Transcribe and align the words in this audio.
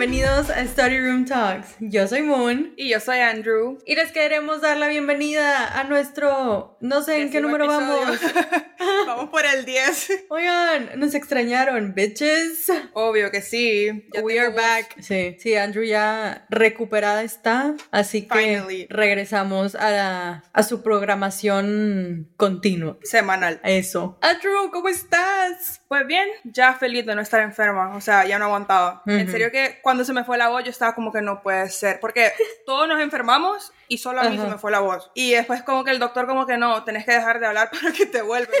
bienvenidos 0.00 0.48
a 0.48 0.66
Study 0.66 0.98
Room 0.98 1.26
Talks. 1.26 1.76
Yo 1.78 2.08
soy 2.08 2.22
Moon. 2.22 2.72
Y 2.78 2.88
yo 2.88 3.00
soy 3.00 3.18
Andrew. 3.18 3.76
Y 3.84 3.96
les 3.96 4.12
queremos 4.12 4.62
dar 4.62 4.78
la 4.78 4.88
bienvenida 4.88 5.78
a 5.78 5.84
nuestro. 5.84 6.78
No 6.80 7.02
sé 7.02 7.20
en 7.20 7.30
qué 7.30 7.42
número 7.42 7.66
vamos. 7.66 8.18
vamos 9.06 9.28
por 9.28 9.44
el 9.44 9.66
10. 9.66 10.24
Oigan, 10.30 10.98
nos 10.98 11.14
extrañaron, 11.14 11.92
bitches. 11.94 12.72
Obvio 12.94 13.30
que 13.30 13.42
sí. 13.42 14.08
We 14.22 14.40
are 14.40 14.54
back. 14.54 15.02
Sí, 15.02 15.36
sí, 15.38 15.54
Andrew 15.54 15.84
ya 15.84 16.46
recuperada 16.48 17.22
está. 17.22 17.74
Así 17.90 18.26
que 18.26 18.86
regresamos 18.88 19.74
a, 19.74 20.44
a 20.50 20.62
su 20.62 20.82
programación 20.82 22.32
continua. 22.38 22.96
Semanal. 23.02 23.60
Eso. 23.64 24.18
Andrew, 24.22 24.70
¿cómo 24.70 24.88
estás? 24.88 25.79
Pues 25.90 26.06
bien, 26.06 26.28
ya 26.44 26.74
feliz 26.74 27.04
de 27.04 27.16
no 27.16 27.20
estar 27.20 27.40
enferma. 27.40 27.96
O 27.96 28.00
sea, 28.00 28.24
ya 28.24 28.38
no 28.38 28.44
aguantaba. 28.44 29.02
En 29.06 29.28
serio 29.28 29.50
que 29.50 29.80
cuando 29.82 30.04
se 30.04 30.12
me 30.12 30.22
fue 30.22 30.38
la 30.38 30.48
voz 30.48 30.62
yo 30.62 30.70
estaba 30.70 30.94
como 30.94 31.10
que 31.10 31.20
no 31.20 31.42
puede 31.42 31.68
ser. 31.68 31.98
Porque 31.98 32.30
todos 32.64 32.86
nos 32.86 33.00
enfermamos 33.00 33.72
y 33.88 33.98
solo 33.98 34.20
a 34.20 34.30
mí 34.30 34.38
se 34.38 34.46
me 34.46 34.56
fue 34.56 34.70
la 34.70 34.78
voz. 34.78 35.10
Y 35.16 35.32
después 35.32 35.64
como 35.64 35.82
que 35.82 35.90
el 35.90 35.98
doctor 35.98 36.28
como 36.28 36.46
que 36.46 36.58
no, 36.58 36.84
tenés 36.84 37.04
que 37.04 37.10
dejar 37.10 37.40
de 37.40 37.46
hablar 37.48 37.70
para 37.82 37.92
que 37.92 38.06
te 38.06 38.22
vuelva. 38.22 38.52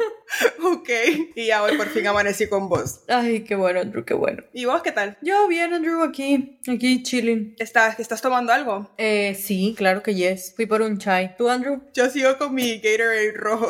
ok. 0.72 0.88
Y 1.34 1.46
ya 1.46 1.64
hoy 1.64 1.76
por 1.76 1.88
fin 1.88 2.06
amanecí 2.06 2.48
con 2.48 2.68
vos. 2.68 3.00
Ay, 3.08 3.42
qué 3.42 3.56
bueno, 3.56 3.80
Andrew, 3.80 4.04
qué 4.04 4.14
bueno. 4.14 4.44
¿Y 4.52 4.64
vos 4.66 4.80
qué 4.80 4.92
tal? 4.92 5.18
Yo 5.20 5.48
bien, 5.48 5.74
Andrew, 5.74 6.04
aquí, 6.04 6.60
aquí 6.72 7.02
chilling. 7.02 7.56
¿Estás, 7.58 7.98
¿Estás 7.98 8.22
tomando 8.22 8.52
algo? 8.52 8.88
Eh, 8.98 9.34
sí, 9.34 9.74
claro 9.76 10.04
que 10.04 10.14
yes. 10.14 10.54
Fui 10.54 10.66
por 10.66 10.82
un 10.82 10.98
chai. 10.98 11.34
¿Tú, 11.36 11.50
Andrew? 11.50 11.82
Yo 11.92 12.08
sigo 12.08 12.38
con 12.38 12.54
mi 12.54 12.76
Gatorade 12.76 13.32
rojo. 13.32 13.66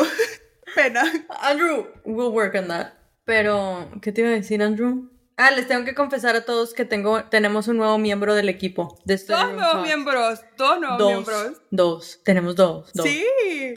Pena. 0.75 1.11
Andrew, 1.41 1.87
we'll 2.05 2.33
work 2.33 2.55
on 2.55 2.69
that. 2.69 2.98
Pero, 3.29 3.91
¿qué 4.01 4.11
te 4.11 4.23
iba 4.23 4.31
a 4.31 4.33
decir, 4.33 4.63
Andrew? 4.63 5.11
Ah, 5.37 5.51
les 5.51 5.69
tengo 5.69 5.85
que 5.85 5.95
confesar 5.95 6.35
a 6.35 6.47
todos 6.47 6.73
que 6.73 6.87
tengo, 6.87 7.25
tenemos 7.25 7.69
un 7.69 7.77
nuevo 7.77 7.99
miembro 7.99 8.35
del 8.35 8.49
equipo. 8.49 8.99
De 9.05 9.19
dos 9.19 9.53
nuevos 9.53 9.83
miembros, 9.83 10.41
dos 10.57 10.81
nuevos 10.81 11.07
miembros. 11.07 11.61
Dos, 11.71 12.23
tenemos 12.25 12.57
dos, 12.57 12.91
dos. 12.95 13.07
Sí. 13.07 13.27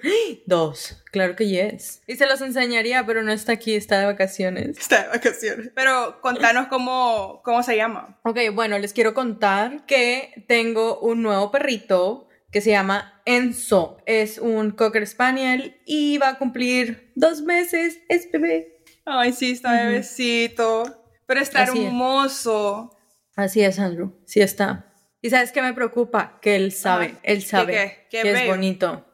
Dos, 0.46 1.04
claro 1.12 1.36
que 1.36 1.50
yes. 1.50 2.02
Y 2.08 2.16
se 2.16 2.28
los 2.28 2.40
enseñaría, 2.40 3.06
pero 3.06 3.24
no 3.24 3.34
está 3.34 3.52
aquí, 3.52 3.76
está 3.76 4.00
de 4.00 4.06
vacaciones. 4.06 4.78
Está 4.78 5.04
de 5.04 5.10
vacaciones. 5.10 5.70
Pero 5.76 6.22
contanos 6.22 6.68
cómo, 6.68 7.42
cómo 7.44 7.62
se 7.62 7.76
llama. 7.76 8.22
Ok, 8.24 8.38
bueno, 8.54 8.80
les 8.80 8.94
quiero 8.94 9.14
contar 9.14 9.86
que 9.86 10.46
tengo 10.48 10.98
un 11.02 11.22
nuevo 11.24 11.52
perrito 11.52 12.30
que 12.52 12.62
se 12.62 12.70
llama 12.72 13.22
Enzo. 13.26 13.98
Es 14.06 14.38
un 14.38 14.72
Cocker 14.72 15.06
Spaniel 15.06 15.76
y 15.86 16.18
va 16.20 16.30
a 16.30 16.38
cumplir 16.38 17.12
dos 17.16 17.42
meses. 17.42 18.00
Es 18.08 18.32
bebé. 18.32 18.71
Ay, 19.06 19.34
sí, 19.34 19.52
está 19.52 19.86
bebecito. 19.86 20.84
Pero 21.26 21.40
está 21.40 21.64
hermoso. 21.64 22.98
Así 23.36 23.62
es, 23.62 23.80
Andrew. 23.80 24.22
Sí 24.26 24.42
está. 24.42 24.94
¿Y 25.22 25.30
sabes 25.30 25.52
qué 25.52 25.62
me 25.62 25.74
preocupa? 25.74 26.40
Que 26.42 26.56
él 26.56 26.72
sabe, 26.72 27.16
él 27.24 27.44
sabe 27.44 28.08
que 28.10 28.22
es 28.22 28.48
bonito. 28.48 29.06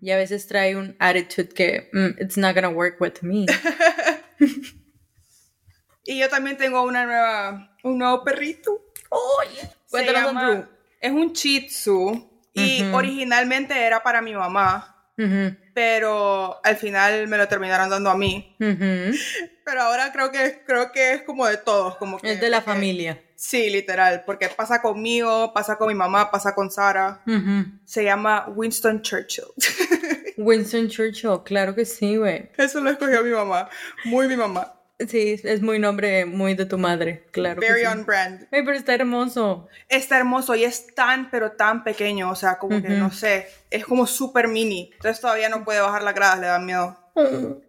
Y 0.00 0.10
a 0.10 0.16
veces 0.16 0.46
trae 0.46 0.76
un 0.76 0.96
attitude 0.98 1.48
que 1.48 1.88
mm, 1.92 2.22
it's 2.22 2.36
not 2.36 2.54
gonna 2.54 2.68
work 2.68 3.00
with 3.00 3.22
me. 3.22 3.46
y 6.04 6.18
yo 6.18 6.28
también 6.28 6.56
tengo 6.56 6.82
una 6.82 7.06
nueva, 7.06 7.76
un 7.84 7.98
nuevo 7.98 8.24
perrito. 8.24 8.92
Oye, 9.10 10.16
Andrew. 10.16 10.66
Es 11.00 11.10
un 11.10 11.32
Shih 11.32 11.66
Tzu 11.66 12.42
y 12.52 12.84
originalmente 12.92 13.78
era 13.80 14.02
para 14.02 14.20
mi 14.20 14.34
mamá 14.34 14.88
pero 15.74 16.60
al 16.62 16.76
final 16.76 17.28
me 17.28 17.38
lo 17.38 17.48
terminaron 17.48 17.88
dando 17.88 18.10
a 18.10 18.16
mí. 18.16 18.54
Pero 18.58 19.82
ahora 19.82 20.12
creo 20.12 20.30
que, 20.30 20.62
creo 20.66 20.92
que 20.92 21.12
es 21.14 21.22
como 21.22 21.46
de 21.46 21.56
todos. 21.56 21.96
Como 21.96 22.18
que, 22.18 22.32
es 22.32 22.40
de 22.40 22.50
la 22.50 22.60
familia. 22.60 23.22
Sí, 23.34 23.70
literal, 23.70 24.22
porque 24.24 24.48
pasa 24.48 24.80
conmigo, 24.80 25.52
pasa 25.52 25.76
con 25.76 25.88
mi 25.88 25.94
mamá, 25.94 26.30
pasa 26.30 26.54
con 26.54 26.70
Sara. 26.70 27.22
Se 27.84 28.04
llama 28.04 28.46
Winston 28.54 29.02
Churchill. 29.02 29.46
Winston 30.36 30.88
Churchill, 30.88 31.42
claro 31.44 31.74
que 31.74 31.84
sí, 31.84 32.16
güey. 32.16 32.50
Eso 32.56 32.80
lo 32.80 32.90
escogió 32.90 33.22
mi 33.22 33.30
mamá, 33.30 33.68
muy 34.04 34.28
mi 34.28 34.36
mamá. 34.36 34.72
Sí, 35.08 35.40
es 35.42 35.62
muy 35.62 35.78
nombre 35.78 36.24
muy 36.26 36.54
de 36.54 36.66
tu 36.66 36.78
madre, 36.78 37.24
claro. 37.30 37.60
Very 37.60 37.84
on 37.86 38.04
brand. 38.04 38.46
Ay, 38.50 38.62
pero 38.64 38.72
está 38.72 38.94
hermoso. 38.94 39.68
Está 39.88 40.18
hermoso 40.18 40.54
y 40.54 40.64
es 40.64 40.94
tan, 40.94 41.30
pero 41.30 41.52
tan 41.52 41.84
pequeño, 41.84 42.30
o 42.30 42.34
sea, 42.34 42.58
como 42.58 42.82
que 42.82 42.90
no 42.90 43.10
sé, 43.10 43.48
es 43.70 43.84
como 43.84 44.06
súper 44.06 44.48
mini. 44.48 44.90
Entonces 44.94 45.20
todavía 45.20 45.48
no 45.48 45.64
puede 45.64 45.80
bajar 45.80 46.02
las 46.02 46.14
gradas, 46.14 46.40
le 46.40 46.46
da 46.46 46.58
miedo. 46.58 46.98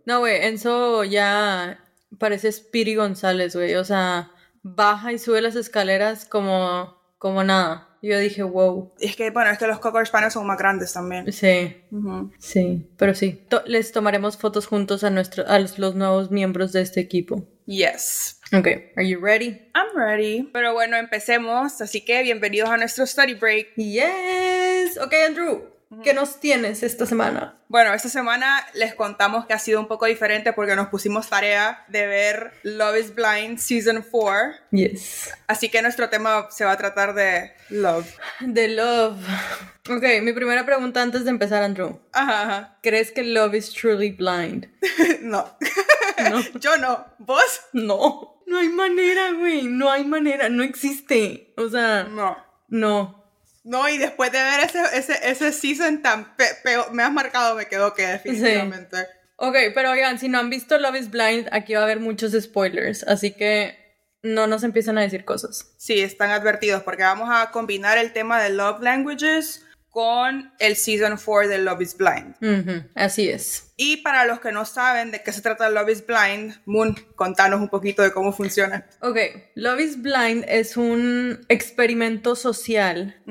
No, 0.06 0.20
güey, 0.20 0.46
Enzo 0.46 1.04
ya 1.04 1.80
parece 2.18 2.52
Spiri 2.52 2.96
González, 2.96 3.56
güey. 3.56 3.76
O 3.76 3.84
sea, 3.84 4.32
baja 4.62 5.12
y 5.12 5.20
sube 5.20 5.42
las 5.42 5.56
escaleras 5.56 6.26
como, 6.26 6.98
como 7.18 7.44
nada. 7.44 7.90
Yo 8.04 8.20
dije, 8.20 8.44
wow. 8.44 8.92
Es 9.00 9.16
que, 9.16 9.30
bueno, 9.30 9.50
es 9.50 9.58
que 9.58 9.66
los 9.66 9.80
Cocker 9.80 10.06
Spaniels 10.06 10.34
son 10.34 10.46
más 10.46 10.58
grandes 10.58 10.92
también. 10.92 11.32
Sí, 11.32 11.74
sí, 12.38 12.86
pero 12.98 13.16
sí. 13.16 13.48
les 13.66 13.94
tomaremos 13.94 14.36
fotos 14.36 14.68
juntos 14.68 15.06
a, 15.06 15.10
nuestro, 15.10 15.48
a 15.48 15.58
los, 15.58 15.80
nuevos 15.96 16.30
miembros 16.30 16.74
de 16.74 16.82
este 16.82 17.00
equipo. 17.00 17.48
Yes. 17.66 18.42
Ok, 18.52 18.68
are 18.98 19.08
you 19.08 19.22
ready? 19.22 19.58
I'm 19.74 19.96
ready. 19.96 20.50
Pero 20.52 20.74
bueno, 20.74 20.98
empecemos. 20.98 21.80
Así 21.80 22.04
que 22.04 22.22
bienvenidos 22.24 22.70
a 22.70 22.76
nuestro 22.76 23.06
study 23.06 23.36
break. 23.36 23.74
Yes. 23.78 24.98
Ok, 25.02 25.14
Andrew. 25.26 25.73
¿Qué 26.02 26.14
nos 26.14 26.40
tienes 26.40 26.84
esta 26.84 27.06
semana? 27.06 27.60
Bueno, 27.68 27.94
esta 27.94 28.10
semana 28.10 28.66
les 28.74 28.94
contamos 28.96 29.46
que 29.46 29.54
ha 29.54 29.60
sido 29.60 29.80
un 29.80 29.88
poco 29.88 30.06
diferente 30.06 30.54
porque 30.54 30.76
nos 30.76 30.88
pusimos 30.88 31.30
tarea 31.30 31.86
de 31.88 32.08
ver 32.08 32.54
Love 32.64 33.00
is 33.00 33.16
Blind 33.16 33.58
Season 33.58 34.04
4. 34.10 34.54
Yes. 34.72 35.32
Así 35.48 35.70
que 35.70 35.82
nuestro 35.82 36.10
tema 36.10 36.48
se 36.52 36.66
va 36.66 36.72
a 36.72 36.78
tratar 36.78 37.14
de 37.14 37.54
love. 37.70 38.08
De 38.40 38.68
love. 38.70 39.18
Ok, 39.90 40.04
mi 40.22 40.34
primera 40.34 40.66
pregunta 40.66 41.02
antes 41.02 41.26
de 41.26 41.32
empezar, 41.32 41.64
Andrew. 41.64 42.00
Ajá. 42.14 42.78
¿Crees 42.82 43.12
que 43.12 43.24
love 43.24 43.54
is 43.56 43.74
truly 43.74 44.12
blind? 44.12 44.70
no. 45.22 45.58
no. 46.30 46.42
Yo 46.60 46.78
no. 46.78 47.06
¿Vos? 47.20 47.62
No. 47.74 48.44
No 48.48 48.60
hay 48.60 48.70
manera, 48.70 49.32
güey. 49.32 49.64
No 49.64 49.90
hay 49.92 50.06
manera. 50.06 50.48
No 50.50 50.64
existe. 50.64 51.54
O 51.58 51.70
sea. 51.70 52.04
No. 52.04 52.38
No. 52.68 53.23
No, 53.64 53.88
y 53.88 53.98
después 53.98 54.32
de 54.32 54.44
ver 54.44 54.60
ese, 54.62 54.82
ese, 54.94 55.20
ese 55.24 55.52
season 55.54 56.02
tan 56.02 56.36
peor, 56.64 56.92
me 56.92 57.04
has 57.04 57.12
marcado, 57.12 57.56
me 57.56 57.68
quedo 57.68 57.94
que 57.94 58.06
definitivamente. 58.06 59.08
Ok, 59.38 59.56
pero 59.74 59.92
oigan, 59.92 60.20
si 60.20 60.28
no 60.28 60.40
han 60.40 60.50
visto 60.50 60.78
Love 60.78 60.98
is 60.98 61.10
Blind, 61.10 61.48
aquí 61.52 61.74
va 61.74 61.82
a 61.82 61.84
haber 61.84 62.00
muchos 62.00 62.34
spoilers, 62.34 63.04
así 63.04 63.32
que 63.32 63.78
no 64.22 64.48
nos 64.48 64.64
empiezan 64.64 64.98
a 64.98 65.02
decir 65.02 65.26
cosas. 65.26 65.74
Sí, 65.78 66.00
están 66.02 66.32
advertidos 66.32 66.84
porque 66.84 67.04
vamos 67.04 67.30
a 67.32 67.52
combinar 67.52 67.98
el 67.98 68.14
tema 68.14 68.42
de 68.42 68.50
Love 68.50 68.82
Languages 68.82 69.66
con 69.94 70.52
el 70.58 70.76
Season 70.76 71.20
4 71.24 71.50
de 71.50 71.60
Love 71.60 71.82
is 71.82 71.96
Blind. 71.96 72.90
Así 72.96 73.30
es. 73.30 73.74
Y 73.78 73.98
para 73.98 74.26
los 74.26 74.40
que 74.40 74.52
no 74.52 74.66
saben 74.66 75.12
de 75.12 75.22
qué 75.22 75.32
se 75.32 75.44
trata 75.44 75.70
Love 75.70 75.90
is 75.90 76.04
Blind, 76.06 76.56
Moon, 76.66 76.96
contanos 77.16 77.62
un 77.62 77.70
poquito 77.70 78.02
de 78.02 78.12
cómo 78.12 78.34
funciona. 78.34 78.88
Ok, 79.02 79.18
Love 79.54 79.80
is 79.82 80.02
Blind 80.02 80.46
es 80.48 80.78
un 80.78 81.46
experimento 81.48 82.36
social 82.36 83.22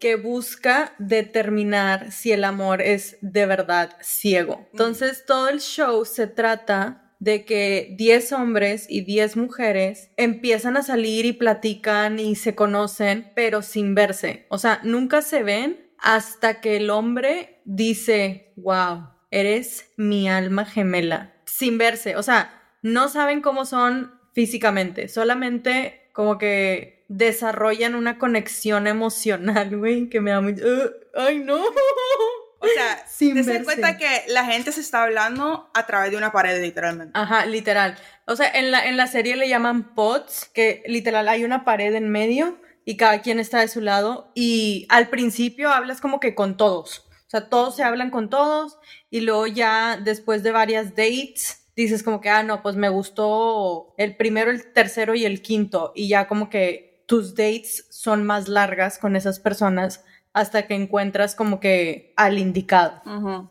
que 0.00 0.16
busca 0.16 0.94
determinar 0.98 2.10
si 2.10 2.32
el 2.32 2.44
amor 2.44 2.80
es 2.80 3.18
de 3.20 3.44
verdad 3.44 3.96
ciego. 4.00 4.66
Entonces, 4.72 5.24
todo 5.26 5.50
el 5.50 5.60
show 5.60 6.06
se 6.06 6.26
trata 6.26 7.02
de 7.18 7.44
que 7.44 7.94
10 7.98 8.32
hombres 8.32 8.86
y 8.88 9.02
10 9.02 9.36
mujeres 9.36 10.10
empiezan 10.16 10.76
a 10.78 10.82
salir 10.82 11.26
y 11.26 11.34
platican 11.34 12.18
y 12.18 12.36
se 12.36 12.54
conocen, 12.54 13.32
pero 13.34 13.60
sin 13.60 13.94
verse. 13.94 14.46
O 14.48 14.58
sea, 14.58 14.80
nunca 14.82 15.22
se 15.22 15.42
ven 15.42 15.85
hasta 15.98 16.60
que 16.60 16.76
el 16.76 16.90
hombre 16.90 17.60
dice, 17.64 18.52
wow, 18.56 19.08
eres 19.30 19.90
mi 19.96 20.28
alma 20.28 20.64
gemela, 20.64 21.34
sin 21.44 21.78
verse. 21.78 22.16
O 22.16 22.22
sea, 22.22 22.62
no 22.82 23.08
saben 23.08 23.40
cómo 23.40 23.64
son 23.64 24.18
físicamente, 24.32 25.08
solamente 25.08 26.10
como 26.12 26.38
que 26.38 27.04
desarrollan 27.08 27.94
una 27.94 28.18
conexión 28.18 28.86
emocional, 28.86 29.76
güey, 29.76 30.08
que 30.08 30.20
me 30.20 30.30
da 30.30 30.40
muy... 30.40 30.52
Uh, 30.54 30.90
¡Ay, 31.14 31.38
no! 31.38 31.56
O 31.56 32.66
sea, 32.74 33.04
Sin 33.06 33.34
das 33.34 33.64
cuenta 33.64 33.96
que 33.96 34.24
la 34.28 34.44
gente 34.44 34.72
se 34.72 34.80
está 34.80 35.04
hablando 35.04 35.70
a 35.74 35.86
través 35.86 36.10
de 36.10 36.16
una 36.16 36.32
pared, 36.32 36.60
literalmente. 36.60 37.12
Ajá, 37.18 37.46
literal. 37.46 37.96
O 38.26 38.36
sea, 38.36 38.50
en 38.50 38.70
la, 38.70 38.86
en 38.86 38.96
la 38.96 39.06
serie 39.06 39.36
le 39.36 39.48
llaman 39.48 39.94
pods, 39.94 40.50
que 40.52 40.82
literal 40.86 41.28
hay 41.28 41.44
una 41.44 41.64
pared 41.64 41.94
en 41.94 42.08
medio 42.10 42.58
y 42.86 42.96
cada 42.96 43.20
quien 43.20 43.38
está 43.40 43.60
de 43.60 43.68
su 43.68 43.82
lado 43.82 44.30
y 44.34 44.86
al 44.88 45.08
principio 45.08 45.70
hablas 45.70 46.00
como 46.00 46.20
que 46.20 46.34
con 46.34 46.56
todos. 46.56 47.00
O 47.00 47.28
sea, 47.28 47.48
todos 47.50 47.74
se 47.74 47.82
hablan 47.82 48.10
con 48.10 48.30
todos 48.30 48.78
y 49.10 49.20
luego 49.20 49.48
ya 49.48 49.98
después 50.02 50.44
de 50.44 50.52
varias 50.52 50.90
dates 50.90 51.66
dices 51.74 52.04
como 52.04 52.20
que, 52.20 52.30
ah, 52.30 52.44
no, 52.44 52.62
pues 52.62 52.76
me 52.76 52.88
gustó 52.88 53.92
el 53.98 54.16
primero, 54.16 54.52
el 54.52 54.72
tercero 54.72 55.16
y 55.16 55.24
el 55.24 55.42
quinto 55.42 55.92
y 55.96 56.08
ya 56.08 56.28
como 56.28 56.48
que 56.48 57.02
tus 57.06 57.34
dates 57.34 57.88
son 57.90 58.24
más 58.24 58.48
largas 58.48 58.98
con 58.98 59.16
esas 59.16 59.40
personas 59.40 60.04
hasta 60.32 60.68
que 60.68 60.74
encuentras 60.74 61.34
como 61.34 61.58
que 61.58 62.12
al 62.16 62.38
indicado. 62.38 63.02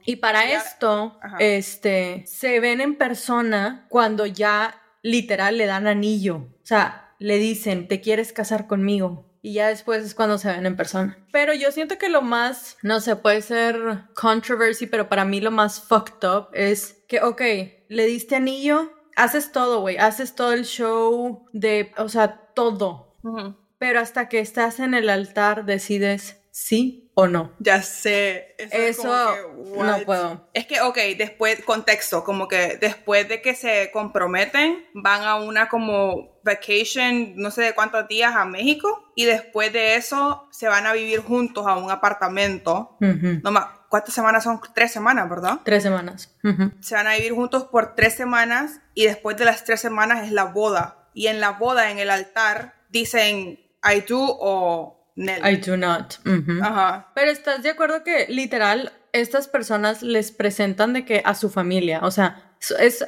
Y 0.06 0.16
para 0.18 0.50
esto, 0.50 1.20
este, 1.40 2.24
se 2.26 2.62
ven 2.62 2.80
en 2.80 2.96
persona 2.96 3.86
cuando 3.90 4.26
ya 4.28 4.82
literal 5.02 5.58
le 5.58 5.66
dan 5.66 5.88
anillo. 5.88 6.36
O 6.38 6.66
sea, 6.66 7.05
le 7.20 7.38
dicen, 7.38 7.88
¿te 7.88 8.02
quieres 8.02 8.34
casar 8.34 8.68
conmigo? 8.68 9.26
Y 9.42 9.54
ya 9.54 9.68
después 9.68 10.04
es 10.04 10.16
cuando 10.16 10.38
se 10.38 10.50
ven 10.50 10.66
en 10.66 10.76
persona. 10.76 11.18
Pero 11.32 11.54
yo 11.54 11.72
siento 11.72 11.98
que 11.98 12.10
lo 12.10 12.22
más, 12.22 12.78
no 12.82 13.00
sé, 13.00 13.16
puede 13.16 13.42
ser 13.42 14.06
controversy, 14.16 14.88
pero 14.88 15.08
para 15.08 15.24
mí 15.24 15.40
lo 15.40 15.52
más 15.52 15.82
fucked 15.82 16.28
up 16.28 16.48
es 16.54 17.04
que, 17.08 17.22
ok, 17.22 17.42
le 17.88 18.08
diste 18.08 18.36
anillo, 18.36 18.92
haces 19.16 19.52
todo, 19.52 19.82
güey, 19.82 19.98
haces 19.98 20.34
todo 20.34 20.54
el 20.54 20.66
show 20.66 21.46
de, 21.54 21.92
o 21.98 22.10
sea, 22.10 22.50
todo. 22.56 23.14
Pero 23.78 24.00
hasta 24.00 24.30
que 24.30 24.40
estás 24.40 24.80
en 24.80 24.94
el 24.94 25.10
altar 25.10 25.66
decides 25.66 26.42
sí 26.52 27.05
o 27.16 27.28
no. 27.28 27.54
Ya 27.60 27.82
sé. 27.82 28.56
Eso, 28.58 29.36
no 29.78 29.98
puedo. 30.06 30.48
Es 30.54 30.68
que, 30.68 30.82
ok, 30.82 30.98
después, 31.18 31.64
contexto, 31.64 32.24
como 32.24 32.48
que 32.48 32.78
después 32.78 33.28
de 33.28 33.42
que 33.42 33.56
se 33.56 33.90
comprometen, 33.92 34.86
van 34.94 35.24
a 35.24 35.36
una 35.36 35.70
como 35.70 36.40
vacation, 36.44 37.36
no 37.38 37.52
sé 37.52 37.64
de 37.64 37.74
cuántos 37.74 38.08
días 38.08 38.36
a 38.36 38.46
México, 38.46 39.12
y 39.16 39.26
después 39.26 39.74
de 39.74 39.96
eso 39.96 40.48
se 40.52 40.68
van 40.68 40.86
a 40.86 40.94
vivir 40.94 41.22
juntos 41.22 41.66
a 41.66 41.78
un 41.78 41.90
apartamento. 41.90 42.98
no 43.00 43.52
más, 43.52 43.68
¿Cuántas 43.88 44.14
semanas 44.14 44.44
son? 44.44 44.60
Tres 44.74 44.92
semanas, 44.92 45.30
¿verdad? 45.30 45.62
Tres 45.64 45.84
semanas. 45.84 46.36
Se 46.82 46.96
van 46.96 47.08
a 47.08 47.16
vivir 47.16 47.32
juntos 47.32 47.64
por 47.64 47.96
tres 47.96 48.14
semanas 48.14 48.82
y 48.94 49.06
después 49.06 49.38
de 49.38 49.46
las 49.46 49.64
tres 49.64 49.80
semanas 49.80 50.26
es 50.26 50.34
la 50.34 50.44
boda. 50.44 51.08
Y 51.14 51.28
en 51.28 51.40
la 51.40 51.52
boda, 51.52 51.90
en 51.92 52.00
el 52.00 52.10
altar, 52.10 52.76
dicen 52.90 53.58
I 53.82 54.02
do 54.02 54.20
o 54.20 55.05
I 55.18 55.58
do 55.58 55.78
not. 55.78 56.16
Ajá. 56.62 57.12
Pero 57.16 57.32
estás 57.32 57.64
de 57.64 57.70
acuerdo 57.70 58.04
que 58.04 58.26
literal 58.30 58.92
estas 59.14 59.48
personas 59.48 60.02
les 60.04 60.32
presentan 60.32 60.94
de 60.94 61.06
que 61.06 61.22
a 61.24 61.36
su 61.36 61.50
familia, 61.50 62.02
o 62.04 62.12
sea, 62.12 62.56
es, 62.80 63.06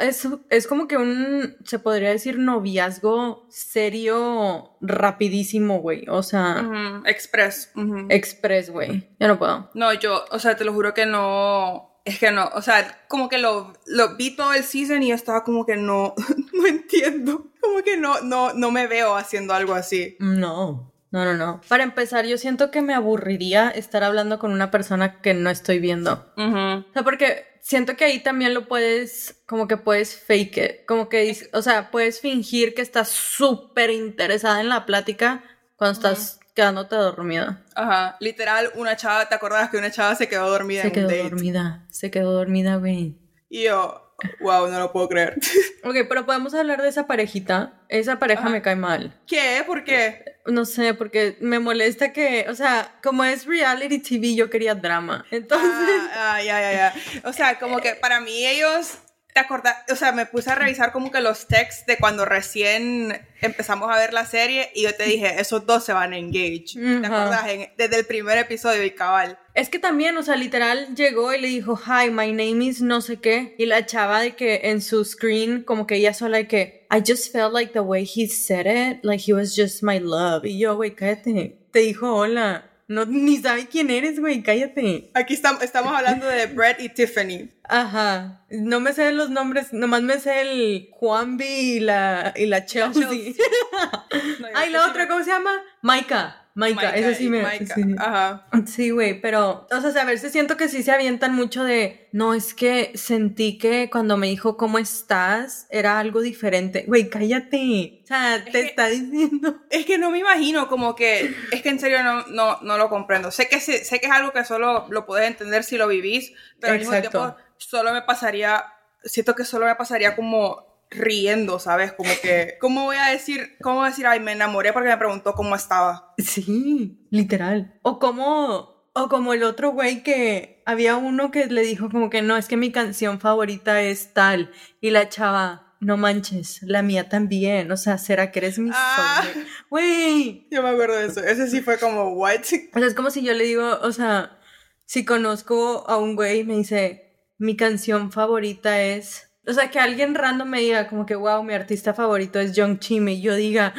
es, 0.49 0.67
como 0.67 0.87
que 0.87 0.97
un, 0.97 1.57
se 1.65 1.79
podría 1.79 2.09
decir, 2.09 2.37
noviazgo 2.37 3.45
serio, 3.49 4.77
rapidísimo, 4.81 5.79
güey. 5.79 6.05
O 6.09 6.23
sea. 6.23 7.01
Express. 7.05 7.71
Express, 8.09 8.69
güey. 8.69 9.09
Yo 9.19 9.27
no 9.27 9.39
puedo. 9.39 9.69
No, 9.73 9.93
yo, 9.93 10.25
o 10.31 10.39
sea, 10.39 10.55
te 10.55 10.65
lo 10.65 10.73
juro 10.73 10.93
que 10.93 11.05
no. 11.05 12.01
Es 12.05 12.19
que 12.19 12.31
no, 12.31 12.49
o 12.53 12.61
sea, 12.61 13.05
como 13.09 13.27
que 13.27 13.37
lo, 13.37 13.73
lo 13.85 14.15
vi 14.15 14.33
todo 14.33 14.53
el 14.53 14.63
season 14.63 15.03
y 15.03 15.09
yo 15.09 15.15
estaba 15.15 15.43
como 15.43 15.65
que 15.65 15.75
no, 15.75 16.15
no 16.53 16.65
entiendo. 16.65 17.51
Como 17.59 17.83
que 17.83 17.97
no, 17.97 18.21
no, 18.21 18.53
no 18.53 18.71
me 18.71 18.87
veo 18.87 19.15
haciendo 19.17 19.53
algo 19.53 19.73
así. 19.73 20.15
No. 20.19 20.93
No, 21.17 21.25
no, 21.25 21.33
no. 21.33 21.61
Para 21.67 21.83
empezar, 21.83 22.27
yo 22.27 22.37
siento 22.37 22.69
que 22.69 22.83
me 22.83 22.93
aburriría 22.93 23.71
estar 23.71 24.03
hablando 24.03 24.37
con 24.37 24.51
una 24.51 24.69
persona 24.69 25.19
que 25.19 25.33
no 25.33 25.49
estoy 25.49 25.79
viendo. 25.79 26.31
O 26.35 26.93
sea, 26.93 27.03
porque 27.03 27.43
siento 27.59 27.95
que 27.95 28.05
ahí 28.05 28.19
también 28.19 28.53
lo 28.53 28.67
puedes, 28.67 29.41
como 29.47 29.67
que 29.67 29.77
puedes 29.77 30.15
fake 30.15 30.57
it. 30.57 30.85
Como 30.85 31.09
que, 31.09 31.49
o 31.53 31.63
sea, 31.63 31.89
puedes 31.89 32.21
fingir 32.21 32.75
que 32.75 32.83
estás 32.83 33.09
súper 33.09 33.89
interesada 33.89 34.61
en 34.61 34.69
la 34.69 34.85
plática 34.85 35.43
cuando 35.75 35.93
estás 35.93 36.39
quedándote 36.53 36.95
dormida. 36.95 37.65
Ajá. 37.73 38.15
Literal, 38.19 38.69
una 38.75 38.95
chava, 38.95 39.27
¿te 39.27 39.33
acordabas 39.33 39.71
que 39.71 39.77
una 39.77 39.89
chava 39.89 40.13
se 40.13 40.29
quedó 40.29 40.51
dormida 40.51 40.83
se 40.83 40.91
quedó 40.91 41.09
dormida. 41.09 41.87
Se 41.89 42.11
quedó 42.11 42.31
dormida, 42.31 42.75
güey. 42.75 43.17
Y 43.49 43.63
yo, 43.63 44.06
Wow, 44.39 44.67
no 44.67 44.79
lo 44.79 44.91
puedo 44.91 45.07
creer. 45.09 45.37
Ok, 45.83 45.95
pero 46.09 46.25
podemos 46.25 46.53
hablar 46.53 46.81
de 46.81 46.89
esa 46.89 47.07
parejita. 47.07 47.73
Esa 47.87 48.19
pareja 48.19 48.49
me 48.49 48.61
cae 48.61 48.75
mal. 48.75 49.17
¿Qué? 49.25 49.63
¿Por 49.65 49.85
qué? 49.85 50.37
No 50.45 50.65
sé, 50.65 50.93
porque 50.93 51.37
me 51.39 51.59
molesta 51.59 52.11
que, 52.11 52.45
o 52.49 52.55
sea, 52.55 52.99
como 53.01 53.23
es 53.23 53.45
reality 53.45 53.99
TV, 53.99 54.35
yo 54.35 54.49
quería 54.49 54.75
drama. 54.75 55.25
Entonces. 55.31 56.01
Ah, 56.13 56.33
ah 56.35 56.43
ya, 56.43 56.59
ya, 56.59 56.73
ya. 56.73 56.93
O 57.23 57.31
sea, 57.31 57.57
como 57.57 57.79
que 57.79 57.95
para 58.01 58.19
mí 58.19 58.45
ellos 58.45 58.97
¿Te 59.37 59.41
acordás? 59.41 59.75
O 59.91 59.95
sea, 59.95 60.13
me 60.13 60.25
puse 60.25 60.49
a 60.49 60.55
revisar 60.55 60.91
como 60.91 61.11
que 61.11 61.21
los 61.21 61.45
texts 61.45 61.85
de 61.85 61.97
cuando 61.97 62.25
recién 62.25 63.23
empezamos 63.39 63.87
a 63.93 63.99
ver 63.99 64.11
la 64.11 64.25
serie 64.25 64.71
y 64.73 64.81
yo 64.81 64.95
te 64.95 65.03
dije, 65.03 65.39
esos 65.39 65.63
dos 65.67 65.85
se 65.85 65.93
van 65.93 66.13
a 66.13 66.17
engage. 66.17 66.73
¿Te 66.73 67.05
acordás? 67.05 67.45
desde 67.77 67.99
el 67.99 68.07
primer 68.07 68.39
episodio 68.39 68.83
y 68.83 68.89
cabal. 68.89 69.37
Es 69.53 69.69
que 69.69 69.77
también, 69.77 70.17
o 70.17 70.23
sea, 70.23 70.35
literal 70.37 70.95
llegó 70.95 71.35
y 71.35 71.39
le 71.39 71.49
dijo, 71.49 71.79
hi, 71.79 72.09
my 72.09 72.31
name 72.31 72.65
is 72.65 72.81
no 72.81 72.99
sé 72.99 73.17
qué. 73.17 73.53
Y 73.59 73.67
la 73.67 73.85
chava 73.85 74.21
de 74.21 74.35
que 74.35 74.61
en 74.63 74.81
su 74.81 75.05
screen, 75.05 75.61
como 75.61 75.85
que 75.85 75.97
ella 75.97 76.15
sola 76.15 76.37
de 76.37 76.47
que, 76.47 76.87
I 76.89 77.03
just 77.07 77.31
felt 77.31 77.53
like 77.53 77.73
the 77.73 77.81
way 77.81 78.05
he 78.05 78.27
said 78.27 78.65
it, 78.65 79.03
like 79.03 79.23
he 79.23 79.35
was 79.35 79.55
just 79.55 79.83
my 79.83 79.99
love. 79.99 80.45
Y 80.45 80.57
yo, 80.57 80.75
güey, 80.75 80.95
cállate. 80.95 81.59
Te 81.69 81.79
dijo 81.79 82.11
hola. 82.11 82.71
No, 82.87 83.05
ni 83.05 83.37
sabe 83.37 83.67
quién 83.67 83.89
eres, 83.89 84.17
güey, 84.19 84.41
cállate. 84.41 85.11
Aquí 85.13 85.33
estamos, 85.33 85.61
estamos 85.61 85.93
hablando 85.93 86.25
de 86.25 86.45
Brett 86.47 86.79
y 86.79 86.87
Tiffany. 86.87 87.49
Ajá. 87.63 88.45
No 88.49 88.79
me 88.79 88.93
sé 88.93 89.11
los 89.11 89.29
nombres, 89.29 89.73
nomás 89.73 90.01
me 90.03 90.19
sé 90.19 90.39
el 90.39 90.89
Juanbi 90.91 91.45
y 91.45 91.79
la, 91.81 92.33
y 92.35 92.45
la 92.45 92.65
Chelsea. 92.65 93.09
Ay, 94.55 94.69
la 94.69 94.87
otra, 94.87 95.09
¿cómo 95.09 95.21
se 95.21 95.31
llama? 95.31 95.51
Maika. 95.81 96.46
Maika, 96.57 96.89
eso 96.95 97.15
sí 97.15 97.29
me. 97.29 97.45
Sí. 97.59 97.95
Ajá. 97.99 98.47
Sí, 98.65 98.89
güey, 98.89 99.21
pero. 99.21 99.67
O 99.69 99.79
sea, 99.79 100.01
a 100.01 100.05
veces 100.05 100.31
siento 100.31 100.57
que 100.57 100.67
sí 100.67 100.81
se 100.81 100.91
avientan 100.91 101.35
mucho 101.35 101.63
de. 101.63 102.09
No, 102.13 102.33
es 102.33 102.55
que 102.55 102.93
sentí 102.95 103.59
que 103.59 103.91
cuando 103.91 104.17
me 104.17 104.25
dijo 104.25 104.57
cómo 104.57 104.79
estás 104.79 105.67
era 105.69 105.99
algo 105.99 106.21
diferente. 106.21 106.85
Güey, 106.87 107.11
cállate. 107.11 108.01
O 108.03 108.07
sea, 108.07 108.43
te 108.43 108.61
está 108.61 108.87
diciendo. 108.87 109.61
Es 109.69 109.85
que 109.85 109.99
no 109.99 110.09
me 110.09 110.17
imagino, 110.17 110.67
como 110.67 110.95
que. 110.95 111.31
Es 111.51 111.61
que 111.61 111.69
en 111.69 111.79
serio 111.79 112.01
no, 112.01 112.25
no, 112.25 112.59
no 112.63 112.77
lo 112.79 112.89
comprendo. 112.89 113.29
Sé 113.29 113.47
que, 113.47 113.59
sé, 113.59 113.85
sé 113.85 113.99
que 113.99 114.07
es 114.07 114.11
algo 114.11 114.31
que 114.33 114.43
solo 114.43 114.87
lo 114.89 115.05
puedes 115.05 115.27
entender 115.27 115.63
si 115.63 115.77
lo 115.77 115.87
vivís, 115.87 116.33
pero 116.59 116.73
al 116.73 116.79
mismo 116.79 116.99
tiempo 116.99 117.35
solo 117.57 117.93
me 117.93 118.01
pasaría. 118.01 118.63
Siento 119.03 119.35
que 119.35 119.45
solo 119.45 119.67
me 119.67 119.75
pasaría 119.75 120.15
como 120.15 120.66
riendo, 120.89 121.59
¿sabes? 121.59 121.93
Como 121.93 122.09
que, 122.21 122.57
¿cómo 122.61 122.85
voy 122.85 122.97
a 122.97 123.09
decir, 123.09 123.57
cómo 123.61 123.83
decir, 123.83 124.07
ay, 124.07 124.19
me 124.19 124.33
enamoré 124.33 124.73
porque 124.73 124.89
me 124.89 124.97
preguntó 124.97 125.33
cómo 125.33 125.55
estaba? 125.55 126.13
Sí, 126.17 127.07
literal. 127.09 127.79
O 127.83 127.99
como, 127.99 128.91
o 128.93 129.09
como 129.09 129.33
el 129.33 129.43
otro 129.43 129.71
güey 129.71 130.03
que 130.03 130.63
había 130.65 130.95
uno 130.97 131.31
que 131.31 131.45
le 131.47 131.61
dijo 131.61 131.89
como 131.89 132.09
que 132.09 132.21
no, 132.21 132.37
es 132.37 132.47
que 132.47 132.57
mi 132.57 132.71
canción 132.71 133.19
favorita 133.19 133.81
es 133.81 134.13
tal. 134.13 134.51
Y 134.81 134.89
la 134.89 135.09
chava, 135.09 135.75
no 135.79 135.97
manches, 135.97 136.61
la 136.63 136.81
mía 136.81 137.09
también. 137.09 137.71
O 137.71 137.77
sea, 137.77 137.97
¿será 137.97 138.31
que 138.31 138.39
eres 138.39 138.59
mi 138.59 138.71
ah, 138.73 139.23
Güey. 139.69 140.47
Yo 140.51 140.63
me 140.63 140.69
acuerdo 140.69 140.95
de 140.95 141.07
eso. 141.07 141.23
Ese 141.23 141.49
sí 141.49 141.61
fue 141.61 141.77
como, 141.77 142.13
what? 142.13 142.41
O 142.73 142.79
sea, 142.79 142.87
es 142.87 142.93
como 142.93 143.11
si 143.11 143.23
yo 143.23 143.33
le 143.33 143.43
digo, 143.43 143.79
o 143.81 143.91
sea, 143.91 144.39
si 144.85 145.05
conozco 145.05 145.85
a 145.87 145.97
un 145.97 146.15
güey 146.15 146.39
y 146.39 146.43
me 146.43 146.55
dice, 146.55 147.07
mi 147.37 147.55
canción 147.55 148.11
favorita 148.11 148.81
es 148.81 149.26
o 149.47 149.53
sea, 149.53 149.71
que 149.71 149.79
alguien 149.79 150.13
random 150.13 150.47
me 150.47 150.59
diga 150.59 150.87
como 150.87 151.05
que, 151.05 151.15
wow, 151.15 151.41
mi 151.43 151.53
artista 151.53 151.93
favorito 151.93 152.39
es 152.39 152.53
Young 152.53 152.79
Chime 152.79 153.13
y 153.13 153.21
yo 153.21 153.35
diga, 153.35 153.73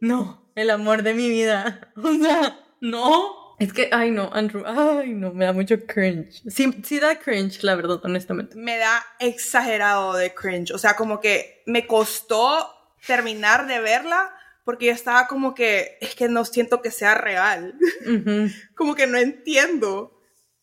no, 0.00 0.50
el 0.56 0.70
amor 0.70 1.02
de 1.02 1.14
mi 1.14 1.28
vida. 1.28 1.92
O 1.96 2.12
sea, 2.14 2.60
no. 2.80 3.56
Es 3.58 3.72
que, 3.72 3.88
ay 3.90 4.10
no, 4.10 4.30
Andrew, 4.34 4.64
ay 4.66 5.14
no, 5.14 5.32
me 5.32 5.46
da 5.46 5.52
mucho 5.52 5.76
cringe. 5.86 6.42
Sí, 6.46 6.70
sí 6.84 7.00
da 7.00 7.18
cringe, 7.18 7.62
la 7.62 7.74
verdad, 7.74 8.00
honestamente. 8.04 8.56
Me 8.56 8.76
da 8.76 9.02
exagerado 9.18 10.14
de 10.14 10.34
cringe. 10.34 10.72
O 10.72 10.78
sea, 10.78 10.94
como 10.94 11.20
que 11.20 11.62
me 11.66 11.86
costó 11.86 12.68
terminar 13.06 13.66
de 13.66 13.80
verla 13.80 14.34
porque 14.64 14.86
yo 14.86 14.92
estaba 14.92 15.28
como 15.28 15.54
que, 15.54 15.96
es 16.00 16.16
que 16.16 16.28
no 16.28 16.44
siento 16.44 16.82
que 16.82 16.90
sea 16.90 17.14
real. 17.14 17.78
como 18.74 18.94
que 18.94 19.06
no 19.06 19.16
entiendo. 19.16 20.15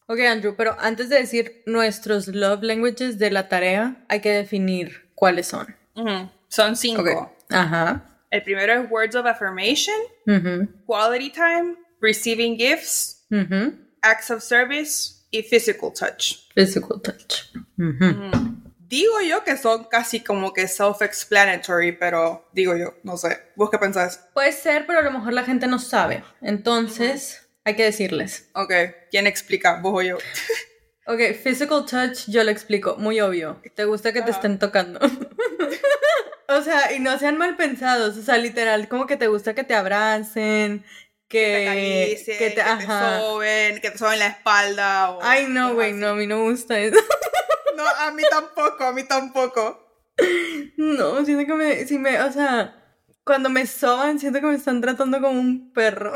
Ok, 0.07 0.19
Andrew, 0.19 0.55
pero 0.57 0.75
antes 0.79 1.09
de 1.09 1.17
decir 1.17 1.63
nuestros 1.65 2.27
love 2.27 2.63
languages 2.63 3.17
de 3.17 3.31
la 3.31 3.47
tarea, 3.47 4.03
hay 4.09 4.19
que 4.19 4.31
definir 4.31 5.09
cuáles 5.15 5.47
son. 5.47 5.75
Son 6.47 6.75
cinco. 6.75 7.35
Ajá. 7.49 8.09
El 8.29 8.43
primero 8.43 8.73
es 8.73 8.89
words 8.89 9.15
of 9.15 9.25
affirmation, 9.25 9.95
quality 10.85 11.31
time, 11.31 11.75
receiving 12.01 12.57
gifts, 12.57 13.25
acts 14.01 14.31
of 14.31 14.43
service 14.43 15.23
y 15.31 15.43
physical 15.43 15.91
touch. 15.93 16.49
Physical 16.55 17.01
touch. 17.01 17.51
Digo 18.87 19.21
yo 19.21 19.43
que 19.43 19.57
son 19.57 19.85
casi 19.85 20.19
como 20.19 20.53
que 20.53 20.67
self-explanatory, 20.67 21.93
pero 21.97 22.47
digo 22.53 22.75
yo, 22.75 22.95
no 23.03 23.17
sé. 23.17 23.39
¿Vos 23.55 23.71
qué 23.71 23.79
pensás? 23.79 24.29
Puede 24.33 24.51
ser, 24.51 24.85
pero 24.85 24.99
a 24.99 25.01
lo 25.01 25.11
mejor 25.11 25.33
la 25.33 25.43
gente 25.43 25.65
no 25.65 25.79
sabe. 25.79 26.23
Entonces, 26.41 27.42
hay 27.65 27.75
que 27.75 27.83
decirles. 27.83 28.49
Ok, 28.53 28.73
¿quién 29.09 29.27
explica? 29.27 29.79
¿Vos 29.81 29.93
o 29.95 30.01
yo? 30.01 30.17
ok, 31.07 31.33
physical 31.41 31.85
touch, 31.85 32.27
yo 32.27 32.43
lo 32.43 32.51
explico, 32.51 32.95
muy 32.97 33.19
obvio. 33.21 33.61
¿Te 33.75 33.85
gusta 33.85 34.13
que 34.13 34.21
te 34.21 34.31
estén 34.31 34.59
tocando? 34.59 34.99
o 36.49 36.61
sea, 36.61 36.93
y 36.93 36.99
no 36.99 37.17
sean 37.17 37.37
mal 37.37 37.55
pensados, 37.55 38.17
o 38.17 38.21
sea, 38.21 38.37
literal, 38.37 38.87
como 38.87 39.07
que 39.07 39.17
te 39.17 39.27
gusta 39.27 39.53
que 39.55 39.63
te 39.63 39.75
abracen, 39.75 40.83
que, 41.27 42.17
que 42.17 42.23
te, 42.25 42.37
que 42.37 42.49
te, 42.51 42.85
soben, 42.85 43.81
que 43.81 43.91
te 43.91 43.97
soben 43.97 44.19
la 44.19 44.27
espalda. 44.27 45.17
Ay, 45.21 45.47
no, 45.47 45.73
güey, 45.73 45.93
no, 45.93 46.09
a 46.09 46.15
mí 46.15 46.27
no 46.27 46.37
me 46.37 46.51
gusta 46.51 46.79
eso. 46.79 46.97
no, 47.75 47.83
a 47.87 48.11
mí 48.11 48.23
tampoco, 48.29 48.83
a 48.83 48.91
mí 48.91 49.03
tampoco. 49.03 49.79
No, 50.77 51.25
siento 51.25 51.45
que 51.45 51.53
me, 51.53 51.85
si 51.85 51.97
me, 51.97 52.21
o 52.21 52.31
sea, 52.31 52.75
cuando 53.23 53.49
me 53.49 53.65
soban, 53.65 54.19
siento 54.19 54.41
que 54.41 54.47
me 54.47 54.55
están 54.55 54.81
tratando 54.81 55.21
como 55.21 55.39
un 55.39 55.71
perro. 55.71 56.13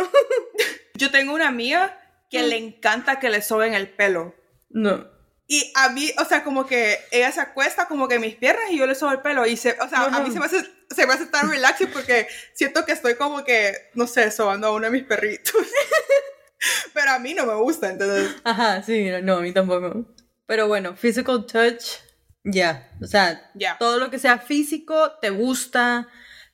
Yo 0.98 1.12
tengo 1.12 1.34
una 1.34 1.48
amiga 1.48 2.00
que 2.30 2.44
le 2.44 2.58
encanta 2.58 3.20
que 3.20 3.30
le 3.30 3.42
soben 3.42 3.74
el 3.74 3.90
pelo. 3.90 4.36
No. 4.70 5.08
Y 5.48 5.72
a 5.76 5.90
mí, 5.90 6.12
o 6.18 6.26
sea, 6.26 6.44
como 6.44 6.66
que 6.66 6.98
ella 7.12 7.32
se 7.32 7.40
acuesta 7.40 7.88
como 7.88 8.08
que 8.08 8.20
mis 8.20 8.36
piernas 8.36 8.70
y 8.70 8.78
yo 8.78 8.86
le 8.86 8.96
sobo 8.96 9.12
el 9.12 9.22
pelo. 9.22 9.46
Y 9.46 9.56
se, 9.56 9.78
o 9.80 9.88
sea, 9.88 10.06
a 10.06 10.20
mí 10.20 10.32
se 10.32 10.40
me 10.40 10.46
hace 10.46 10.66
se 10.90 11.06
me 11.06 11.14
hace 11.14 11.26
tan 11.28 11.50
relaxing 11.50 11.92
porque 11.92 12.28
siento 12.54 12.86
que 12.86 12.94
estoy 12.94 13.16
como 13.16 13.44
que, 13.44 13.90
no 13.94 14.08
sé, 14.08 14.32
sobando 14.32 14.68
a 14.68 14.74
uno 14.74 14.86
de 14.86 14.92
mis 14.92 15.04
perritos. 15.04 15.54
Pero 16.94 17.12
a 17.12 17.20
mí 17.20 17.34
no 17.34 17.46
me 17.46 17.56
gusta, 17.56 17.92
entonces. 17.92 18.36
Ajá, 18.44 18.82
sí, 18.82 19.10
no, 19.22 19.38
a 19.38 19.42
mí 19.42 19.54
tampoco. 19.54 20.06
Pero 20.46 20.68
bueno, 20.68 20.96
physical 20.96 21.46
touch, 21.46 22.00
ya. 22.44 22.90
O 23.02 23.06
sea, 23.06 23.52
todo 23.78 24.00
lo 24.00 24.10
que 24.10 24.18
sea 24.18 24.40
físico 24.40 25.12
te 25.22 25.30
gusta, 25.30 26.08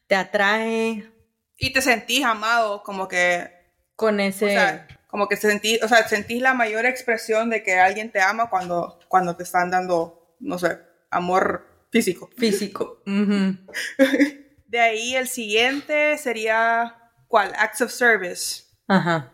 te 0.08 0.16
atrae. 0.16 1.10
Y 1.58 1.72
te 1.72 1.82
sentís 1.82 2.26
amado, 2.26 2.84
como 2.84 3.08
que. 3.08 3.53
Con 3.96 4.20
ese. 4.20 4.46
O 4.46 4.50
sea, 4.50 4.88
como 5.08 5.28
que 5.28 5.38
sentís, 5.38 5.82
o 5.84 5.88
sea, 5.88 6.08
sentís 6.08 6.42
la 6.42 6.54
mayor 6.54 6.86
expresión 6.86 7.50
de 7.50 7.62
que 7.62 7.80
alguien 7.80 8.12
te 8.12 8.20
ama 8.20 8.50
cuando, 8.50 9.00
cuando 9.08 9.36
te 9.36 9.44
están 9.44 9.70
dando, 9.70 10.36
no 10.40 10.58
sé, 10.58 10.80
amor 11.12 11.68
físico. 11.92 12.30
Físico. 12.38 13.04
De 13.06 14.80
ahí 14.80 15.16
el 15.16 15.28
siguiente 15.28 16.18
sería, 16.18 17.12
¿cuál? 17.28 17.54
Acts 17.56 17.82
of 17.82 17.92
Service. 17.92 18.64
Ajá. 18.88 19.32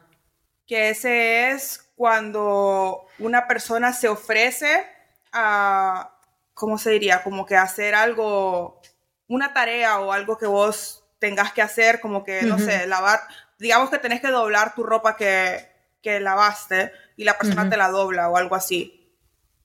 Que 0.68 0.90
ese 0.90 1.52
es 1.52 1.90
cuando 1.96 3.06
una 3.18 3.48
persona 3.48 3.94
se 3.94 4.10
ofrece 4.10 4.86
a, 5.32 6.14
¿cómo 6.54 6.78
se 6.78 6.92
diría? 6.92 7.24
Como 7.24 7.46
que 7.46 7.56
hacer 7.56 7.96
algo, 7.96 8.82
una 9.28 9.54
tarea 9.54 10.00
o 10.02 10.12
algo 10.12 10.38
que 10.38 10.46
vos 10.46 11.06
tengas 11.20 11.54
que 11.54 11.62
hacer, 11.62 12.02
como 12.02 12.26
que, 12.26 12.42
no 12.42 12.60
sé, 12.60 12.86
lavar, 12.86 13.22
digamos 13.60 13.90
que 13.90 14.00
tenés 14.00 14.22
que 14.22 14.30
doblar 14.30 14.74
tu 14.74 14.84
ropa 14.84 15.16
que, 15.16 15.70
que 16.02 16.20
lavaste 16.20 16.92
y 17.18 17.24
la 17.24 17.38
persona 17.38 17.70
te 17.70 17.78
la 17.78 17.90
dobla 17.90 18.30
o 18.30 18.38
algo 18.38 18.56
así 18.56 19.00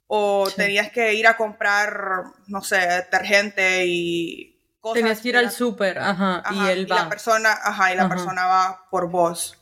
o 0.06 0.48
tenías 0.54 0.90
que 0.90 1.14
ir 1.14 1.26
a 1.26 1.36
comprar, 1.36 2.24
no 2.46 2.62
sé, 2.62 2.76
detergente 2.76 3.84
y 3.86 4.60
cosas. 4.80 5.00
Tenías 5.00 5.20
que 5.20 5.28
ir 5.30 5.36
al 5.36 5.50
súper, 5.50 5.98
ajá, 5.98 6.42
y 6.52 6.68
él 6.68 6.90
va. 6.90 7.04
la 7.04 7.08
persona, 7.08 7.52
ajá, 7.52 7.92
y 7.92 7.96
la 7.96 8.08
persona 8.08 8.46
va 8.46 8.86
por 8.90 9.10
vos. 9.10 9.58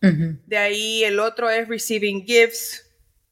De 0.00 0.56
ahí 0.56 1.04
el 1.04 1.18
otro 1.18 1.50
es 1.50 1.68
receiving 1.68 2.24
gifts. 2.24 2.88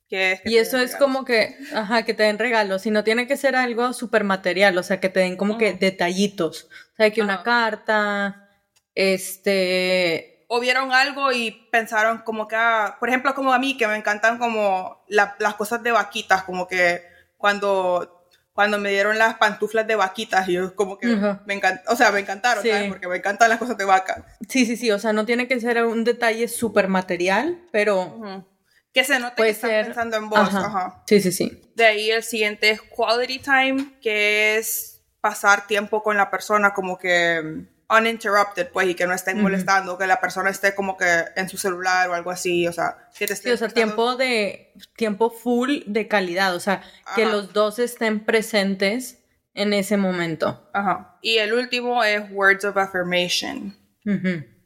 Que 0.08 0.40
y 0.44 0.56
eso 0.56 0.76
es 0.78 0.96
como 0.96 1.24
que, 1.24 1.56
ajá, 1.72 2.02
que 2.02 2.14
te 2.14 2.24
den 2.24 2.38
regalos, 2.38 2.84
y 2.84 2.90
no 2.90 3.04
tiene 3.04 3.28
que 3.28 3.36
ser 3.36 3.54
algo 3.54 3.92
súper 3.92 4.24
material, 4.24 4.76
o 4.76 4.82
sea, 4.82 4.98
que 4.98 5.08
te 5.08 5.20
den 5.20 5.36
como 5.36 5.56
que 5.56 5.72
detallitos, 5.74 6.68
o 6.94 6.96
sea, 6.96 7.12
que 7.12 7.22
una 7.22 7.44
carta, 7.44 8.50
este, 8.96 10.29
o 10.52 10.58
vieron 10.58 10.92
algo 10.92 11.30
y 11.30 11.52
pensaron 11.70 12.18
como 12.18 12.48
que, 12.48 12.56
ah, 12.56 12.96
por 12.98 13.08
ejemplo, 13.08 13.36
como 13.36 13.52
a 13.52 13.58
mí, 13.60 13.76
que 13.76 13.86
me 13.86 13.94
encantan 13.94 14.36
como 14.36 15.04
las 15.06 15.54
cosas 15.54 15.80
de 15.84 15.92
vaquitas, 15.92 16.42
como 16.42 16.66
que 16.66 17.04
cuando, 17.36 18.26
cuando 18.52 18.76
me 18.76 18.90
dieron 18.90 19.16
las 19.16 19.36
pantuflas 19.36 19.86
de 19.86 19.94
vaquitas, 19.94 20.48
yo 20.48 20.74
como 20.74 20.98
que 20.98 21.06
me 21.46 21.54
encanta, 21.54 21.84
o 21.86 21.94
sea, 21.94 22.10
me 22.10 22.18
encantaron, 22.18 22.64
¿sabes? 22.64 22.88
Porque 22.88 23.06
me 23.06 23.18
encantan 23.18 23.48
las 23.48 23.60
cosas 23.60 23.76
de 23.76 23.84
vaca. 23.84 24.26
Sí, 24.48 24.66
sí, 24.66 24.76
sí, 24.76 24.90
o 24.90 24.98
sea, 24.98 25.12
no 25.12 25.24
tiene 25.24 25.46
que 25.46 25.60
ser 25.60 25.84
un 25.84 26.02
detalle 26.02 26.48
súper 26.48 26.88
material, 26.88 27.62
pero... 27.70 28.44
Que 28.92 29.04
se 29.04 29.20
note 29.20 29.40
que 29.40 29.50
están 29.50 29.70
pensando 29.70 30.16
en 30.16 30.28
vos. 30.30 30.40
Ajá. 30.40 31.04
Sí, 31.06 31.20
sí, 31.20 31.30
sí. 31.30 31.62
De 31.76 31.86
ahí 31.86 32.10
el 32.10 32.24
siguiente 32.24 32.70
es 32.70 32.82
quality 32.82 33.38
time, 33.38 34.00
que 34.02 34.56
es 34.56 35.00
pasar 35.20 35.68
tiempo 35.68 36.02
con 36.02 36.16
la 36.16 36.28
persona, 36.28 36.74
como 36.74 36.98
que 36.98 37.68
uninterrupted, 37.90 38.70
pues, 38.70 38.88
y 38.88 38.94
que 38.94 39.06
no 39.06 39.14
estén 39.14 39.40
molestando, 39.40 39.98
que 39.98 40.06
la 40.06 40.20
persona 40.20 40.50
esté 40.50 40.74
como 40.74 40.96
que 40.96 41.24
en 41.34 41.48
su 41.48 41.56
celular 41.58 42.08
o 42.08 42.14
algo 42.14 42.30
así, 42.30 42.66
o 42.68 42.72
sea, 42.72 43.08
que 43.18 43.26
te 43.26 43.32
esté... 43.32 43.48
Sí, 43.48 43.54
o 43.54 43.56
sea, 43.56 43.68
tiempo 43.68 44.16
de, 44.16 44.72
tiempo 44.96 45.30
full 45.30 45.80
de 45.86 46.06
calidad, 46.06 46.54
o 46.54 46.60
sea, 46.60 46.82
que 47.16 47.26
los 47.26 47.52
dos 47.52 47.78
estén 47.78 48.24
presentes 48.24 49.18
en 49.54 49.72
ese 49.72 49.96
momento. 49.96 50.70
Ajá. 50.72 51.18
Y 51.22 51.38
el 51.38 51.52
último 51.52 52.04
es 52.04 52.30
words 52.30 52.64
of 52.64 52.76
affirmation. 52.76 53.76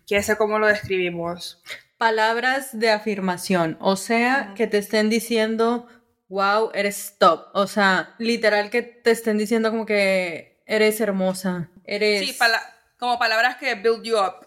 Que 0.07 0.17
ese 0.17 0.37
cómo 0.37 0.59
lo 0.59 0.67
describimos. 0.67 1.63
Palabras 1.99 2.79
de 2.79 2.91
afirmación, 2.91 3.79
o 3.81 3.97
sea, 3.97 4.53
que 4.57 4.67
te 4.67 4.79
estén 4.79 5.09
diciendo, 5.09 5.89
wow, 6.29 6.71
eres 6.75 7.17
top, 7.19 7.47
o 7.55 7.67
sea, 7.67 8.15
literal 8.19 8.69
que 8.69 8.83
te 8.83 9.11
estén 9.11 9.39
diciendo 9.39 9.71
como 9.71 9.87
que 9.87 10.63
eres 10.67 11.01
hermosa, 11.01 11.71
eres... 11.85 12.27
Sí, 12.27 12.37
como 13.05 13.19
palabras 13.19 13.57
que 13.57 13.75
build 13.75 14.03
you 14.03 14.17
up. 14.17 14.47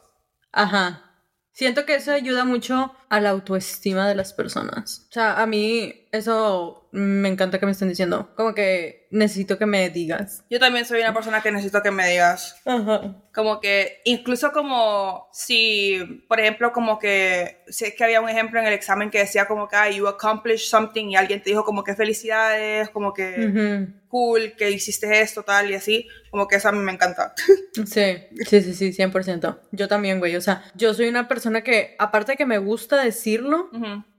Ajá. 0.52 1.04
Siento 1.52 1.86
que 1.86 1.96
eso 1.96 2.12
ayuda 2.12 2.44
mucho 2.44 2.96
a 3.10 3.20
la 3.20 3.30
autoestima 3.30 4.08
de 4.08 4.16
las 4.16 4.34
personas. 4.34 5.06
O 5.10 5.14
sea, 5.14 5.42
a 5.42 5.46
mí 5.46 6.08
eso 6.12 6.88
me 6.92 7.30
encanta 7.30 7.60
que 7.60 7.66
me 7.66 7.72
estén 7.72 7.90
diciendo. 7.90 8.30
Como 8.36 8.54
que 8.54 9.08
necesito 9.12 9.58
que 9.58 9.66
me 9.66 9.90
digas. 9.90 10.44
Yo 10.50 10.60
también 10.60 10.86
soy 10.86 11.02
una 11.02 11.14
persona 11.14 11.42
que 11.42 11.52
necesito 11.52 11.82
que 11.82 11.92
me 11.92 12.08
digas. 12.08 12.56
Ajá. 12.66 13.16
Como 13.34 13.60
que, 13.60 14.02
incluso 14.04 14.52
como 14.52 15.28
si, 15.32 16.24
por 16.28 16.40
ejemplo, 16.40 16.72
como 16.72 16.98
que, 16.98 17.64
sé 17.68 17.94
que 17.96 18.04
había 18.04 18.20
un 18.20 18.30
ejemplo 18.30 18.60
en 18.60 18.66
el 18.66 18.74
examen 18.74 19.12
que 19.12 19.20
decía 19.20 19.48
como 19.48 19.68
que, 19.68 19.76
ah, 19.76 19.90
you 19.90 20.08
accomplished 20.08 20.68
something 20.68 21.10
y 21.10 21.16
alguien 21.16 21.42
te 21.42 21.52
dijo 21.52 21.64
como 21.64 21.84
que 21.84 21.96
felicidades, 21.96 22.90
como 22.90 23.14
que 23.14 23.88
cool, 24.08 24.54
que 24.58 24.72
hiciste 24.72 25.22
esto, 25.22 25.44
tal 25.44 25.70
y 25.70 25.76
así. 25.76 26.08
Como 26.32 26.48
que 26.48 26.56
eso 26.56 26.70
a 26.70 26.72
mí 26.72 26.80
me 26.80 26.92
encanta. 26.92 27.34
Sí, 27.86 28.18
sí, 28.48 28.62
sí, 28.62 28.74
sí, 28.74 28.92
100%. 28.92 29.60
Yo 29.72 29.88
también, 29.88 30.18
güey. 30.18 30.36
O 30.36 30.42
sea, 30.42 30.64
yo 30.74 30.96
soy 30.96 31.10
una 31.10 31.28
persona 31.28 31.62
que, 31.62 31.96
aparte 32.00 32.32
de 32.32 32.36
que 32.36 32.46
me 32.48 32.58
gusta 32.58 32.97
decirlo, 33.04 33.70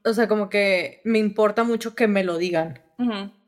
o 0.05 0.13
sea, 0.15 0.29
como 0.29 0.49
que 0.49 1.01
me 1.05 1.19
importa 1.19 1.65
mucho 1.65 1.95
que 1.95 2.09
me 2.09 2.25
lo 2.25 2.39
digan. 2.39 2.81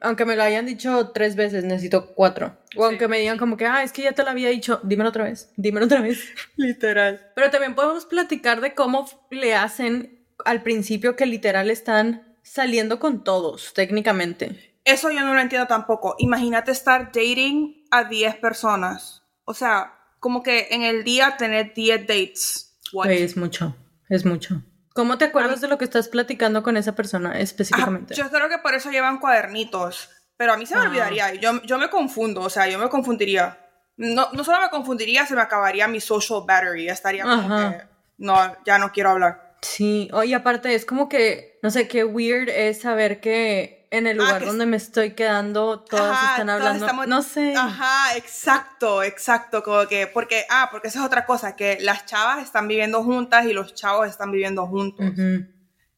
Aunque 0.01 0.25
me 0.25 0.37
lo 0.37 0.45
hayan 0.45 0.65
dicho 0.65 1.11
tres 1.11 1.35
veces, 1.35 1.65
necesito 1.65 2.15
cuatro. 2.15 2.57
O 2.77 2.85
aunque 2.85 3.09
me 3.09 3.19
digan 3.19 3.37
como 3.37 3.57
que, 3.57 3.67
ah, 3.67 3.83
es 3.83 3.93
que 3.93 4.03
ya 4.03 4.13
te 4.13 4.23
lo 4.23 4.31
había 4.31 4.49
dicho, 4.49 4.81
dímelo 4.85 5.11
otra 5.11 5.25
vez, 5.25 5.53
dímelo 5.57 5.87
otra 5.87 6.01
vez. 6.01 6.25
literal. 6.57 7.33
Pero 7.35 7.51
también 7.51 7.75
podemos 7.75 8.07
platicar 8.07 8.61
de 8.61 8.75
cómo 8.75 9.09
le 9.31 9.55
hacen 9.55 10.25
al 10.45 10.63
principio 10.63 11.17
que 11.17 11.27
literal 11.27 11.71
están 11.71 12.37
saliendo 12.43 12.99
con 13.01 13.25
todos, 13.25 13.75
técnicamente. 13.75 14.75
Eso 14.85 15.11
yo 15.11 15.21
no 15.21 15.35
lo 15.35 15.41
entiendo 15.41 15.67
tampoco. 15.67 16.15
Imagínate 16.19 16.71
estar 16.71 17.07
dating 17.07 17.85
a 17.91 18.05
10 18.05 18.37
personas. 18.37 19.23
O 19.45 19.53
sea, 19.53 19.95
como 20.21 20.43
que 20.43 20.69
en 20.71 20.83
el 20.83 21.05
día 21.05 21.37
tener 21.37 21.75
10 21.75 22.07
dates. 22.07 22.79
Es 23.09 23.37
mucho, 23.37 23.77
es 24.09 24.25
mucho. 24.25 24.63
¿Cómo 25.01 25.17
te 25.17 25.25
acuerdas 25.25 25.63
de 25.63 25.69
lo 25.69 25.79
que 25.79 25.87
estás 25.87 26.09
platicando 26.09 26.63
con 26.63 26.77
esa 26.77 26.95
persona 26.95 27.41
específicamente? 27.41 28.15
yo 28.15 28.29
creo 28.29 28.51
que 28.51 28.59
por 28.59 28.75
eso 28.75 28.91
llevan 28.91 29.19
cuadernitos, 29.19 30.11
pero 30.37 30.53
a 30.53 30.59
mí 30.59 30.67
se 30.67 30.77
me 30.77 30.83
olvidaría, 30.83 31.33
yo, 31.37 31.63
yo 31.63 31.79
me 31.79 31.89
confundo, 31.89 32.43
o 32.43 32.51
sea, 32.51 32.69
yo 32.69 32.79
me 32.79 32.91
confundiría. 32.91 33.67
No, 33.97 34.29
no 34.35 34.45
solo 34.45 34.61
me 34.61 34.69
confundiría, 34.69 35.25
se 35.25 35.35
me 35.35 35.41
acabaría 35.41 35.89
mi 35.89 36.01
social 36.01 36.43
battery, 36.47 36.91
estaría 36.91 37.23
como 37.23 37.49
que, 37.49 37.81
no, 38.19 38.57
ya 38.67 38.79
no 38.79 38.93
quiero 38.93 39.09
hablar. 39.09 39.57
Sí, 39.63 40.11
oye, 40.13 40.35
aparte 40.35 40.75
es 40.75 40.85
como 40.85 41.09
que, 41.09 41.59
no 41.63 41.71
sé, 41.71 41.89
qué 41.89 42.05
weird 42.05 42.51
es 42.51 42.83
saber 42.83 43.21
que 43.21 43.80
en 43.91 44.07
el 44.07 44.21
ah, 44.21 44.25
lugar 44.25 44.45
donde 44.47 44.67
me 44.67 44.77
estoy 44.77 45.15
quedando, 45.15 45.81
todos 45.81 46.17
están 46.31 46.49
hablando. 46.49 47.07
No 47.07 47.23
sé. 47.23 47.55
Ajá, 47.57 48.17
exacto, 48.17 49.03
exacto. 49.03 49.63
Como 49.63 49.87
que, 49.89 50.07
porque, 50.07 50.45
ah, 50.49 50.69
porque 50.71 50.89
esa 50.89 51.01
es 51.01 51.05
otra 51.05 51.27
cosa, 51.27 51.57
que 51.57 51.79
las 51.81 52.07
chavas 52.07 52.43
están 52.43 52.69
viviendo 52.69 53.03
juntas 53.03 53.47
y 53.47 53.53
los 53.53 53.75
chavos 53.75 54.09
están 54.09 54.31
viviendo 54.31 54.67
juntos. 54.67 55.07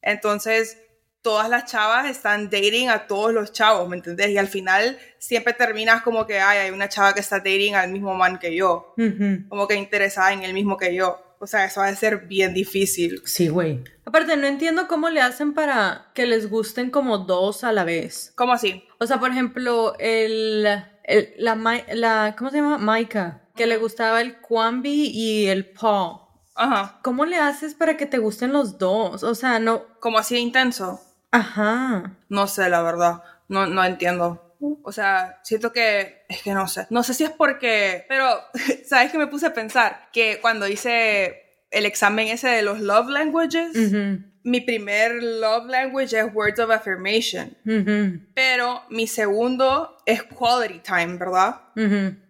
Entonces, 0.00 0.78
todas 1.20 1.48
las 1.48 1.66
chavas 1.66 2.10
están 2.10 2.50
dating 2.50 2.88
a 2.88 3.06
todos 3.06 3.32
los 3.32 3.52
chavos, 3.52 3.88
¿me 3.88 3.96
entendés? 3.96 4.30
Y 4.30 4.38
al 4.38 4.48
final 4.48 4.98
siempre 5.18 5.52
terminas 5.52 6.02
como 6.02 6.26
que, 6.26 6.40
ay, 6.40 6.58
hay 6.58 6.70
una 6.70 6.88
chava 6.88 7.14
que 7.14 7.20
está 7.20 7.38
dating 7.38 7.74
al 7.74 7.90
mismo 7.90 8.14
man 8.14 8.38
que 8.38 8.54
yo. 8.54 8.94
Como 9.48 9.68
que 9.68 9.74
interesada 9.74 10.32
en 10.32 10.42
el 10.42 10.54
mismo 10.54 10.76
que 10.76 10.94
yo. 10.94 11.31
O 11.42 11.48
sea, 11.48 11.64
eso 11.64 11.80
va 11.80 11.88
a 11.88 11.96
ser 11.96 12.28
bien 12.28 12.54
difícil. 12.54 13.20
Sí, 13.24 13.48
güey. 13.48 13.82
Aparte, 14.04 14.36
no 14.36 14.46
entiendo 14.46 14.86
cómo 14.86 15.10
le 15.10 15.20
hacen 15.20 15.54
para 15.54 16.06
que 16.14 16.24
les 16.24 16.48
gusten 16.48 16.88
como 16.88 17.18
dos 17.18 17.64
a 17.64 17.72
la 17.72 17.82
vez. 17.82 18.32
¿Cómo 18.36 18.52
así? 18.52 18.84
O 19.00 19.08
sea, 19.08 19.18
por 19.18 19.32
ejemplo, 19.32 19.96
el, 19.98 20.62
la, 20.62 20.78
la, 21.94 22.36
¿cómo 22.38 22.50
se 22.50 22.58
llama? 22.58 22.78
Maika, 22.78 23.40
que 23.56 23.66
le 23.66 23.76
gustaba 23.76 24.20
el 24.20 24.36
Kwambi 24.36 25.10
y 25.12 25.48
el 25.48 25.66
Paul. 25.66 26.20
Ajá. 26.54 27.00
¿Cómo 27.02 27.24
le 27.24 27.38
haces 27.38 27.74
para 27.74 27.96
que 27.96 28.06
te 28.06 28.18
gusten 28.18 28.52
los 28.52 28.78
dos? 28.78 29.24
O 29.24 29.34
sea, 29.34 29.58
no... 29.58 29.82
Como 29.98 30.18
así 30.18 30.36
intenso. 30.36 31.00
Ajá. 31.32 32.12
No 32.28 32.46
sé, 32.46 32.68
la 32.68 32.82
verdad. 32.82 33.24
No, 33.48 33.66
no 33.66 33.84
entiendo. 33.84 34.51
O 34.82 34.92
sea, 34.92 35.40
siento 35.42 35.72
que, 35.72 36.24
es 36.28 36.42
que 36.42 36.52
no 36.52 36.68
sé, 36.68 36.86
no 36.90 37.02
sé 37.02 37.14
si 37.14 37.24
es 37.24 37.30
porque, 37.30 38.04
pero, 38.08 38.28
¿sabes 38.86 39.10
qué 39.10 39.18
me 39.18 39.26
puse 39.26 39.46
a 39.46 39.54
pensar? 39.54 40.08
Que 40.12 40.38
cuando 40.40 40.68
hice 40.68 41.42
el 41.70 41.86
examen 41.86 42.28
ese 42.28 42.48
de 42.48 42.62
los 42.62 42.80
love 42.80 43.08
languages, 43.08 43.72
mi 44.44 44.60
primer 44.60 45.22
love 45.22 45.66
language 45.66 46.18
es 46.18 46.34
words 46.34 46.58
of 46.58 46.70
affirmation, 46.70 47.56
pero 48.34 48.82
mi 48.90 49.06
segundo 49.06 49.96
es 50.06 50.22
quality 50.22 50.80
time, 50.80 51.16
¿verdad? 51.16 51.60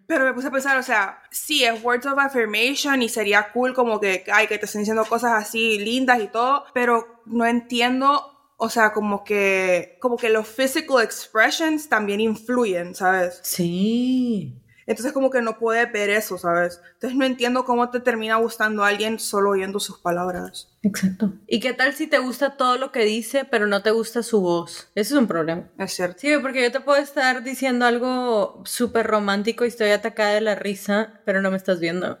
Pero 0.05 0.25
me 0.25 0.33
puse 0.33 0.47
a 0.47 0.51
pensar, 0.51 0.77
o 0.77 0.83
sea, 0.83 1.21
sí, 1.31 1.63
es 1.63 1.81
words 1.83 2.05
of 2.05 2.19
affirmation 2.19 3.01
y 3.01 3.09
sería 3.09 3.51
cool 3.51 3.73
como 3.73 3.99
que, 3.99 4.23
ay, 4.31 4.47
que 4.47 4.57
te 4.57 4.65
estén 4.65 4.81
diciendo 4.81 5.05
cosas 5.05 5.33
así 5.33 5.79
lindas 5.79 6.21
y 6.21 6.27
todo, 6.27 6.65
pero 6.73 7.21
no 7.25 7.45
entiendo 7.45 8.32
o 8.63 8.69
sea, 8.69 8.93
como 8.93 9.25
que, 9.25 9.97
como 9.99 10.15
que 10.15 10.29
los 10.29 10.47
physical 10.47 11.03
expressions 11.03 11.89
también 11.89 12.21
influyen, 12.21 12.95
¿sabes? 12.95 13.41
Sí. 13.43 14.57
Entonces 14.85 15.11
como 15.11 15.29
que 15.29 15.41
no 15.41 15.59
puedes 15.59 15.91
ver 15.91 16.09
eso, 16.09 16.37
¿sabes? 16.37 16.79
Entonces 16.93 17.17
no 17.17 17.25
entiendo 17.25 17.65
cómo 17.65 17.89
te 17.89 17.99
termina 17.99 18.37
gustando 18.37 18.85
a 18.85 18.87
alguien 18.87 19.19
solo 19.19 19.49
oyendo 19.49 19.81
sus 19.81 19.99
palabras. 19.99 20.69
Exacto. 20.81 21.33
¿Y 21.45 21.59
qué 21.59 21.73
tal 21.73 21.93
si 21.93 22.07
te 22.07 22.19
gusta 22.19 22.55
todo 22.55 22.77
lo 22.77 22.93
que 22.93 23.03
dice, 23.03 23.43
pero 23.43 23.67
no 23.67 23.81
te 23.81 23.91
gusta 23.91 24.23
su 24.23 24.39
voz? 24.39 24.89
Eso 24.95 25.15
es 25.15 25.19
un 25.19 25.27
problema. 25.27 25.63
Es 25.77 25.93
cierto. 25.93 26.19
Sí, 26.19 26.33
porque 26.41 26.63
yo 26.63 26.71
te 26.71 26.79
puedo 26.79 27.01
estar 27.01 27.43
diciendo 27.43 27.85
algo 27.85 28.61
súper 28.63 29.07
romántico 29.07 29.65
y 29.65 29.69
estoy 29.69 29.89
atacada 29.89 30.35
de 30.35 30.41
la 30.41 30.55
risa, 30.55 31.19
pero 31.25 31.41
no 31.41 31.51
me 31.51 31.57
estás 31.57 31.81
viendo. 31.81 32.19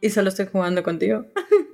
Y 0.00 0.10
solo 0.10 0.28
estoy 0.28 0.46
jugando 0.46 0.84
contigo. 0.84 1.26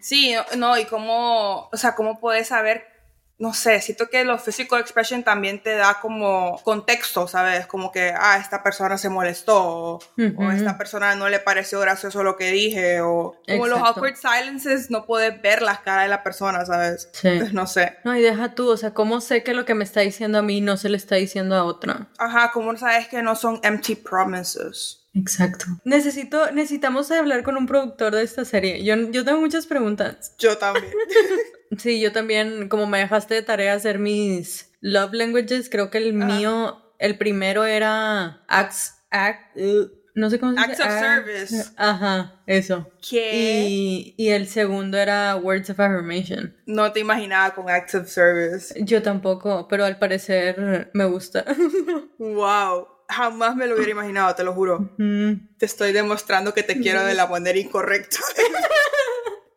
Sí, 0.00 0.34
no, 0.58 0.76
y 0.76 0.84
cómo, 0.84 1.70
o 1.72 1.76
sea, 1.76 1.94
cómo 1.94 2.20
puedes 2.20 2.48
saber 2.48 2.97
no 3.38 3.54
sé, 3.54 3.80
siento 3.80 4.10
que 4.10 4.24
lo 4.24 4.36
physical 4.38 4.80
expression 4.80 5.22
también 5.22 5.62
te 5.62 5.76
da 5.76 6.00
como 6.00 6.60
contexto, 6.64 7.28
¿sabes? 7.28 7.66
Como 7.66 7.92
que, 7.92 8.12
ah, 8.16 8.36
esta 8.38 8.64
persona 8.64 8.98
se 8.98 9.08
molestó, 9.08 9.98
o, 9.98 10.50
esta 10.52 10.76
persona 10.76 11.14
no 11.14 11.28
le 11.28 11.38
pareció 11.38 11.78
gracioso 11.78 12.24
lo 12.24 12.36
que 12.36 12.50
dije, 12.50 13.00
o 13.00 13.40
como 13.46 13.68
los 13.68 13.78
awkward 13.78 14.16
silences, 14.16 14.90
no 14.90 15.06
puedes 15.06 15.40
ver 15.40 15.62
las 15.62 15.80
caras 15.80 16.04
de 16.04 16.08
la 16.08 16.24
persona, 16.24 16.66
¿sabes? 16.66 17.08
Sí. 17.12 17.28
Entonces, 17.28 17.54
no 17.54 17.66
sé. 17.68 17.98
No, 18.04 18.16
y 18.16 18.22
deja 18.22 18.56
tú, 18.56 18.70
o 18.70 18.76
sea, 18.76 18.92
¿cómo 18.92 19.20
sé 19.20 19.44
que 19.44 19.54
lo 19.54 19.64
que 19.64 19.74
me 19.74 19.84
está 19.84 20.00
diciendo 20.00 20.38
a 20.38 20.42
mí 20.42 20.60
no 20.60 20.76
se 20.76 20.88
le 20.88 20.96
está 20.96 21.14
diciendo 21.14 21.54
a 21.54 21.62
otra? 21.62 22.08
Ajá, 22.18 22.50
¿cómo 22.52 22.76
sabes 22.76 23.06
que 23.06 23.22
no 23.22 23.36
son 23.36 23.60
empty 23.62 23.94
promises? 23.94 25.06
Exacto. 25.14 25.66
Necesito, 25.84 26.50
necesitamos 26.50 27.10
hablar 27.10 27.44
con 27.44 27.56
un 27.56 27.66
productor 27.66 28.14
de 28.14 28.22
esta 28.22 28.44
serie. 28.44 28.84
Yo, 28.84 28.96
yo 29.10 29.24
tengo 29.24 29.40
muchas 29.40 29.66
preguntas. 29.66 30.34
Yo 30.38 30.58
también. 30.58 30.92
sí, 31.76 32.00
yo 32.00 32.12
también, 32.12 32.68
como 32.68 32.86
me 32.86 32.98
dejaste 32.98 33.34
de 33.34 33.42
tarea 33.42 33.74
hacer 33.74 33.98
mis 33.98 34.72
love 34.80 35.12
languages, 35.12 35.68
creo 35.68 35.90
que 35.90 35.98
el 35.98 36.12
mío, 36.14 36.82
el 36.98 37.18
primero 37.18 37.64
era 37.64 38.42
acts, 38.48 38.94
act, 39.10 39.56
uh, 39.56 39.90
no 40.14 40.30
sé 40.30 40.40
cómo 40.40 40.52
se 40.54 40.68
dice. 40.68 40.82
Acts 40.82 40.94
of 40.94 41.00
service. 41.00 41.70
Ajá, 41.76 42.42
eso. 42.46 42.90
¿Qué? 43.08 43.66
Y, 43.68 44.14
y, 44.16 44.30
el 44.30 44.48
segundo 44.48 44.98
era 44.98 45.36
words 45.36 45.70
of 45.70 45.78
affirmation. 45.78 46.56
No 46.66 46.90
te 46.92 47.00
imaginaba 47.00 47.54
con 47.54 47.70
acts 47.70 47.94
of 47.94 48.08
service. 48.08 48.74
Yo 48.84 49.02
tampoco, 49.02 49.68
pero 49.68 49.84
al 49.84 49.98
parecer 49.98 50.90
me 50.92 51.04
gusta. 51.04 51.44
wow 52.18 52.98
jamás 53.08 53.56
me 53.56 53.66
lo 53.66 53.74
hubiera 53.74 53.90
imaginado, 53.90 54.34
te 54.34 54.44
lo 54.44 54.52
juro. 54.52 54.90
Te 54.96 55.66
estoy 55.66 55.92
demostrando 55.92 56.52
que 56.54 56.62
te 56.62 56.78
quiero 56.78 57.04
de 57.04 57.14
la 57.14 57.26
manera 57.28 57.58
incorrecta. 57.58 58.18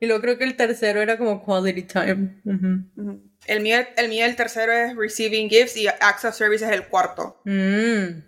y 0.01 0.07
luego 0.07 0.21
creo 0.21 0.37
que 0.39 0.43
el 0.43 0.55
tercero 0.55 0.99
era 0.99 1.15
como 1.15 1.45
quality 1.45 1.83
time. 1.83 2.41
El, 3.45 3.61
mío, 3.61 3.77
el 3.95 4.09
mío, 4.09 4.25
el 4.25 4.35
tercero 4.35 4.73
es 4.73 4.95
receiving 4.95 5.47
gifts 5.47 5.77
y 5.77 5.87
acts 5.87 6.25
of 6.25 6.35
service 6.35 6.65
es 6.65 6.71
el 6.71 6.87
cuarto. 6.87 7.39
Mm. 7.45 8.23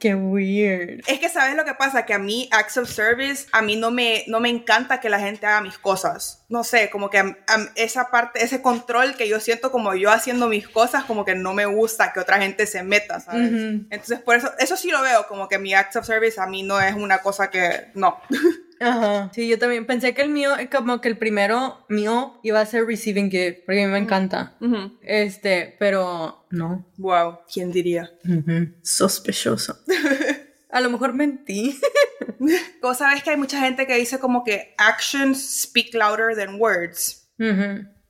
Qué 0.00 0.14
weird. 0.14 1.02
Es 1.08 1.18
que 1.18 1.28
sabes 1.28 1.56
lo 1.56 1.64
que 1.64 1.74
pasa, 1.74 2.06
que 2.06 2.14
a 2.14 2.18
mí 2.18 2.48
acts 2.52 2.76
of 2.76 2.88
service, 2.88 3.46
a 3.50 3.60
mí 3.60 3.74
no 3.74 3.90
me, 3.90 4.24
no 4.28 4.38
me 4.38 4.48
encanta 4.48 5.00
que 5.00 5.08
la 5.08 5.18
gente 5.18 5.46
haga 5.46 5.60
mis 5.60 5.78
cosas. 5.78 6.44
No 6.48 6.62
sé, 6.62 6.90
como 6.90 7.10
que 7.10 7.36
esa 7.74 8.10
parte, 8.12 8.44
ese 8.44 8.62
control 8.62 9.16
que 9.16 9.28
yo 9.28 9.40
siento 9.40 9.72
como 9.72 9.96
yo 9.96 10.10
haciendo 10.10 10.48
mis 10.48 10.68
cosas, 10.68 11.04
como 11.04 11.24
que 11.24 11.34
no 11.34 11.54
me 11.54 11.66
gusta 11.66 12.12
que 12.12 12.20
otra 12.20 12.40
gente 12.40 12.66
se 12.66 12.84
meta, 12.84 13.18
¿sabes? 13.18 13.50
Entonces 13.90 14.20
por 14.20 14.36
eso, 14.36 14.52
eso 14.60 14.76
sí 14.76 14.90
lo 14.90 15.02
veo, 15.02 15.26
como 15.26 15.48
que 15.48 15.58
mi 15.58 15.74
acts 15.74 15.96
of 15.96 16.06
service 16.06 16.40
a 16.40 16.46
mí 16.46 16.62
no 16.62 16.80
es 16.80 16.94
una 16.94 17.18
cosa 17.18 17.50
que, 17.50 17.90
no. 17.94 18.20
Ajá. 18.80 19.30
Sí, 19.34 19.48
yo 19.48 19.58
también 19.58 19.86
pensé 19.86 20.14
que 20.14 20.22
el 20.22 20.30
mío, 20.30 20.50
como 20.70 21.00
que 21.00 21.08
el 21.08 21.16
primero 21.16 21.84
mío 21.88 22.38
iba 22.42 22.60
a 22.60 22.66
ser 22.66 22.86
receiving 22.86 23.30
gift, 23.30 23.60
porque 23.66 23.82
a 23.82 23.86
mí 23.86 23.92
me 23.92 23.98
encanta. 23.98 24.54
Este, 25.02 25.76
pero 25.78 26.46
no. 26.50 26.86
Wow, 26.96 27.38
¿quién 27.52 27.72
diría? 27.72 28.10
Sospechoso. 28.82 29.78
a 30.70 30.80
lo 30.80 30.90
mejor 30.90 31.14
mentí. 31.14 31.78
Como 32.80 32.94
sabes 32.94 33.22
que 33.22 33.30
hay 33.30 33.36
mucha 33.36 33.60
gente 33.60 33.86
que 33.86 33.96
dice 33.96 34.18
como 34.18 34.44
que 34.44 34.74
actions 34.76 35.62
speak 35.62 35.94
louder 35.94 36.36
than 36.36 36.60
words. 36.60 37.28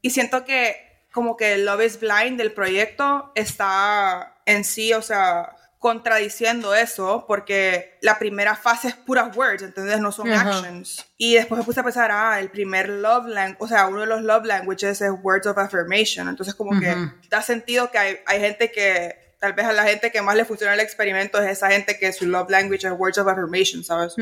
Y 0.01 0.11
siento 0.11 0.45
que 0.45 0.77
como 1.13 1.37
que 1.37 1.59
Love 1.59 1.85
is 1.85 2.01
Blind 2.01 2.37
del 2.39 2.53
proyecto 2.53 3.31
está 3.37 4.37
en 4.47 4.65
sí, 4.65 4.93
o 4.93 5.01
sea, 5.01 5.55
contradiciendo 5.85 6.75
eso 6.75 7.27
porque 7.29 7.99
la 8.01 8.19
primera 8.19 8.57
fase 8.57 8.89
es 8.89 8.95
puras 8.95 9.37
words, 9.37 9.63
¿entendés? 9.63 10.01
No 10.01 10.13
son 10.13 10.33
actions. 10.33 11.05
Y 11.19 11.35
después 11.35 11.59
me 11.59 11.65
puse 11.67 11.81
a 11.81 11.83
pensar, 11.83 12.11
ah, 12.11 12.41
el 12.41 12.49
primer 12.49 12.89
love 12.89 13.27
language, 13.27 13.59
o 13.59 13.69
sea, 13.69 13.87
uno 13.89 14.01
de 14.01 14.07
los 14.07 14.23
love 14.23 14.47
languages 14.47 15.03
es 15.03 15.11
words 15.23 15.47
of 15.47 15.59
affirmation. 15.59 16.27
Entonces 16.27 16.55
como 16.55 16.81
que 16.81 16.97
da 17.29 17.43
sentido 17.43 17.91
que 17.91 17.99
hay, 17.99 18.17
hay, 18.25 18.41
gente 18.41 18.73
que, 18.73 19.37
tal 19.39 19.53
vez 19.53 19.67
a 19.67 19.75
la 19.75 19.85
gente 19.85 20.11
que 20.11 20.23
más 20.23 20.35
le 20.37 20.47
funciona 20.47 20.73
el 20.73 20.81
experimento 20.81 21.39
es 21.39 21.51
esa 21.51 21.71
gente 21.71 21.99
que 21.99 22.15
su 22.15 22.25
love 22.25 22.49
language 22.49 22.87
es 22.87 22.93
words 22.97 23.19
of 23.19 23.29
affirmation, 23.29 23.85
¿sabes? 23.85 24.15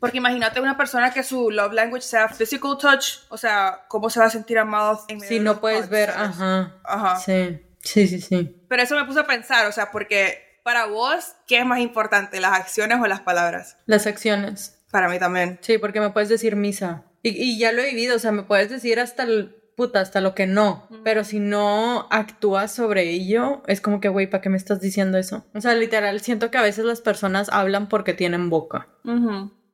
Porque 0.00 0.18
imagínate 0.18 0.60
una 0.60 0.76
persona 0.76 1.14
que 1.14 1.22
su 1.22 1.50
love 1.50 1.72
language 1.72 2.04
sea 2.04 2.28
physical 2.28 2.76
touch, 2.78 3.20
o 3.30 3.38
sea, 3.38 3.86
¿cómo 3.88 4.10
se 4.10 4.20
va 4.20 4.26
a 4.26 4.30
sentir 4.30 4.58
amado? 4.58 5.02
En 5.08 5.18
si 5.22 5.40
no 5.40 5.62
puedes 5.62 5.88
ver, 5.88 6.10
ajá. 6.10 6.74
Ajá. 6.84 7.16
Sí. 7.16 7.58
Sí, 7.82 8.06
sí, 8.06 8.20
sí. 8.20 8.62
Pero 8.68 8.82
eso 8.82 8.94
me 8.94 9.06
puse 9.06 9.20
a 9.20 9.26
pensar, 9.26 9.66
o 9.66 9.72
sea, 9.72 9.90
porque 9.90 10.49
para 10.70 10.86
vos, 10.86 11.34
¿qué 11.48 11.58
es 11.58 11.66
más 11.66 11.80
importante, 11.80 12.38
las 12.38 12.52
acciones 12.52 12.98
o 13.02 13.06
las 13.08 13.22
palabras? 13.22 13.76
Las 13.86 14.06
acciones. 14.06 14.80
Para 14.92 15.08
mí 15.08 15.18
también. 15.18 15.58
Sí, 15.62 15.78
porque 15.78 15.98
me 15.98 16.10
puedes 16.10 16.28
decir 16.28 16.54
misa. 16.54 17.02
Y, 17.24 17.58
ya 17.58 17.72
lo 17.72 17.82
he 17.82 17.86
vivido, 17.86 18.14
o 18.14 18.18
sea, 18.20 18.30
me 18.30 18.44
puedes 18.44 18.70
decir 18.70 19.00
hasta 19.00 19.24
el 19.24 19.56
puta, 19.76 20.00
hasta 20.00 20.20
lo 20.20 20.32
que 20.32 20.46
no. 20.46 20.88
Pero 21.02 21.24
si 21.24 21.40
no 21.40 22.06
actúas 22.12 22.72
sobre 22.72 23.10
ello, 23.10 23.64
es 23.66 23.80
como 23.80 24.00
que, 24.00 24.08
güey, 24.08 24.30
¿para 24.30 24.42
qué 24.42 24.48
me 24.48 24.56
estás 24.56 24.80
diciendo 24.80 25.18
eso? 25.18 25.44
O 25.54 25.60
sea, 25.60 25.74
literal, 25.74 26.20
siento 26.20 26.52
que 26.52 26.58
a 26.58 26.62
veces 26.62 26.84
las 26.84 27.00
personas 27.00 27.48
hablan 27.50 27.88
porque 27.88 28.14
tienen 28.14 28.48
boca. 28.48 28.86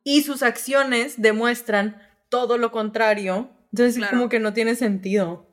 Y 0.03 0.23
sus 0.23 0.43
acciones 0.43 1.21
demuestran 1.21 2.01
todo 2.31 2.57
lo 2.57 2.73
contrario. 2.73 3.51
Entonces, 3.71 4.03
como 4.09 4.31
que 4.31 4.41
no 4.41 4.55
tiene 4.55 4.77
sentido. 4.77 5.51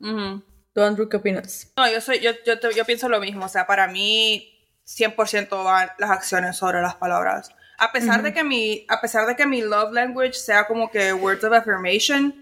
¿Tú, 0.74 0.82
Andrew, 0.82 1.10
qué 1.10 1.18
opinas? 1.18 1.74
No, 1.76 1.92
yo, 1.92 2.00
soy, 2.00 2.20
yo, 2.20 2.32
yo, 2.46 2.54
yo 2.72 2.86
pienso 2.86 3.10
lo 3.10 3.20
mismo. 3.20 3.44
O 3.44 3.50
sea, 3.50 3.68
para 3.68 3.90
mí, 3.90 4.53
100% 4.88 5.64
van 5.64 5.90
las 5.98 6.10
acciones 6.10 6.58
sobre 6.58 6.82
las 6.82 6.96
palabras. 6.96 7.52
A 7.78 7.92
pesar, 7.92 8.22
de 8.22 8.34
que 8.34 8.44
mi, 8.44 8.86
a 8.88 9.02
pesar 9.02 9.28
de 9.28 9.36
que 9.36 9.46
mi 9.46 9.62
love 9.62 9.92
language 9.92 10.34
sea 10.34 10.68
como 10.68 10.90
que 10.90 11.12
words 11.12 11.44
of 11.44 11.54
affirmation, 11.54 12.34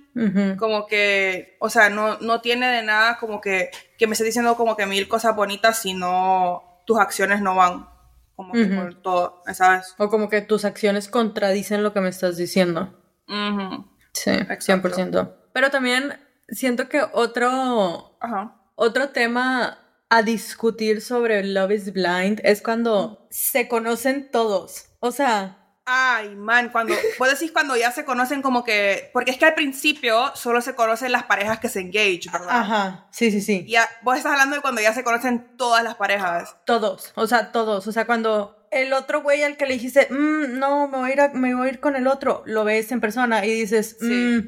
como 0.58 0.88
que, 0.88 1.56
o 1.60 1.70
sea, 1.70 1.90
no, 1.90 2.18
no 2.20 2.42
tiene 2.42 2.68
de 2.68 2.84
nada 2.84 3.18
como 3.18 3.40
que, 3.40 3.72
que 3.98 4.08
me 4.08 4.14
esté 4.14 4.26
diciendo 4.26 4.56
como 4.56 4.76
que 4.76 4.86
mil 4.86 5.08
cosas 5.08 5.36
bonitas, 5.36 5.80
sino 5.80 6.82
tus 6.86 7.00
acciones 7.00 7.42
no 7.42 7.56
van 7.56 7.88
como 8.36 8.54
que 8.54 8.66
por 8.66 9.02
todo, 9.02 9.44
¿sabes? 9.54 9.94
O 9.98 10.10
como 10.10 10.28
que 10.28 10.42
tus 10.42 10.66
acciones 10.66 11.08
contradicen 11.08 11.84
lo 11.84 11.94
que 11.94 12.02
me 12.02 12.10
estás 12.10 12.38
diciendo. 12.38 12.98
Sí, 14.14 14.32
100%. 14.32 15.34
Pero 15.54 15.70
también 15.70 16.20
siento 16.50 16.90
que 16.90 17.02
otro, 17.14 18.18
otro 18.76 19.10
tema 19.10 19.78
a 20.12 20.24
discutir 20.24 21.00
sobre 21.00 21.42
Love 21.42 21.72
is 21.72 21.94
Blind 21.94 22.42
es 22.44 22.62
cuando 22.62 23.26
se 23.32 23.70
conocen 23.70 24.30
todos. 24.30 24.88
O 25.00 25.10
sea. 25.12 25.58
Ay, 25.86 26.36
man, 26.36 26.70
cuando. 26.70 26.94
Puedo 27.18 27.32
decir 27.32 27.54
cuando 27.54 27.78
ya 27.78 27.92
se 27.92 28.04
conocen 28.04 28.42
como 28.42 28.66
que. 28.66 29.10
Porque 29.14 29.32
es 29.32 29.38
que 29.38 29.46
al 29.46 29.54
principio 29.54 30.36
solo 30.36 30.62
se 30.62 30.76
conocen 30.76 31.14
las 31.14 31.24
parejas 31.24 31.60
que 31.60 31.70
se 31.70 31.80
engage, 31.80 32.30
¿verdad? 32.30 32.50
Ajá. 32.50 33.08
Sí, 33.12 33.32
sí, 33.32 33.40
sí. 33.40 33.66
Ya, 33.70 33.88
vos 34.02 34.18
estás 34.18 34.34
hablando 34.34 34.58
de 34.58 34.62
cuando 34.62 34.82
ya 34.82 34.94
se 34.94 35.06
conocen 35.06 35.56
todas 35.56 35.82
las 35.82 35.96
parejas. 35.96 36.58
Todos. 36.66 37.14
O 37.16 37.26
sea, 37.26 37.54
todos. 37.54 37.88
O 37.88 37.92
sea, 37.94 38.06
cuando 38.06 38.68
el 38.70 38.92
otro 38.92 39.22
güey 39.22 39.44
al 39.44 39.56
que 39.56 39.66
le 39.66 39.76
dijiste, 39.76 40.10
mm, 40.10 40.60
no, 40.60 40.90
me 40.90 40.98
voy, 40.98 41.12
a 41.12 41.14
ir 41.14 41.34
me 41.36 41.56
voy 41.56 41.68
a 41.68 41.72
ir 41.72 41.80
con 41.80 41.96
el 41.96 42.08
otro, 42.08 42.44
lo 42.46 42.66
ves 42.66 42.92
en 42.92 43.00
persona 43.00 43.46
y 43.46 43.54
dices, 43.54 43.96
mm, 44.02 44.40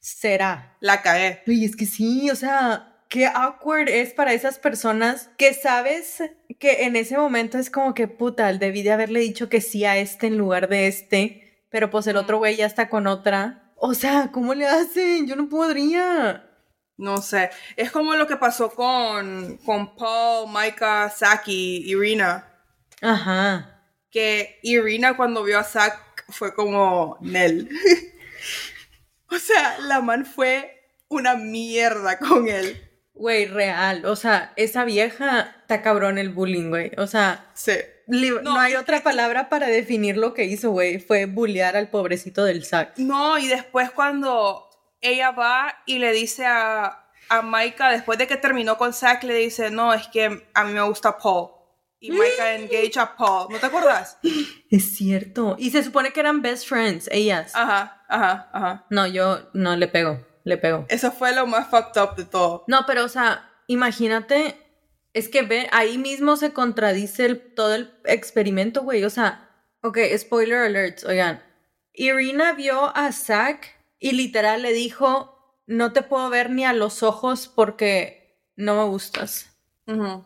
será. 0.00 0.76
La 0.80 1.00
cae. 1.00 1.42
Y 1.46 1.64
es 1.64 1.76
que 1.76 1.86
sí, 1.86 2.28
o 2.28 2.36
sea 2.36 2.91
qué 3.12 3.26
awkward 3.26 3.90
es 3.90 4.14
para 4.14 4.32
esas 4.32 4.58
personas 4.58 5.28
que 5.36 5.52
sabes 5.52 6.22
que 6.58 6.84
en 6.84 6.96
ese 6.96 7.18
momento 7.18 7.58
es 7.58 7.68
como 7.68 7.92
que 7.92 8.08
puta, 8.08 8.50
debí 8.54 8.82
de 8.82 8.90
haberle 8.90 9.20
dicho 9.20 9.50
que 9.50 9.60
sí 9.60 9.84
a 9.84 9.98
este 9.98 10.28
en 10.28 10.38
lugar 10.38 10.70
de 10.70 10.86
este, 10.86 11.66
pero 11.68 11.90
pues 11.90 12.06
el 12.06 12.16
otro 12.16 12.38
güey 12.38 12.56
ya 12.56 12.64
está 12.64 12.88
con 12.88 13.06
otra. 13.06 13.74
O 13.76 13.92
sea, 13.92 14.30
¿cómo 14.32 14.54
le 14.54 14.66
hacen? 14.66 15.26
Yo 15.26 15.36
no 15.36 15.50
podría. 15.50 16.48
No 16.96 17.18
sé. 17.18 17.50
Es 17.76 17.90
como 17.90 18.14
lo 18.14 18.26
que 18.26 18.38
pasó 18.38 18.70
con, 18.70 19.58
con 19.58 19.94
Paul, 19.94 20.48
Micah, 20.48 21.10
Saki, 21.10 21.82
Irina. 21.84 22.48
Ajá. 23.02 23.90
Que 24.10 24.58
Irina 24.62 25.18
cuando 25.18 25.42
vio 25.42 25.58
a 25.58 25.64
Zack 25.64 26.24
fue 26.30 26.54
como 26.54 27.18
Nel. 27.20 27.68
o 29.30 29.38
sea, 29.38 29.80
la 29.80 30.00
man 30.00 30.24
fue 30.24 30.94
una 31.08 31.34
mierda 31.34 32.18
con 32.18 32.48
él. 32.48 32.88
Güey, 33.14 33.46
real. 33.46 34.04
O 34.06 34.16
sea, 34.16 34.52
esa 34.56 34.84
vieja 34.84 35.54
está 35.60 35.82
cabrón 35.82 36.18
el 36.18 36.30
bullying, 36.30 36.70
güey. 36.70 36.92
O 36.98 37.06
sea, 37.06 37.46
sí. 37.54 37.72
no, 38.06 38.58
hay 38.58 38.74
otra 38.74 39.02
palabra 39.02 39.48
para 39.48 39.66
definir 39.68 40.16
lo 40.16 40.34
que 40.34 40.44
hizo, 40.44 40.70
güey. 40.70 40.98
Fue 40.98 41.26
bullear 41.26 41.76
al 41.76 41.88
pobrecito 41.90 42.44
del 42.44 42.64
sac. 42.64 42.96
No, 42.98 43.38
y 43.38 43.48
después 43.48 43.90
cuando 43.90 44.68
ella 45.00 45.30
va 45.32 45.74
y 45.86 45.98
le 45.98 46.12
dice 46.12 46.46
a, 46.46 47.04
a 47.28 47.42
Maika, 47.42 47.90
después 47.90 48.18
de 48.18 48.26
que 48.26 48.36
terminó 48.36 48.78
con 48.78 48.92
Zack, 48.92 49.24
le 49.24 49.34
dice, 49.34 49.70
no, 49.70 49.92
es 49.92 50.06
que 50.08 50.48
a 50.54 50.64
mí 50.64 50.72
me 50.72 50.82
gusta 50.82 51.18
Paul. 51.18 51.48
y 52.00 52.10
Micah 52.10 52.54
engage 52.54 52.98
a 52.98 53.14
Paul. 53.16 53.48
¿No 53.50 53.58
te 53.58 53.66
acuerdas? 53.66 54.18
Es 54.70 54.96
cierto. 54.96 55.54
Y 55.58 55.70
se 55.70 55.82
supone 55.84 56.12
que 56.12 56.20
eran 56.20 56.40
best 56.42 56.66
friends, 56.66 57.08
ellas. 57.12 57.52
Ajá, 57.54 58.02
ajá, 58.08 58.50
ajá. 58.52 58.86
No, 58.90 59.06
yo 59.06 59.50
no 59.54 59.76
le 59.76 59.86
pego, 59.88 60.18
le 60.44 60.56
pego. 60.58 60.86
Eso 60.88 61.12
fue 61.12 61.34
lo 61.34 61.46
más 61.46 61.68
fucked 61.68 62.00
up 62.00 62.16
de 62.16 62.24
todo. 62.24 62.64
No, 62.66 62.84
pero 62.86 63.04
o 63.04 63.08
sea, 63.08 63.50
imagínate, 63.66 64.56
es 65.12 65.28
que 65.28 65.42
ve, 65.42 65.68
ahí 65.72 65.98
mismo 65.98 66.36
se 66.36 66.52
contradice 66.52 67.26
el, 67.26 67.54
todo 67.54 67.74
el 67.74 67.94
experimento, 68.04 68.82
güey. 68.82 69.04
O 69.04 69.10
sea, 69.10 69.50
ok, 69.82 69.98
spoiler 70.16 70.58
alert, 70.58 71.04
oigan. 71.04 71.42
Irina 71.92 72.52
vio 72.52 72.96
a 72.96 73.12
Zack 73.12 73.78
y 73.98 74.12
literal 74.12 74.62
le 74.62 74.72
dijo, 74.72 75.60
no 75.66 75.92
te 75.92 76.02
puedo 76.02 76.30
ver 76.30 76.50
ni 76.50 76.64
a 76.64 76.72
los 76.72 77.02
ojos 77.02 77.48
porque 77.48 78.40
no 78.56 78.76
me 78.76 78.84
gustas. 78.84 79.50
O 79.86 80.24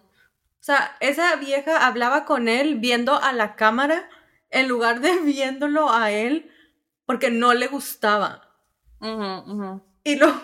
sea, 0.61 0.97
esa 1.01 1.37
vieja 1.37 1.87
hablaba 1.87 2.25
con 2.25 2.49
él 2.49 2.77
viendo 2.77 3.21
a 3.21 3.33
la 3.33 3.57
cámara 3.57 4.09
en 4.51 4.69
lugar 4.69 5.01
de 5.01 5.21
viéndolo 5.25 5.93
a 5.93 6.11
él 6.11 6.53
porque 7.05 7.31
no 7.31 7.55
le 7.55 7.69
gustaba. 7.69 8.43
Y 10.07 10.15
lo... 10.15 10.41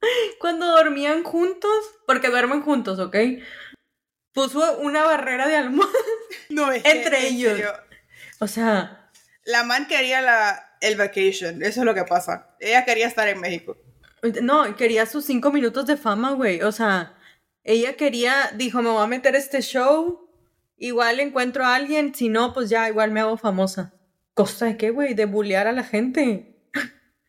Cuando 0.40 0.66
dormían 0.66 1.22
juntos, 1.22 1.70
porque 2.06 2.28
duermen 2.28 2.62
juntos, 2.62 2.98
¿ok? 2.98 3.14
Puso 4.32 4.78
una 4.78 5.04
barrera 5.04 5.46
de 5.46 5.56
almohada 5.56 5.92
no, 6.48 6.72
es 6.72 6.82
entre 6.86 7.28
ellos. 7.28 7.60
O 8.38 8.48
sea... 8.48 9.10
La 9.44 9.64
man 9.64 9.86
quería 9.86 10.22
la, 10.22 10.76
el 10.80 10.96
vacation, 10.96 11.62
eso 11.62 11.80
es 11.80 11.84
lo 11.84 11.94
que 11.94 12.04
pasa. 12.04 12.56
Ella 12.58 12.86
quería 12.86 13.06
estar 13.06 13.28
en 13.28 13.40
México. 13.40 13.76
No, 14.42 14.74
quería 14.76 15.04
sus 15.04 15.26
cinco 15.26 15.52
minutos 15.52 15.86
de 15.86 15.98
fama, 15.98 16.32
güey. 16.32 16.62
O 16.62 16.72
sea, 16.72 17.18
ella 17.64 17.96
quería, 17.96 18.50
dijo, 18.54 18.80
me 18.80 18.88
voy 18.88 19.02
a 19.02 19.08
meter 19.08 19.34
este 19.34 19.60
show, 19.60 20.30
igual 20.78 21.20
encuentro 21.20 21.64
a 21.64 21.74
alguien, 21.74 22.14
si 22.14 22.30
no, 22.30 22.54
pues 22.54 22.70
ya, 22.70 22.88
igual 22.88 23.10
me 23.10 23.20
hago 23.20 23.36
famosa. 23.36 23.92
¿Costa 24.32 24.66
de 24.66 24.76
qué, 24.78 24.90
güey? 24.90 25.12
De 25.12 25.26
bullear 25.26 25.66
a 25.66 25.72
la 25.72 25.84
gente. 25.84 26.49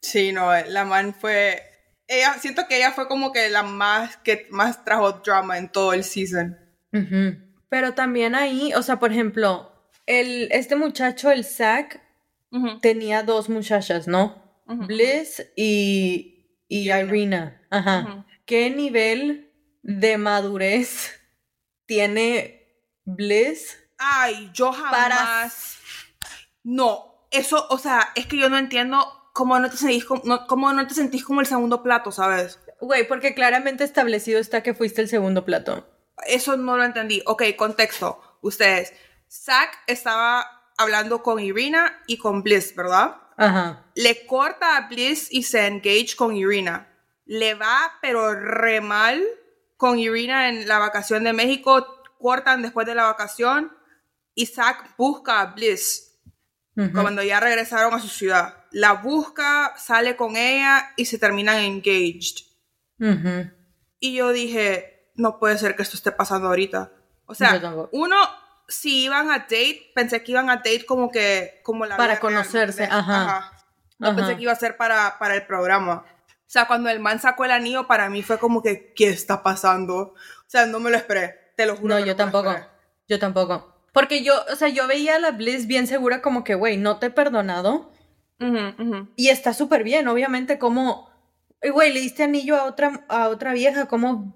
Sí, 0.01 0.31
no, 0.31 0.51
la 0.67 0.85
man 0.85 1.13
fue... 1.13 1.63
Ella, 2.07 2.37
siento 2.39 2.67
que 2.67 2.77
ella 2.77 2.91
fue 2.91 3.07
como 3.07 3.31
que 3.31 3.49
la 3.49 3.63
más 3.63 4.17
que 4.17 4.47
más 4.49 4.83
trajo 4.83 5.13
drama 5.23 5.57
en 5.57 5.69
todo 5.69 5.93
el 5.93 6.03
season. 6.03 6.57
Pero 7.69 7.93
también 7.93 8.35
ahí, 8.35 8.73
o 8.73 8.83
sea, 8.83 8.99
por 8.99 9.11
ejemplo, 9.13 9.71
el, 10.05 10.49
este 10.51 10.75
muchacho, 10.75 11.31
el 11.31 11.45
Zack, 11.45 12.01
tenía 12.81 13.23
dos 13.23 13.47
muchachas, 13.47 14.07
¿no? 14.07 14.43
Bliss 14.65 15.41
y, 15.55 16.57
y 16.67 16.91
Irina. 16.91 17.61
Ajá. 17.69 18.25
¿Qué 18.45 18.69
nivel 18.69 19.53
de 19.81 20.17
madurez 20.17 21.17
tiene 21.85 22.75
Bliss? 23.05 23.77
Ay, 23.97 24.49
yo 24.53 24.73
jamás. 24.73 25.77
No, 26.63 27.27
eso, 27.31 27.67
o 27.69 27.77
sea, 27.77 28.09
es 28.15 28.25
que 28.25 28.37
yo 28.37 28.49
no 28.49 28.57
entiendo 28.57 29.20
cómo 29.41 29.57
no 29.57 29.71
te 29.71 29.77
sentís 29.77 30.05
como, 30.05 30.21
no, 30.23 30.45
cómo 30.45 30.71
no 30.71 30.85
te 30.85 30.93
sentís 30.93 31.25
como 31.25 31.41
el 31.41 31.47
segundo 31.47 31.81
plato, 31.81 32.11
¿sabes? 32.11 32.59
Güey, 32.79 33.07
porque 33.07 33.33
claramente 33.33 33.83
establecido 33.83 34.39
está 34.39 34.61
que 34.61 34.75
fuiste 34.75 35.01
el 35.01 35.09
segundo 35.09 35.45
plato. 35.45 35.89
Eso 36.27 36.57
no 36.57 36.77
lo 36.77 36.83
entendí. 36.83 37.23
Ok, 37.25 37.41
contexto. 37.57 38.21
Ustedes. 38.43 38.93
Zack 39.27 39.79
estaba 39.87 40.45
hablando 40.77 41.23
con 41.23 41.39
Irina 41.39 42.03
y 42.05 42.19
con 42.19 42.43
Bliss, 42.43 42.75
¿verdad? 42.75 43.15
Ajá. 43.35 43.83
Le 43.95 44.27
corta 44.27 44.77
a 44.77 44.87
Bliss 44.87 45.27
y 45.31 45.41
se 45.41 45.65
engage 45.65 46.15
con 46.15 46.35
Irina. 46.35 46.87
Le 47.25 47.55
va, 47.55 47.93
pero 47.99 48.35
re 48.35 48.79
mal 48.79 49.25
con 49.75 49.97
Irina 49.97 50.49
en 50.49 50.67
la 50.67 50.77
vacación 50.77 51.23
de 51.23 51.33
México. 51.33 52.03
Cortan 52.19 52.61
después 52.61 52.85
de 52.85 52.93
la 52.93 53.05
vacación 53.05 53.75
y 54.35 54.45
Zack 54.45 54.95
busca 54.97 55.41
a 55.41 55.47
Bliss 55.47 56.10
cuando 56.93 57.21
ya 57.23 57.39
regresaron 57.39 57.93
a 57.93 57.99
su 57.99 58.07
ciudad. 58.07 58.65
La 58.71 58.93
busca, 58.93 59.73
sale 59.77 60.15
con 60.15 60.37
ella 60.37 60.91
y 60.95 61.05
se 61.05 61.17
terminan 61.17 61.57
engaged. 61.57 62.45
Y 63.99 64.15
yo 64.15 64.31
dije, 64.31 65.11
no 65.15 65.39
puede 65.39 65.57
ser 65.57 65.75
que 65.75 65.83
esto 65.83 65.97
esté 65.97 66.11
pasando 66.11 66.47
ahorita. 66.47 66.91
O 67.25 67.35
sea, 67.35 67.61
uno, 67.91 68.15
si 68.67 69.03
iban 69.03 69.29
a 69.31 69.39
date, 69.39 69.91
pensé 69.93 70.23
que 70.23 70.31
iban 70.31 70.49
a 70.49 70.57
date 70.57 70.85
como 70.85 71.11
que, 71.11 71.61
como 71.63 71.85
la 71.85 71.97
Para 71.97 72.19
conocerse, 72.19 72.85
ajá. 72.85 73.51
No 73.99 74.15
pensé 74.15 74.35
que 74.35 74.43
iba 74.43 74.51
a 74.51 74.55
ser 74.55 74.77
para, 74.77 75.17
para 75.19 75.35
el 75.35 75.45
programa. 75.45 76.05
O 76.27 76.53
sea, 76.53 76.67
cuando 76.67 76.89
el 76.89 76.99
man 76.99 77.19
sacó 77.19 77.45
el 77.45 77.51
anillo, 77.51 77.87
para 77.87 78.09
mí 78.09 78.23
fue 78.23 78.37
como 78.39 78.61
que, 78.61 78.93
¿qué 78.93 79.09
está 79.09 79.43
pasando? 79.43 79.97
O 79.97 80.15
sea, 80.47 80.65
no 80.65 80.79
me 80.79 80.89
lo 80.89 80.97
esperé, 80.97 81.53
te 81.55 81.65
lo 81.65 81.75
juro. 81.75 81.99
No, 81.99 82.05
yo 82.05 82.15
tampoco. 82.15 82.53
Yo 83.07 83.19
tampoco. 83.19 83.80
Porque 83.91 84.23
yo, 84.23 84.33
o 84.51 84.55
sea, 84.55 84.69
yo 84.69 84.87
veía 84.87 85.15
a 85.15 85.19
la 85.19 85.31
Bliss 85.31 85.67
bien 85.67 85.87
segura 85.87 86.21
como 86.21 86.43
que, 86.43 86.55
güey, 86.55 86.77
no 86.77 86.97
te 86.97 87.07
he 87.07 87.09
perdonado. 87.09 87.91
Y 89.15 89.29
está 89.29 89.53
súper 89.53 89.83
bien, 89.83 90.07
obviamente, 90.07 90.57
como, 90.57 91.11
güey, 91.61 91.93
le 91.93 91.99
diste 91.99 92.23
anillo 92.23 92.55
a 92.55 92.63
otra, 92.63 93.05
a 93.07 93.29
otra 93.29 93.53
vieja, 93.53 93.85
¿cómo 93.85 94.35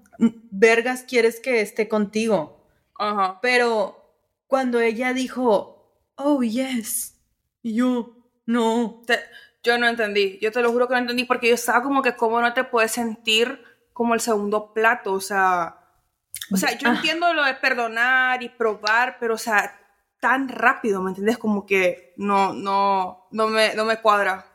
vergas 0.52 1.02
quieres 1.02 1.40
que 1.40 1.60
esté 1.60 1.88
contigo? 1.88 2.64
Ajá. 2.96 3.40
Pero 3.42 4.14
cuando 4.46 4.80
ella 4.80 5.12
dijo, 5.12 6.00
oh, 6.14 6.40
yes, 6.42 7.18
yo, 7.64 8.16
no. 8.46 9.02
yo 9.64 9.76
no 9.76 9.88
entendí, 9.88 10.38
yo 10.40 10.52
te 10.52 10.62
lo 10.62 10.70
juro 10.70 10.86
que 10.86 10.94
no 10.94 11.00
entendí 11.00 11.24
porque 11.24 11.48
yo 11.48 11.54
estaba 11.54 11.82
como 11.82 12.02
que, 12.02 12.14
¿cómo 12.14 12.40
no 12.40 12.54
te 12.54 12.62
puedes 12.62 12.92
sentir 12.92 13.60
como 13.92 14.14
el 14.14 14.20
segundo 14.20 14.72
plato? 14.72 15.14
O 15.14 15.20
sea 15.20 15.75
o 16.52 16.56
sea, 16.56 16.76
yo 16.78 16.88
ah. 16.88 16.94
entiendo 16.94 17.32
lo 17.32 17.44
de 17.44 17.54
perdonar 17.54 18.42
y 18.42 18.48
probar, 18.48 19.16
pero 19.18 19.34
o 19.34 19.38
sea, 19.38 19.78
tan 20.20 20.48
rápido, 20.48 21.02
¿me 21.02 21.10
entiendes? 21.10 21.38
Como 21.38 21.66
que 21.66 22.14
no, 22.16 22.52
no, 22.52 23.28
no 23.30 23.48
me, 23.48 23.74
no 23.74 23.84
me 23.84 24.00
cuadra. 24.00 24.46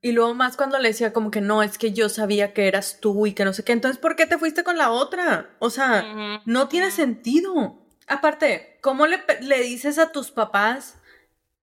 Y 0.00 0.12
luego 0.12 0.34
más 0.34 0.56
cuando 0.56 0.78
le 0.78 0.88
decía 0.88 1.12
como 1.12 1.30
que 1.30 1.40
no, 1.40 1.62
es 1.62 1.78
que 1.78 1.92
yo 1.92 2.08
sabía 2.08 2.52
que 2.52 2.68
eras 2.68 3.00
tú 3.00 3.26
y 3.26 3.32
que 3.32 3.44
no 3.44 3.52
sé 3.52 3.64
qué, 3.64 3.72
entonces 3.72 3.98
¿por 3.98 4.14
qué 4.14 4.26
te 4.26 4.38
fuiste 4.38 4.62
con 4.62 4.78
la 4.78 4.90
otra? 4.90 5.56
O 5.58 5.70
sea, 5.70 6.40
no 6.44 6.68
tiene 6.68 6.90
sentido. 6.90 7.82
Aparte, 8.06 8.78
¿cómo 8.82 9.06
le, 9.06 9.20
le 9.40 9.62
dices 9.62 9.98
a 9.98 10.12
tus 10.12 10.30
papás, 10.30 10.98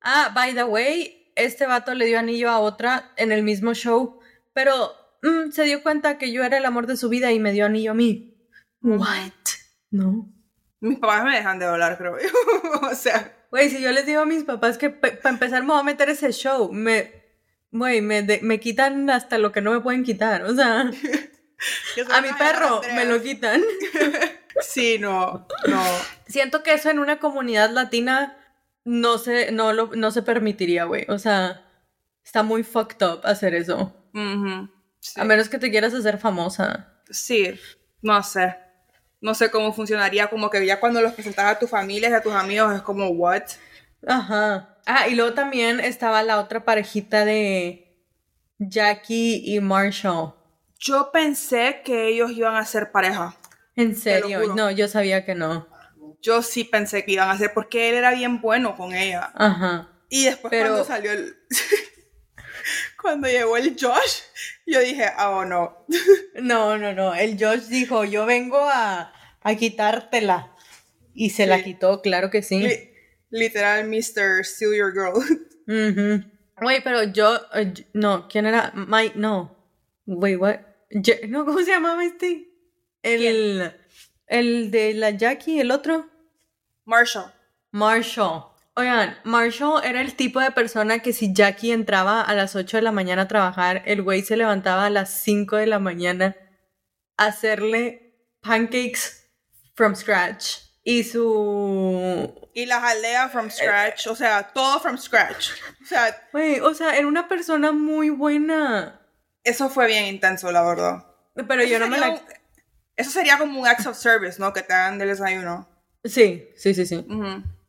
ah, 0.02 0.32
by 0.36 0.54
the 0.54 0.66
way, 0.66 1.32
este 1.36 1.66
vato 1.66 1.94
le 1.94 2.06
dio 2.06 2.20
anillo 2.20 2.50
a 2.50 2.60
otra 2.60 3.14
en 3.16 3.32
el 3.32 3.44
mismo 3.44 3.74
show, 3.74 4.20
pero 4.52 4.92
mm, 5.22 5.52
se 5.52 5.64
dio 5.64 5.82
cuenta 5.82 6.18
que 6.18 6.34
yo 6.34 6.44
era 6.44 6.58
el 6.58 6.66
amor 6.66 6.86
de 6.86 6.98
su 6.98 7.08
vida 7.08 7.32
y 7.32 7.40
me 7.40 7.54
dio 7.54 7.66
anillo 7.66 7.92
a 7.92 7.96
mí? 7.96 8.33
What? 8.84 9.32
No. 9.92 10.30
Mis 10.82 11.00
papás 11.00 11.24
me 11.24 11.36
dejan 11.36 11.60
de 11.60 11.66
hablar, 11.66 11.98
creo 11.98 12.18
yo. 12.20 12.28
o 12.92 12.94
sea. 12.94 13.48
Güey, 13.50 13.70
si 13.70 13.82
yo 13.82 13.92
les 13.92 14.06
digo 14.06 14.22
a 14.22 14.26
mis 14.26 14.44
papás 14.44 14.78
que 14.78 14.90
para 14.90 15.30
empezar 15.30 15.62
me 15.62 15.70
voy 15.70 15.80
a 15.80 15.84
meter 15.84 16.10
ese 16.10 16.32
show, 16.32 16.72
me. 16.72 17.24
Güey, 17.72 18.02
me, 18.02 18.22
me 18.42 18.60
quitan 18.60 19.10
hasta 19.10 19.38
lo 19.38 19.52
que 19.52 19.62
no 19.62 19.72
me 19.72 19.80
pueden 19.80 20.04
quitar. 20.04 20.44
O 20.44 20.54
sea. 20.54 20.82
a 22.12 22.22
mi 22.22 22.34
perro 22.38 22.82
me 22.96 23.06
lo 23.06 23.22
quitan. 23.22 23.64
sí, 24.62 24.98
no, 25.00 25.48
no. 25.68 25.84
Siento 26.28 26.62
que 26.62 26.74
eso 26.74 26.90
en 26.90 27.00
una 27.00 27.20
comunidad 27.20 27.70
latina 27.70 28.38
no 28.84 29.18
se, 29.18 29.54
no 29.54 29.72
lo, 29.72 29.92
no 29.96 30.12
se 30.12 30.22
permitiría, 30.22 30.84
güey. 30.84 31.06
O 31.08 31.18
sea, 31.18 31.66
está 32.26 32.44
muy 32.44 32.64
fucked 32.64 33.08
up 33.08 33.22
hacer 33.24 33.56
eso. 33.56 33.96
A 34.14 35.24
menos 35.24 35.48
que 35.48 35.60
te 35.60 35.72
quieras 35.72 35.94
hacer 35.94 36.18
famosa. 36.18 37.02
Sí, 37.10 37.58
no 38.02 38.22
sé 38.22 38.63
no 39.24 39.34
sé 39.34 39.50
cómo 39.50 39.72
funcionaría, 39.72 40.28
como 40.28 40.50
que 40.50 40.66
ya 40.66 40.82
cuando 40.82 41.02
los 41.02 41.14
presentas 41.14 41.46
a 41.46 41.58
tu 41.58 41.66
familia 41.66 42.10
y 42.10 42.14
a 42.14 42.22
tus 42.22 42.34
amigos 42.34 42.76
es 42.76 42.82
como, 42.82 43.08
¿what? 43.08 43.44
Ajá. 44.06 44.78
Ah, 44.86 45.08
y 45.08 45.16
luego 45.16 45.34
también 45.34 45.80
estaba 45.80 46.22
la 46.24 46.40
otra 46.40 46.66
parejita 46.66 47.24
de 47.24 47.98
Jackie 48.60 49.42
y 49.46 49.62
Marshall. 49.62 50.34
Yo 50.78 51.10
pensé 51.14 51.82
que 51.86 52.10
ellos 52.10 52.32
iban 52.32 52.58
a 52.58 52.66
ser 52.66 52.92
pareja. 52.92 53.38
¿En 53.78 53.96
serio? 53.96 54.54
No, 54.54 54.70
yo 54.72 54.90
sabía 54.90 55.24
que 55.24 55.36
no. 55.36 55.70
Yo 56.22 56.42
sí 56.42 56.66
pensé 56.66 57.06
que 57.06 57.14
iban 57.14 57.30
a 57.30 57.38
ser 57.38 57.54
porque 57.54 57.90
él 57.90 57.96
era 57.96 58.12
bien 58.12 58.42
bueno 58.42 58.76
con 58.76 58.94
ella. 58.94 59.32
Ajá. 59.36 59.90
Y 60.10 60.26
después 60.26 60.52
cuando 60.52 60.84
salió 60.84 61.14
el... 61.14 61.38
cuando 63.04 63.28
llegó 63.28 63.58
el 63.58 63.78
Josh, 63.80 64.22
yo 64.66 64.80
dije, 64.80 65.06
oh 65.20 65.46
no. 65.46 65.86
no, 66.42 66.78
no, 66.80 66.94
no. 66.94 67.14
El 67.14 67.38
Josh 67.40 67.66
dijo, 67.68 68.06
yo 68.06 68.26
vengo 68.26 68.58
a, 68.60 69.14
quitártela. 69.60 70.56
Y 71.14 71.30
se 71.30 71.46
la 71.46 71.64
quitó, 71.64 72.02
claro 72.02 72.32
que 72.32 72.42
sí. 72.42 72.68
literal, 73.30 73.88
Mr. 73.88 74.44
Steal 74.44 74.74
Your 74.76 74.92
Girl. 74.92 75.22
Güey, 76.56 76.84
pero 76.84 77.04
yo, 77.04 77.42
eh, 77.56 77.74
no, 77.94 78.28
¿quién 78.28 78.46
era? 78.46 78.72
Mike, 78.76 79.14
no. 79.18 79.58
Wait, 80.06 80.40
what? 80.40 80.60
no, 81.28 81.46
¿cómo 81.46 81.60
se 81.60 81.72
llamaba 81.72 82.06
este? 82.06 82.48
El, 83.02 83.74
el 84.28 84.72
de 84.72 84.94
la 84.94 85.10
Jackie, 85.10 85.60
el 85.60 85.72
otro. 85.72 86.10
Marshall. 86.86 87.34
Marshall. 87.72 88.53
Oigan, 88.76 89.18
Marshall 89.24 89.84
era 89.84 90.02
el 90.02 90.16
tipo 90.16 90.40
de 90.40 90.50
persona 90.52 91.00
que 91.00 91.14
si 91.14 91.32
Jackie 91.32 91.72
entraba 91.72 92.22
a 92.22 92.34
las 92.34 92.56
8 92.56 92.78
de 92.78 92.84
la 92.84 92.92
mañana 92.92 93.24
a 93.24 93.28
trabajar, 93.28 93.84
el 93.86 94.02
güey 94.02 94.24
se 94.24 94.36
levantaba 94.36 94.88
a 94.88 94.90
las 94.90 95.12
5 95.22 95.58
de 95.58 95.68
la 95.68 95.78
mañana 95.80 96.36
a 97.18 97.28
hacerle 97.28 98.18
pancakes 98.42 99.30
from 99.76 99.96
scratch. 99.96 100.58
y 100.84 101.04
su... 101.04 102.50
Y 102.54 102.66
la 102.66 102.80
jalea 102.82 103.30
from 103.30 103.50
scratch, 103.50 104.08
o 104.08 104.16
sea, 104.16 104.52
todo 104.54 104.80
from 104.80 104.98
scratch. 104.98 105.52
O 105.82 105.86
sea... 105.86 106.28
Güey, 106.32 106.60
o 106.60 106.74
sea, 106.74 106.98
era 106.98 107.08
una 107.08 107.28
persona 107.28 107.72
muy 107.72 108.10
buena. 108.10 109.02
Eso 109.44 109.70
fue 109.70 109.88
bien 109.88 110.06
intenso, 110.06 110.52
la 110.52 110.64
verdad. 110.64 111.06
Pero 111.48 111.64
yo 111.64 111.80
no 111.80 111.88
me 111.88 111.98
la... 111.98 112.22
eso 112.96 113.12
sería 113.12 113.38
como 113.38 113.60
un 113.60 113.68
act 113.68 113.88
of 113.88 113.98
service, 113.98 114.40
¿no? 114.40 114.54
Que 114.54 114.62
te 114.62 114.74
hagan 114.74 115.00
del 115.00 115.10
desayuno. 115.10 115.68
Sí, 116.04 116.50
sí, 116.56 116.74
sí, 116.74 116.86
sí. 116.86 117.06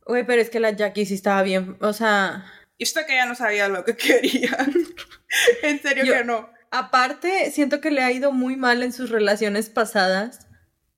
Güey, 0.05 0.25
pero 0.25 0.41
es 0.41 0.49
que 0.49 0.59
la 0.59 0.71
Jackie 0.71 1.05
sí 1.05 1.15
estaba 1.15 1.41
bien, 1.43 1.77
o 1.81 1.93
sea... 1.93 2.45
Y 2.77 2.83
esto 2.83 3.01
que 3.07 3.13
ella 3.13 3.25
no 3.25 3.35
sabía 3.35 3.67
lo 3.69 3.83
que 3.83 3.95
quería. 3.97 4.57
en 5.63 5.81
serio 5.81 6.13
que 6.13 6.23
no. 6.23 6.49
Aparte, 6.71 7.51
siento 7.51 7.79
que 7.81 7.91
le 7.91 8.01
ha 8.01 8.11
ido 8.11 8.31
muy 8.31 8.55
mal 8.57 8.83
en 8.83 8.91
sus 8.91 9.09
relaciones 9.09 9.69
pasadas, 9.69 10.47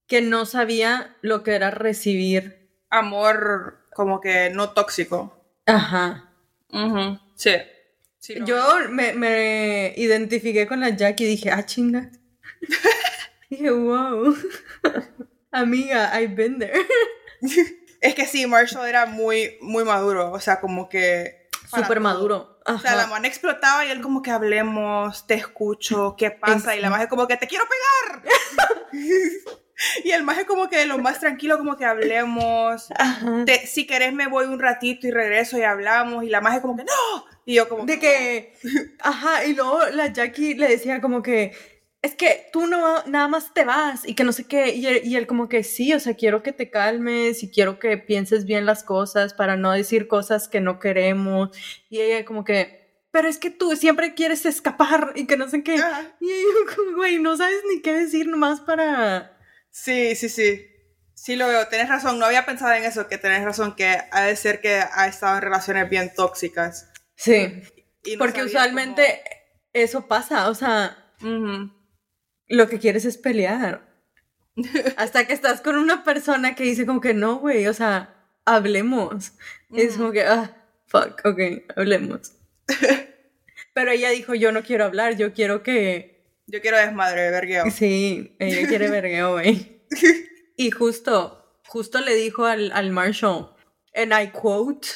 que 0.07 0.21
no 0.21 0.45
sabía 0.45 1.15
lo 1.21 1.43
que 1.43 1.55
era 1.55 1.71
recibir. 1.71 2.69
Amor 2.89 3.85
como 3.93 4.21
que 4.21 4.49
no 4.49 4.71
tóxico. 4.71 5.43
Ajá. 5.65 6.31
Sí. 7.35 7.55
Yo 8.45 8.89
me, 8.89 9.13
me, 9.13 9.93
identifiqué 9.97 10.67
con 10.67 10.79
la 10.79 10.89
Jackie 10.89 11.25
y 11.25 11.29
dije, 11.29 11.51
ah, 11.51 11.65
chinga. 11.65 12.11
dije, 13.49 13.71
wow. 13.71 14.35
Amiga, 15.51 16.11
I've 16.13 16.35
been 16.35 16.59
there. 16.59 16.73
Es 18.01 18.15
que 18.15 18.25
sí, 18.25 18.45
Marshall 18.45 18.87
era 18.87 19.05
muy, 19.05 19.57
muy 19.61 19.83
maduro. 19.83 20.31
O 20.31 20.39
sea, 20.39 20.59
como 20.59 20.89
que. 20.89 21.47
Súper 21.73 21.99
maduro. 21.99 22.59
O 22.65 22.79
sea, 22.79 22.95
la 22.95 23.07
mano 23.07 23.27
explotaba 23.27 23.85
y 23.85 23.89
él 23.89 24.01
como 24.01 24.21
que 24.21 24.31
hablemos, 24.31 25.25
te 25.25 25.35
escucho, 25.35 26.15
¿qué 26.17 26.31
pasa? 26.31 26.75
Y 26.75 26.81
la 26.81 26.89
magia 26.89 27.07
como 27.07 27.27
que 27.27 27.37
te 27.37 27.47
quiero 27.47 27.65
pegar. 27.65 28.23
y 30.03 30.11
el 30.11 30.23
maje 30.23 30.45
como 30.45 30.69
que 30.69 30.85
lo 30.85 30.97
más 30.97 31.19
tranquilo 31.19 31.57
como 31.57 31.77
que 31.77 31.85
hablemos. 31.85 32.89
si 33.65 33.87
querés 33.87 34.13
me 34.13 34.27
voy 34.27 34.45
un 34.45 34.59
ratito 34.59 35.07
y 35.07 35.11
regreso 35.11 35.57
y 35.57 35.63
hablamos. 35.63 36.25
Y 36.25 36.29
la 36.29 36.41
magia 36.41 36.61
como 36.61 36.75
que 36.75 36.83
no. 36.83 37.25
Y 37.45 37.55
yo 37.55 37.69
como 37.69 37.85
de 37.85 37.99
que, 37.99 38.53
ajá, 38.99 39.45
y 39.45 39.53
luego 39.53 39.79
la 39.93 40.07
Jackie 40.07 40.55
le 40.55 40.67
decía 40.67 40.99
como 40.99 41.21
que 41.21 41.53
es 42.01 42.15
que 42.15 42.49
tú 42.53 42.67
no 42.67 43.03
nada 43.05 43.27
más 43.27 43.53
te 43.53 43.65
vas 43.65 44.07
y 44.07 44.13
que 44.13 44.23
no 44.23 44.31
sé 44.31 44.45
qué, 44.45 44.75
y 44.75 44.85
él, 44.85 45.01
y 45.03 45.15
él, 45.15 45.25
como 45.27 45.49
que 45.49 45.63
sí, 45.63 45.93
o 45.93 45.99
sea, 45.99 46.13
quiero 46.13 46.43
que 46.43 46.51
te 46.51 46.69
calmes 46.69 47.43
y 47.43 47.51
quiero 47.51 47.79
que 47.79 47.97
pienses 47.97 48.45
bien 48.45 48.65
las 48.65 48.83
cosas 48.83 49.33
para 49.33 49.57
no 49.57 49.71
decir 49.71 50.07
cosas 50.07 50.47
que 50.47 50.61
no 50.61 50.79
queremos, 50.79 51.49
y 51.89 51.99
ella 52.01 52.23
como 52.23 52.43
que, 52.43 53.01
pero 53.11 53.27
es 53.27 53.39
que 53.39 53.49
tú 53.49 53.75
siempre 53.75 54.13
quieres 54.13 54.45
escapar 54.45 55.13
y 55.15 55.25
que 55.25 55.37
no 55.37 55.49
sé 55.49 55.63
qué, 55.63 55.75
y 55.75 56.27
yo 56.27 56.75
como, 56.75 56.91
güey, 56.97 57.19
no 57.19 57.35
sabes 57.35 57.61
ni 57.69 57.81
qué 57.81 57.93
decir 57.93 58.27
nomás 58.27 58.61
para... 58.61 59.37
Sí, 59.71 60.15
sí, 60.15 60.29
sí. 60.29 60.65
Sí 61.13 61.35
lo 61.35 61.47
veo, 61.47 61.67
tienes 61.67 61.89
razón, 61.89 62.19
no 62.19 62.27
había 62.27 62.45
pensado 62.45 62.73
en 62.73 62.83
eso, 62.83 63.07
que 63.07 63.17
tenés 63.17 63.43
razón, 63.43 63.75
que 63.75 63.97
ha 64.11 64.21
de 64.21 64.35
ser 64.35 64.61
que 64.61 64.75
ha 64.75 65.07
estado 65.07 65.35
en 65.35 65.41
relaciones 65.41 65.89
bien 65.89 66.13
tóxicas. 66.15 66.91
Sí, 67.15 67.63
porque 68.19 68.43
usualmente 68.43 69.23
eso 69.73 70.07
pasa, 70.07 70.47
o 70.47 70.53
sea 70.53 70.95
lo 72.47 72.67
que 72.67 72.79
quieres 72.79 73.05
es 73.05 73.17
pelear. 73.17 73.87
Hasta 74.97 75.27
que 75.27 75.33
estás 75.33 75.61
con 75.61 75.77
una 75.77 76.03
persona 76.03 76.55
que 76.55 76.63
dice 76.63 76.85
como 76.85 77.01
que 77.01 77.13
no, 77.13 77.37
güey, 77.37 77.67
o 77.67 77.73
sea, 77.73 78.15
hablemos. 78.45 79.33
Es 79.73 79.97
como 79.97 80.11
que, 80.11 80.23
ah, 80.23 80.55
fuck, 80.87 81.21
ok, 81.25 81.39
hablemos. 81.75 82.33
Pero 83.73 83.91
ella 83.91 84.09
dijo, 84.09 84.33
yo 84.33 84.51
no 84.51 84.63
quiero 84.63 84.85
hablar, 84.85 85.17
yo 85.17 85.33
quiero 85.33 85.61
que... 85.61 86.25
Yo 86.47 86.61
quiero 86.61 86.77
desmadre, 86.77 87.29
vergueo. 87.29 87.69
Sí, 87.69 88.35
ella 88.39 88.67
quiere 88.67 88.89
vergueo, 88.89 89.33
güey. 89.33 89.83
y 90.55 90.71
justo, 90.71 91.59
justo 91.67 91.99
le 92.01 92.15
dijo 92.15 92.45
al, 92.45 92.71
al 92.71 92.89
Marshall, 92.91 93.53
and 93.93 94.13
I 94.13 94.31
quote, 94.31 94.87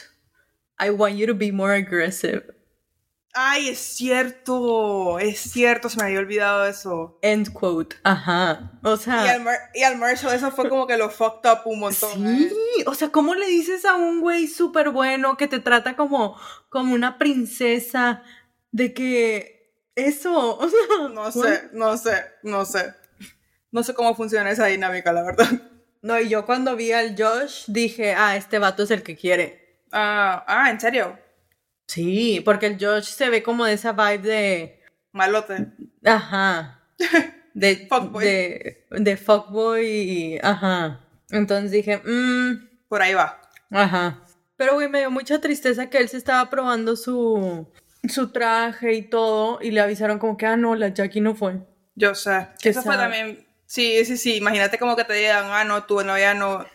I 0.79 0.89
want 0.89 1.17
you 1.17 1.27
to 1.27 1.35
be 1.35 1.51
more 1.51 1.75
aggressive. 1.75 2.43
Ay, 3.33 3.69
es 3.69 3.79
cierto, 3.79 5.17
es 5.19 5.39
cierto, 5.39 5.89
se 5.89 5.97
me 5.97 6.03
había 6.03 6.19
olvidado 6.19 6.65
eso. 6.65 7.17
End 7.21 7.53
quote, 7.53 7.95
ajá, 8.03 8.73
o 8.83 8.97
sea... 8.97 9.25
Y 9.73 9.83
al, 9.83 9.97
Marshall 9.97 10.33
eso 10.33 10.51
fue 10.51 10.67
como 10.67 10.85
que 10.85 10.97
lo 10.97 11.09
fucked 11.09 11.49
up 11.49 11.59
un 11.65 11.79
montón. 11.79 12.11
Sí, 12.11 12.51
¿eh? 12.79 12.83
o 12.85 12.93
sea, 12.93 13.09
¿cómo 13.09 13.33
le 13.33 13.47
dices 13.47 13.85
a 13.85 13.95
un 13.95 14.19
güey 14.19 14.47
súper 14.47 14.89
bueno 14.89 15.37
que 15.37 15.47
te 15.47 15.59
trata 15.59 15.95
como, 15.95 16.37
como 16.69 16.93
una 16.93 17.17
princesa 17.17 18.23
de 18.71 18.93
que 18.93 19.77
eso, 19.95 20.57
o 20.57 20.69
sea... 20.69 21.07
No 21.13 21.31
sé, 21.31 21.69
no 21.71 21.97
sé, 21.97 22.25
no 22.43 22.65
sé. 22.65 22.93
No 23.71 23.83
sé 23.83 23.93
cómo 23.93 24.13
funciona 24.13 24.51
esa 24.51 24.65
dinámica, 24.65 25.13
la 25.13 25.23
verdad. 25.23 25.47
No, 26.01 26.19
y 26.19 26.29
yo 26.29 26.45
cuando 26.45 26.75
vi 26.75 26.91
al 26.91 27.15
Josh 27.17 27.65
dije, 27.67 28.13
ah, 28.13 28.35
este 28.35 28.57
vato 28.59 28.83
es 28.83 28.91
el 28.91 29.03
que 29.03 29.15
quiere. 29.15 29.85
Ah, 29.91 30.43
ah, 30.47 30.71
¿en 30.71 30.79
serio? 30.79 31.17
Sí, 31.91 32.41
porque 32.45 32.67
el 32.67 32.77
Josh 32.79 33.03
se 33.03 33.29
ve 33.29 33.43
como 33.43 33.65
de 33.65 33.73
esa 33.73 33.91
vibe 33.91 34.19
de... 34.19 34.81
Malote. 35.11 35.67
Ajá. 36.05 36.85
De 37.53 37.85
fuckboy. 37.89 38.23
De, 38.23 38.85
de 38.91 39.17
fuckboy 39.17 39.85
y... 39.85 40.39
Ajá. 40.41 41.01
Entonces 41.31 41.71
dije, 41.71 42.01
mmm... 42.01 42.85
Por 42.87 43.01
ahí 43.01 43.13
va. 43.13 43.41
Ajá. 43.69 44.25
Pero, 44.55 44.75
güey, 44.75 44.87
me 44.87 44.99
dio 44.99 45.11
mucha 45.11 45.41
tristeza 45.41 45.89
que 45.89 45.97
él 45.97 46.07
se 46.07 46.15
estaba 46.15 46.49
probando 46.49 46.95
su, 46.95 47.67
su 48.07 48.31
traje 48.31 48.93
y 48.93 49.09
todo 49.09 49.59
y 49.61 49.71
le 49.71 49.81
avisaron 49.81 50.17
como 50.17 50.37
que, 50.37 50.45
ah, 50.45 50.55
no, 50.55 50.75
la 50.77 50.93
Jackie 50.93 51.19
no 51.19 51.35
fue. 51.35 51.59
Yo 51.95 52.15
sé. 52.15 52.47
Eso 52.63 52.83
fue 52.83 52.95
también... 52.95 53.45
Sí, 53.65 54.05
sí, 54.05 54.15
sí. 54.15 54.37
Imagínate 54.37 54.79
como 54.79 54.95
que 54.95 55.03
te 55.03 55.11
digan, 55.11 55.47
ah, 55.49 55.65
no, 55.65 55.83
tu 55.83 56.01
novia 56.05 56.33
no, 56.33 56.65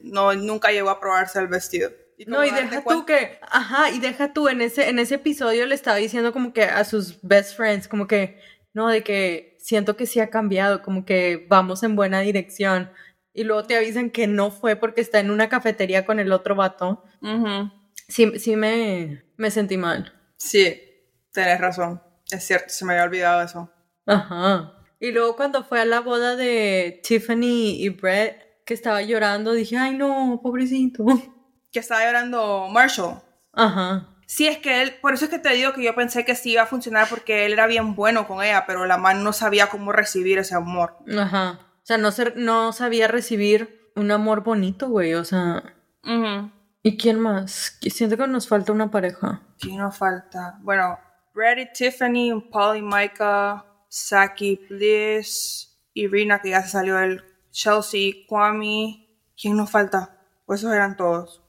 no, 0.00 0.34
nunca 0.34 0.72
llegó 0.72 0.90
a 0.90 0.98
probarse 0.98 1.38
el 1.38 1.46
vestido 1.46 1.92
no, 2.26 2.44
y 2.44 2.50
deja 2.50 2.82
tú 2.84 3.04
que, 3.06 3.38
ajá, 3.42 3.90
y 3.90 4.00
deja 4.00 4.32
tú, 4.32 4.48
en 4.48 4.60
ese, 4.60 4.88
en 4.88 4.98
ese 4.98 5.16
episodio 5.16 5.66
le 5.66 5.74
estaba 5.74 5.96
diciendo 5.96 6.32
como 6.32 6.52
que 6.52 6.64
a 6.64 6.84
sus 6.84 7.20
best 7.22 7.56
friends, 7.56 7.88
como 7.88 8.06
que, 8.06 8.38
no, 8.72 8.88
de 8.88 9.02
que 9.02 9.56
siento 9.58 9.96
que 9.96 10.06
sí 10.06 10.20
ha 10.20 10.30
cambiado, 10.30 10.82
como 10.82 11.04
que 11.04 11.46
vamos 11.48 11.82
en 11.82 11.96
buena 11.96 12.20
dirección. 12.20 12.90
Y 13.32 13.44
luego 13.44 13.64
te 13.64 13.76
avisan 13.76 14.10
que 14.10 14.26
no 14.26 14.50
fue 14.50 14.76
porque 14.76 15.00
está 15.00 15.18
en 15.18 15.30
una 15.30 15.48
cafetería 15.48 16.06
con 16.06 16.20
el 16.20 16.30
otro 16.32 16.54
vato. 16.54 17.02
Sí, 18.08 18.38
sí 18.38 18.56
me, 18.56 19.24
me 19.36 19.50
sentí 19.50 19.76
mal. 19.76 20.12
Sí, 20.36 20.80
tenés 21.32 21.60
razón. 21.60 22.00
Es 22.30 22.46
cierto, 22.46 22.66
se 22.68 22.84
me 22.84 22.92
había 22.92 23.04
olvidado 23.04 23.42
eso. 23.42 23.70
Ajá. 24.06 24.74
Y 25.00 25.10
luego 25.10 25.34
cuando 25.36 25.64
fue 25.64 25.80
a 25.80 25.84
la 25.84 26.00
boda 26.00 26.36
de 26.36 27.00
Tiffany 27.02 27.82
y 27.82 27.88
Brett, 27.88 28.64
que 28.64 28.74
estaba 28.74 29.02
llorando, 29.02 29.52
dije, 29.52 29.76
ay 29.76 29.96
no, 29.96 30.40
pobrecito 30.42 31.04
que 31.74 31.80
estaba 31.80 32.04
llorando 32.04 32.68
Marshall. 32.70 33.20
Ajá. 33.52 34.08
Sí, 34.26 34.46
es 34.46 34.58
que 34.58 34.80
él, 34.80 34.94
por 35.02 35.12
eso 35.12 35.26
es 35.26 35.30
que 35.30 35.38
te 35.38 35.50
digo 35.50 35.74
que 35.74 35.82
yo 35.82 35.94
pensé 35.94 36.24
que 36.24 36.34
sí 36.34 36.52
iba 36.52 36.62
a 36.62 36.66
funcionar 36.66 37.08
porque 37.10 37.44
él 37.44 37.52
era 37.52 37.66
bien 37.66 37.94
bueno 37.94 38.26
con 38.26 38.42
ella, 38.42 38.64
pero 38.66 38.86
la 38.86 38.96
man 38.96 39.22
no 39.22 39.32
sabía 39.32 39.66
cómo 39.66 39.92
recibir 39.92 40.38
ese 40.38 40.54
amor. 40.54 40.96
Ajá. 41.18 41.58
O 41.60 41.86
sea, 41.86 41.98
no, 41.98 42.10
ser, 42.12 42.34
no 42.36 42.72
sabía 42.72 43.08
recibir 43.08 43.90
un 43.96 44.10
amor 44.10 44.42
bonito, 44.42 44.88
güey, 44.88 45.14
o 45.14 45.24
sea. 45.24 45.74
¿Y 46.82 46.96
quién 46.96 47.18
más? 47.18 47.78
Siento 47.80 48.16
que 48.16 48.26
nos 48.26 48.48
falta 48.48 48.72
una 48.72 48.90
pareja. 48.90 49.42
¿Quién 49.58 49.78
nos 49.78 49.98
falta? 49.98 50.58
Bueno, 50.62 50.98
Brady, 51.34 51.66
Tiffany, 51.72 52.40
Paul 52.50 52.78
y 52.78 52.82
Micah, 52.82 53.64
Saki, 53.88 54.66
Bliss, 54.70 55.76
Irina, 55.92 56.40
que 56.40 56.50
ya 56.50 56.62
se 56.62 56.68
salió 56.68 56.98
el 56.98 57.22
Chelsea, 57.50 58.26
Kwame. 58.28 59.08
¿Quién 59.36 59.56
nos 59.56 59.70
falta? 59.70 60.16
Pues 60.46 60.60
esos 60.60 60.72
eran 60.72 60.96
todos. 60.96 61.43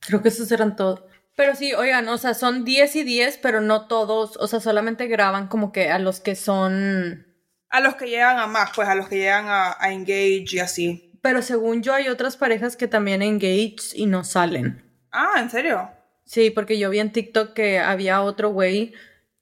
Creo 0.00 0.22
que 0.22 0.28
esos 0.28 0.50
eran 0.50 0.76
todos. 0.76 1.02
Pero 1.36 1.54
sí, 1.54 1.72
oigan, 1.72 2.06
o 2.08 2.18
sea, 2.18 2.34
son 2.34 2.64
10 2.64 2.96
y 2.96 3.04
10, 3.04 3.38
pero 3.38 3.60
no 3.60 3.86
todos, 3.86 4.36
o 4.36 4.46
sea, 4.46 4.60
solamente 4.60 5.06
graban 5.06 5.48
como 5.48 5.72
que 5.72 5.90
a 5.90 5.98
los 5.98 6.20
que 6.20 6.34
son... 6.34 7.26
A 7.70 7.80
los 7.80 7.94
que 7.94 8.10
llegan 8.10 8.38
a 8.38 8.46
más, 8.46 8.70
pues 8.74 8.88
a 8.88 8.94
los 8.94 9.08
que 9.08 9.16
llegan 9.16 9.46
a, 9.48 9.76
engage 9.90 10.46
y 10.50 10.58
así. 10.58 11.18
Pero 11.22 11.40
según 11.40 11.82
yo 11.82 11.94
hay 11.94 12.08
otras 12.08 12.36
parejas 12.36 12.76
que 12.76 12.88
también 12.88 13.22
engage 13.22 13.94
y 13.94 14.06
no 14.06 14.22
salen. 14.24 14.84
Ah, 15.12 15.36
¿en 15.38 15.48
serio? 15.50 15.90
Sí, 16.24 16.50
porque 16.50 16.78
yo 16.78 16.90
vi 16.90 16.98
en 16.98 17.10
TikTok 17.10 17.54
que 17.54 17.78
había 17.78 18.22
otro 18.22 18.50
güey 18.50 18.92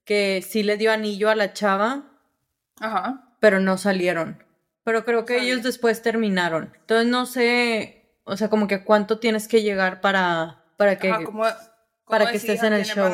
que 0.05 0.45
sí 0.47 0.63
le 0.63 0.77
dio 0.77 0.93
anillo 0.93 1.31
a 1.31 1.35
la 1.35 1.53
chava. 1.53 2.05
Ajá. 2.81 3.35
Pero 3.41 3.61
no 3.61 3.77
salieron. 3.77 4.45
Pero 4.85 5.05
creo 5.05 5.25
que 5.25 5.41
ellos 5.41 5.63
después 5.63 6.01
terminaron. 6.01 6.73
Entonces 6.81 7.09
no 7.09 7.27
sé 7.27 7.98
o 8.29 8.37
sea, 8.37 8.49
como 8.49 8.69
que 8.69 8.85
cuánto 8.85 9.19
tienes 9.19 9.49
que 9.49 9.63
llegar 9.63 10.01
para, 10.01 10.63
para 10.77 10.99
que, 10.99 11.13
para 12.07 12.31
que 12.31 12.37
estés 12.37 12.63
en 12.63 12.75
el 12.75 12.85
show. 12.85 13.11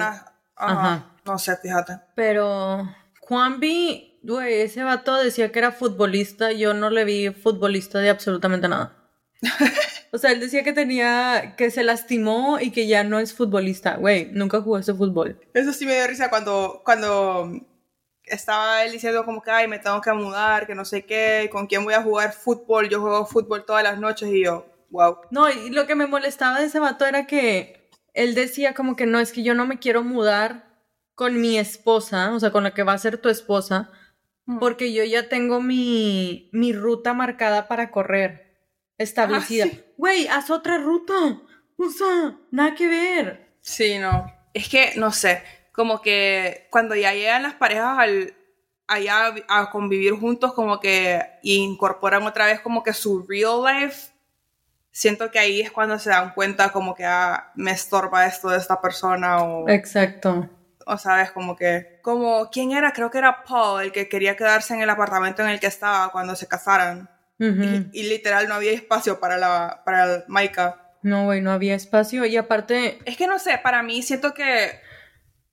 Ajá. 0.57 1.11
No 1.25 1.39
sé, 1.39 1.57
fíjate. 1.57 2.01
Pero 2.15 2.87
Juanvi, 3.21 4.21
güey, 4.23 4.61
ese 4.61 4.83
vato 4.83 5.17
decía 5.17 5.51
que 5.51 5.59
era 5.59 5.73
futbolista. 5.73 6.53
Yo 6.53 6.75
no 6.75 6.91
le 6.91 7.05
vi 7.05 7.31
futbolista 7.31 7.99
de 7.99 8.11
absolutamente 8.11 8.69
nada. 8.69 8.97
o 10.13 10.19
sea, 10.19 10.33
él 10.33 10.41
decía 10.41 10.63
que 10.63 10.73
tenía, 10.73 11.55
que 11.57 11.71
se 11.71 11.85
lastimó 11.85 12.59
y 12.61 12.71
que 12.71 12.87
ya 12.87 13.05
no 13.05 13.19
es 13.19 13.35
futbolista. 13.35 13.97
Güey, 13.97 14.31
nunca 14.33 14.61
jugó 14.61 14.79
ese 14.79 14.95
fútbol. 14.95 15.41
Eso 15.55 15.73
sí 15.73 15.87
me 15.87 15.95
dio 15.95 16.07
risa 16.07 16.29
cuando, 16.29 16.83
cuando 16.85 17.51
estaba 18.27 18.85
él 18.85 18.93
diciendo 18.93 19.25
como 19.25 19.43
que, 19.43 19.51
ay, 19.51 19.69
me 19.69 19.79
tengo 19.79 20.01
que 20.01 20.13
mudar, 20.13 20.67
que 20.67 20.75
no 20.75 20.85
sé 20.85 21.05
qué, 21.05 21.49
con 21.51 21.67
quién 21.67 21.85
voy 21.85 21.95
a 21.95 22.03
jugar 22.03 22.33
fútbol. 22.33 22.89
Yo 22.89 23.01
juego 23.01 23.27
fútbol 23.27 23.65
todas 23.65 23.83
las 23.83 23.99
noches 23.99 24.29
y 24.31 24.45
yo, 24.45 24.67
wow. 24.91 25.19
No, 25.31 25.51
y 25.51 25.71
lo 25.71 25.87
que 25.87 25.95
me 25.95 26.07
molestaba 26.07 26.61
de 26.61 26.67
ese 26.67 26.79
vato 26.79 27.05
era 27.05 27.27
que 27.27 27.91
él 28.15 28.35
decía 28.35 28.75
como 28.75 28.97
que 28.97 29.07
no, 29.07 29.21
es 29.21 29.33
que 29.33 29.43
yo 29.43 29.55
no 29.55 29.67
me 29.67 29.79
quiero 29.79 30.03
mudar 30.03 30.75
con 31.15 31.41
mi 31.41 31.59
esposa, 31.59 32.33
o 32.33 32.41
sea, 32.41 32.51
con 32.51 32.65
la 32.65 32.75
que 32.75 32.83
va 32.83 32.93
a 32.93 32.99
ser 32.99 33.19
tu 33.19 33.29
esposa, 33.29 33.91
porque 34.61 34.93
yo 34.93 35.05
ya 35.05 35.29
tengo 35.29 35.61
mi, 35.61 36.51
mi 36.53 36.73
ruta 36.73 37.15
marcada 37.15 37.67
para 37.69 37.91
correr, 37.91 38.59
establecida. 38.99 39.67
Ah, 39.73 39.79
Güey, 39.97 40.29
haz 40.29 40.51
otra 40.51 40.79
ruta. 40.79 41.15
O 41.77 41.89
sea, 41.89 42.39
nada 42.51 42.75
que 42.75 42.87
ver. 42.87 43.57
Sí, 43.61 43.99
no. 43.99 44.27
Es 44.53 44.69
que, 44.69 44.93
no 44.97 45.11
sé, 45.11 45.43
como 45.73 46.01
que 46.01 46.69
cuando 46.71 46.95
ya 46.95 47.13
llegan 47.15 47.43
las 47.43 47.55
parejas 47.55 47.99
al, 47.99 48.35
allá 48.87 49.35
a 49.49 49.71
convivir 49.71 50.15
juntos, 50.15 50.53
como 50.53 50.79
que 50.79 51.21
incorporan 51.43 52.25
otra 52.25 52.47
vez 52.47 52.61
como 52.61 52.83
que 52.83 52.93
su 52.93 53.25
real 53.27 53.63
life, 53.65 54.13
siento 54.95 55.31
que 55.31 55.41
ahí 55.41 55.61
es 55.61 55.71
cuando 55.71 55.99
se 55.99 56.09
dan 56.09 56.33
cuenta 56.33 56.71
como 56.71 56.95
que 56.95 57.05
ah, 57.05 57.51
me 57.57 57.73
estorba 57.73 58.25
esto 58.27 58.49
de 58.49 58.59
esta 58.59 58.81
persona 58.81 59.43
o... 59.43 59.69
Exacto 59.69 60.49
o 60.87 60.99
sabes, 60.99 61.31
como 61.31 61.57
que, 61.57 61.99
como, 62.03 62.51
¿quién 62.51 62.73
era? 62.73 62.93
Creo 62.93 63.11
que 63.11 63.19
era 63.19 63.45
Paul, 63.45 63.83
el 63.83 63.93
que 63.93 64.09
quería 64.09 64.37
quedarse 64.37 64.75
en 64.75 64.83
el 64.83 64.91
apartamento 64.91 65.43
en 65.43 65.49
el 65.49 65.61
que 65.61 65.67
estaba 65.67 66.11
cuando 66.11 66.37
se 66.37 66.47
casaron. 66.47 67.09
y, 67.39 68.03
literal 68.05 68.49
no 68.49 68.55
había 68.55 68.73
espacio 68.73 69.21
para 69.21 69.37
la, 69.37 69.83
para 69.85 70.25
Maika. 70.29 70.93
No, 71.03 71.25
güey, 71.25 71.41
no 71.41 71.53
había 71.53 71.75
espacio 71.75 72.25
y 72.25 72.37
aparte... 72.37 72.99
Es 73.05 73.17
que 73.17 73.27
no 73.27 73.39
sé, 73.39 73.59
para 73.63 73.83
mí 73.83 74.03
siento 74.03 74.33
que 74.33 74.81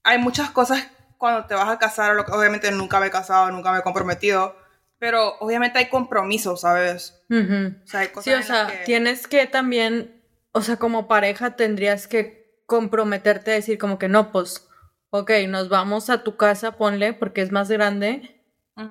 hay 0.03 0.17
muchas 0.17 0.49
cosas 0.51 0.87
cuando 1.17 1.45
te 1.45 1.55
vas 1.55 1.69
a 1.69 1.77
casar, 1.77 2.17
obviamente 2.31 2.71
nunca 2.71 2.99
me 2.99 3.07
he 3.07 3.11
casado, 3.11 3.51
nunca 3.51 3.71
me 3.71 3.79
he 3.79 3.83
comprometido, 3.83 4.55
pero 5.01 5.35
obviamente 5.39 5.79
hay 5.79 5.89
compromisos, 5.89 6.61
¿sabes? 6.61 7.19
O 7.27 7.87
sea, 7.87 8.01
hay 8.01 8.09
cosas 8.09 8.23
sí, 8.23 8.33
o 8.33 8.43
sea, 8.43 8.83
tienes 8.85 9.27
que 9.27 9.47
también, 9.47 10.21
o 10.51 10.61
sea, 10.61 10.77
como 10.77 11.07
pareja 11.07 11.55
tendrías 11.55 12.07
que 12.07 12.61
comprometerte 12.67 13.49
a 13.49 13.55
decir 13.55 13.79
como 13.79 13.97
que 13.97 14.07
no, 14.07 14.31
pues 14.31 14.69
ok, 15.09 15.31
nos 15.47 15.69
vamos 15.69 16.11
a 16.11 16.23
tu 16.23 16.37
casa, 16.37 16.73
ponle, 16.73 17.13
porque 17.13 17.41
es 17.41 17.51
más 17.51 17.71
grande, 17.71 18.43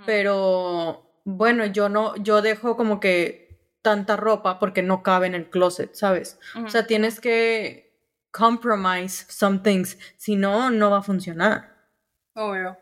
pero 0.05 1.23
bueno, 1.25 1.65
yo 1.67 1.89
no, 1.89 2.17
yo 2.17 2.43
dejo 2.43 2.77
como 2.77 2.99
que 2.99 3.71
tanta 3.81 4.17
ropa 4.17 4.59
porque 4.59 4.83
no 4.83 5.05
cabe 5.05 5.29
en 5.29 5.37
el 5.37 5.49
closet, 5.49 5.95
¿sabes? 5.95 6.41
O 6.57 6.69
sea, 6.69 6.89
tienes 6.89 7.21
que 7.21 7.97
compromise 8.33 9.27
some 9.29 9.61
things, 9.61 9.97
si 10.17 10.35
no, 10.35 10.73
no 10.73 10.91
va 10.91 10.99
a 10.99 11.03
funcionar. 11.03 11.89
Obvio. 12.35 12.80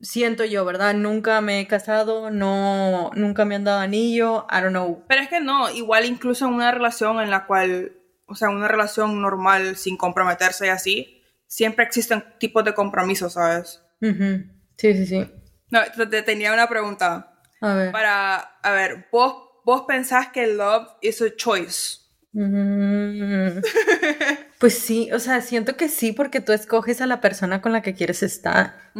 Siento 0.00 0.44
yo, 0.44 0.64
¿verdad? 0.64 0.94
Nunca 0.94 1.40
me 1.40 1.60
he 1.60 1.66
casado, 1.66 2.30
no, 2.30 3.10
nunca 3.14 3.44
me 3.44 3.56
han 3.56 3.64
dado 3.64 3.80
anillo, 3.80 4.46
I 4.50 4.60
don't 4.60 4.70
know. 4.70 5.04
Pero 5.08 5.22
es 5.22 5.28
que 5.28 5.40
no, 5.40 5.70
igual 5.70 6.04
incluso 6.04 6.46
en 6.46 6.54
una 6.54 6.70
relación 6.70 7.20
en 7.20 7.30
la 7.30 7.46
cual, 7.46 7.92
o 8.26 8.36
sea, 8.36 8.48
una 8.50 8.68
relación 8.68 9.20
normal 9.20 9.76
sin 9.76 9.96
comprometerse 9.96 10.66
y 10.66 10.70
así, 10.70 11.22
siempre 11.48 11.84
existen 11.84 12.24
tipos 12.38 12.64
de 12.64 12.74
compromisos, 12.74 13.32
¿sabes? 13.32 13.82
Sí, 14.00 14.94
sí, 14.94 15.06
sí. 15.06 15.26
No, 15.70 15.80
te 16.08 16.22
tenía 16.22 16.52
una 16.52 16.68
pregunta. 16.68 17.40
A 17.60 17.74
ver. 17.74 17.90
Para, 17.90 18.36
a 18.36 18.70
ver, 18.70 19.08
vos, 19.10 19.34
vos 19.64 19.82
pensás 19.88 20.28
que 20.28 20.46
love 20.46 20.88
is 21.02 21.20
a 21.20 21.34
choice. 21.34 21.98
Mm. 22.32 23.60
pues 24.58 24.78
sí, 24.78 25.10
o 25.12 25.18
sea, 25.18 25.40
siento 25.40 25.76
que 25.76 25.88
sí, 25.88 26.12
porque 26.12 26.40
tú 26.40 26.52
escoges 26.52 27.00
a 27.00 27.06
la 27.06 27.20
persona 27.20 27.60
con 27.60 27.72
la 27.72 27.82
que 27.82 27.94
quieres 27.94 28.22
estar. 28.22 28.92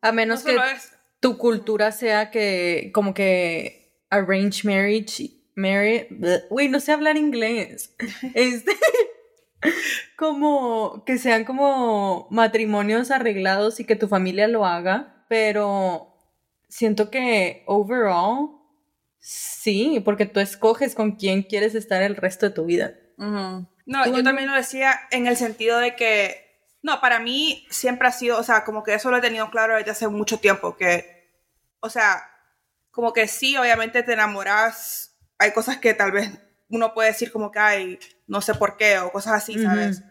A 0.00 0.12
menos 0.12 0.42
que 0.42 0.56
tu 1.20 1.38
cultura 1.38 1.92
sea 1.92 2.30
que, 2.30 2.90
como 2.94 3.14
que, 3.14 4.04
arrange 4.10 4.66
marriage, 4.66 5.30
marry, 5.54 6.06
uy, 6.50 6.68
no 6.68 6.80
sé 6.80 6.92
hablar 6.92 7.16
inglés. 7.16 7.94
Este, 8.34 8.72
como 10.16 11.04
que 11.04 11.18
sean 11.18 11.44
como 11.44 12.28
matrimonios 12.30 13.10
arreglados 13.10 13.80
y 13.80 13.84
que 13.84 13.96
tu 13.96 14.08
familia 14.08 14.48
lo 14.48 14.64
haga, 14.64 15.24
pero 15.28 16.14
siento 16.68 17.10
que 17.10 17.64
overall 17.66 18.58
sí, 19.18 20.00
porque 20.04 20.26
tú 20.26 20.40
escoges 20.40 20.94
con 20.94 21.12
quién 21.12 21.42
quieres 21.42 21.74
estar 21.74 22.02
el 22.02 22.16
resto 22.16 22.46
de 22.46 22.54
tu 22.54 22.64
vida. 22.64 22.94
No, 23.16 24.06
yo 24.06 24.22
también 24.22 24.48
lo 24.48 24.54
decía 24.54 24.94
en 25.10 25.26
el 25.26 25.36
sentido 25.36 25.78
de 25.78 25.96
que, 25.96 26.47
no, 26.82 27.00
para 27.00 27.18
mí 27.18 27.66
siempre 27.70 28.08
ha 28.08 28.12
sido, 28.12 28.38
o 28.38 28.42
sea, 28.42 28.64
como 28.64 28.84
que 28.84 28.94
eso 28.94 29.10
lo 29.10 29.16
he 29.16 29.20
tenido 29.20 29.50
claro 29.50 29.76
desde 29.76 29.90
hace 29.90 30.08
mucho 30.08 30.38
tiempo, 30.38 30.76
que, 30.76 31.32
o 31.80 31.90
sea, 31.90 32.22
como 32.90 33.12
que 33.12 33.28
sí, 33.28 33.56
obviamente 33.56 34.02
te 34.02 34.12
enamoras, 34.12 35.16
hay 35.38 35.52
cosas 35.52 35.78
que 35.78 35.94
tal 35.94 36.12
vez 36.12 36.30
uno 36.68 36.94
puede 36.94 37.10
decir 37.10 37.32
como 37.32 37.50
que 37.50 37.58
hay, 37.58 37.98
no 38.26 38.40
sé 38.40 38.54
por 38.54 38.76
qué 38.76 38.98
o 38.98 39.10
cosas 39.10 39.34
así, 39.34 39.60
¿sabes? 39.62 40.02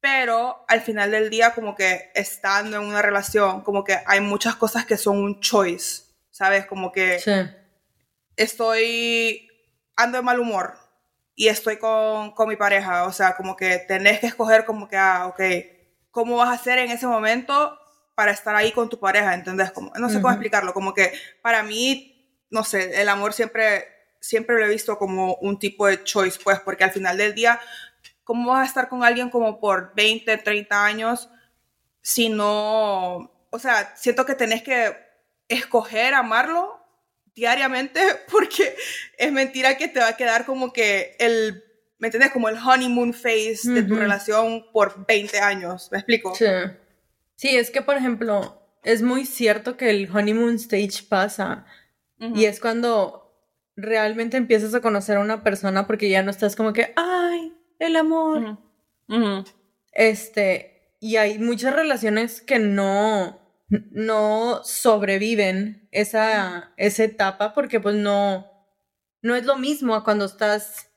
Pero 0.00 0.64
al 0.68 0.82
final 0.82 1.10
del 1.10 1.30
día, 1.30 1.54
como 1.54 1.74
que 1.74 2.10
estando 2.14 2.76
en 2.76 2.84
una 2.84 3.02
relación, 3.02 3.62
como 3.62 3.84
que 3.84 3.98
hay 4.06 4.20
muchas 4.20 4.54
cosas 4.54 4.84
que 4.84 4.98
son 4.98 5.18
un 5.18 5.40
choice, 5.40 6.04
¿sabes? 6.30 6.66
Como 6.66 6.92
que 6.92 7.18
estoy, 8.36 9.48
ando 9.96 10.18
de 10.18 10.22
mal 10.22 10.40
humor 10.40 10.74
y 11.34 11.48
estoy 11.48 11.78
con, 11.78 12.32
con 12.32 12.48
mi 12.48 12.56
pareja, 12.56 13.04
o 13.04 13.12
sea, 13.12 13.34
como 13.34 13.56
que 13.56 13.78
tenés 13.78 14.20
que 14.20 14.26
escoger 14.26 14.64
como 14.64 14.88
que, 14.88 14.96
ah, 14.96 15.26
ok, 15.26 15.40
¿cómo 16.14 16.36
vas 16.36 16.48
a 16.48 16.54
hacer 16.54 16.78
en 16.78 16.90
ese 16.90 17.06
momento 17.06 17.78
para 18.14 18.32
estar 18.32 18.56
ahí 18.56 18.72
con 18.72 18.88
tu 18.88 18.98
pareja? 18.98 19.34
¿Entendés? 19.34 19.72
Como, 19.72 19.92
no 19.98 20.08
sé 20.08 20.22
cómo 20.22 20.30
explicarlo, 20.30 20.72
como 20.72 20.94
que 20.94 21.12
para 21.42 21.62
mí, 21.62 22.40
no 22.48 22.64
sé, 22.64 23.02
el 23.02 23.08
amor 23.10 23.34
siempre 23.34 23.88
siempre 24.20 24.58
lo 24.58 24.64
he 24.64 24.70
visto 24.70 24.96
como 24.96 25.34
un 25.34 25.58
tipo 25.58 25.86
de 25.86 26.02
choice, 26.02 26.38
pues, 26.42 26.58
porque 26.60 26.82
al 26.82 26.92
final 26.92 27.18
del 27.18 27.34
día, 27.34 27.60
¿cómo 28.22 28.52
vas 28.52 28.62
a 28.62 28.68
estar 28.68 28.88
con 28.88 29.04
alguien 29.04 29.28
como 29.28 29.60
por 29.60 29.92
20, 29.94 30.38
30 30.38 30.82
años 30.82 31.28
si 32.00 32.28
no, 32.30 33.30
o 33.50 33.58
sea, 33.58 33.94
siento 33.96 34.26
que 34.26 34.34
tenés 34.34 34.62
que 34.62 34.94
escoger 35.48 36.14
amarlo 36.14 36.78
diariamente 37.34 38.00
porque 38.30 38.76
es 39.18 39.32
mentira 39.32 39.76
que 39.76 39.88
te 39.88 40.00
va 40.00 40.08
a 40.08 40.16
quedar 40.16 40.46
como 40.46 40.72
que 40.72 41.16
el, 41.18 41.63
¿me 42.04 42.08
entiendes? 42.08 42.32
Como 42.32 42.50
el 42.50 42.58
honeymoon 42.58 43.14
phase 43.14 43.60
de 43.64 43.82
tu 43.82 43.96
relación 43.96 44.66
por 44.74 45.06
20 45.06 45.38
años, 45.38 45.88
¿me 45.90 45.96
explico? 45.96 46.34
Sí. 46.34 46.44
Sí, 47.34 47.56
es 47.56 47.70
que, 47.70 47.80
por 47.80 47.96
ejemplo, 47.96 48.60
es 48.82 49.00
muy 49.00 49.24
cierto 49.24 49.78
que 49.78 49.88
el 49.88 50.10
honeymoon 50.14 50.56
stage 50.56 51.02
pasa 51.08 51.64
y 52.18 52.44
es 52.44 52.60
cuando 52.60 53.34
realmente 53.74 54.36
empiezas 54.36 54.74
a 54.74 54.82
conocer 54.82 55.16
a 55.16 55.20
una 55.20 55.42
persona 55.42 55.86
porque 55.86 56.10
ya 56.10 56.22
no 56.22 56.30
estás 56.30 56.56
como 56.56 56.74
que, 56.74 56.92
ay, 56.94 57.54
el 57.78 57.96
amor. 57.96 58.58
Este, 59.94 60.96
y 61.00 61.16
hay 61.16 61.38
muchas 61.38 61.74
relaciones 61.74 62.42
que 62.42 62.58
no, 62.58 63.40
no 63.92 64.60
sobreviven 64.62 65.88
esa, 65.90 66.74
esa 66.76 67.04
etapa 67.04 67.54
porque 67.54 67.80
pues 67.80 67.96
no, 67.96 68.46
no 69.22 69.34
es 69.34 69.46
lo 69.46 69.56
mismo 69.56 69.94
a 69.94 70.04
cuando 70.04 70.26
estás 70.26 70.90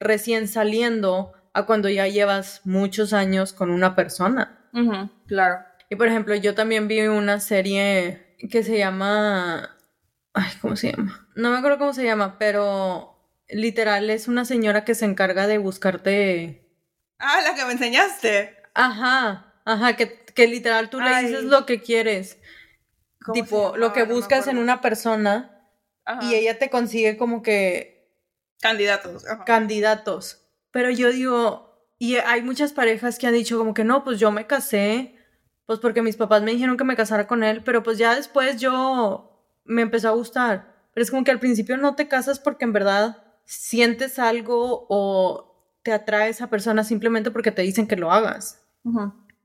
recién 0.00 0.48
saliendo 0.48 1.32
a 1.52 1.66
cuando 1.66 1.88
ya 1.88 2.08
llevas 2.08 2.62
muchos 2.64 3.12
años 3.12 3.52
con 3.52 3.70
una 3.70 3.94
persona. 3.94 4.68
Claro. 5.26 5.58
Y 5.88 5.96
por 5.96 6.08
ejemplo, 6.08 6.34
yo 6.34 6.54
también 6.54 6.88
vi 6.88 7.06
una 7.06 7.38
serie 7.38 8.36
que 8.50 8.62
se 8.62 8.78
llama 8.78 9.76
Ay, 10.32 10.52
¿cómo 10.60 10.76
se 10.76 10.92
llama? 10.92 11.28
No 11.34 11.50
me 11.50 11.58
acuerdo 11.58 11.78
cómo 11.78 11.92
se 11.92 12.04
llama, 12.04 12.38
pero 12.38 13.16
literal 13.48 14.10
es 14.10 14.28
una 14.28 14.44
señora 14.44 14.84
que 14.84 14.94
se 14.94 15.04
encarga 15.04 15.46
de 15.46 15.58
buscarte. 15.58 16.68
Ah, 17.18 17.40
la 17.42 17.54
que 17.54 17.64
me 17.64 17.72
enseñaste. 17.72 18.56
Ajá, 18.74 19.54
ajá, 19.64 19.96
que, 19.96 20.24
que 20.24 20.46
literal 20.46 20.88
tú 20.88 21.00
le 21.00 21.22
dices 21.22 21.44
lo 21.44 21.66
que 21.66 21.80
quieres. 21.80 22.38
Tipo, 23.32 23.76
lo 23.76 23.92
que 23.92 24.04
buscas 24.04 24.46
en 24.46 24.58
una 24.58 24.80
persona 24.80 25.68
y 26.22 26.34
ella 26.34 26.58
te 26.58 26.70
consigue 26.70 27.16
como 27.16 27.42
que. 27.42 27.99
Candidatos. 28.60 29.24
Candidatos. 29.46 30.46
Pero 30.70 30.90
yo 30.90 31.10
digo, 31.10 31.70
y 31.98 32.16
hay 32.16 32.42
muchas 32.42 32.72
parejas 32.72 33.18
que 33.18 33.26
han 33.26 33.34
dicho 33.34 33.58
como 33.58 33.74
que 33.74 33.84
no, 33.84 34.04
pues 34.04 34.18
yo 34.18 34.30
me 34.30 34.46
casé, 34.46 35.16
pues 35.66 35.78
porque 35.78 36.02
mis 36.02 36.16
papás 36.16 36.42
me 36.42 36.52
dijeron 36.52 36.76
que 36.76 36.84
me 36.84 36.96
casara 36.96 37.26
con 37.26 37.42
él, 37.42 37.62
pero 37.64 37.82
pues 37.82 37.98
ya 37.98 38.14
después 38.14 38.60
yo 38.60 39.44
me 39.64 39.82
empezó 39.82 40.08
a 40.08 40.12
gustar. 40.12 40.74
Pero 40.92 41.02
es 41.02 41.10
como 41.10 41.24
que 41.24 41.30
al 41.30 41.40
principio 41.40 41.76
no 41.76 41.94
te 41.94 42.08
casas 42.08 42.40
porque 42.40 42.64
en 42.64 42.72
verdad 42.72 43.22
sientes 43.44 44.18
algo 44.18 44.86
o 44.88 45.78
te 45.82 45.92
atrae 45.92 46.30
esa 46.30 46.48
persona 46.48 46.84
simplemente 46.84 47.30
porque 47.30 47.52
te 47.52 47.62
dicen 47.62 47.86
que 47.86 47.96
lo 47.96 48.12
hagas. 48.12 48.62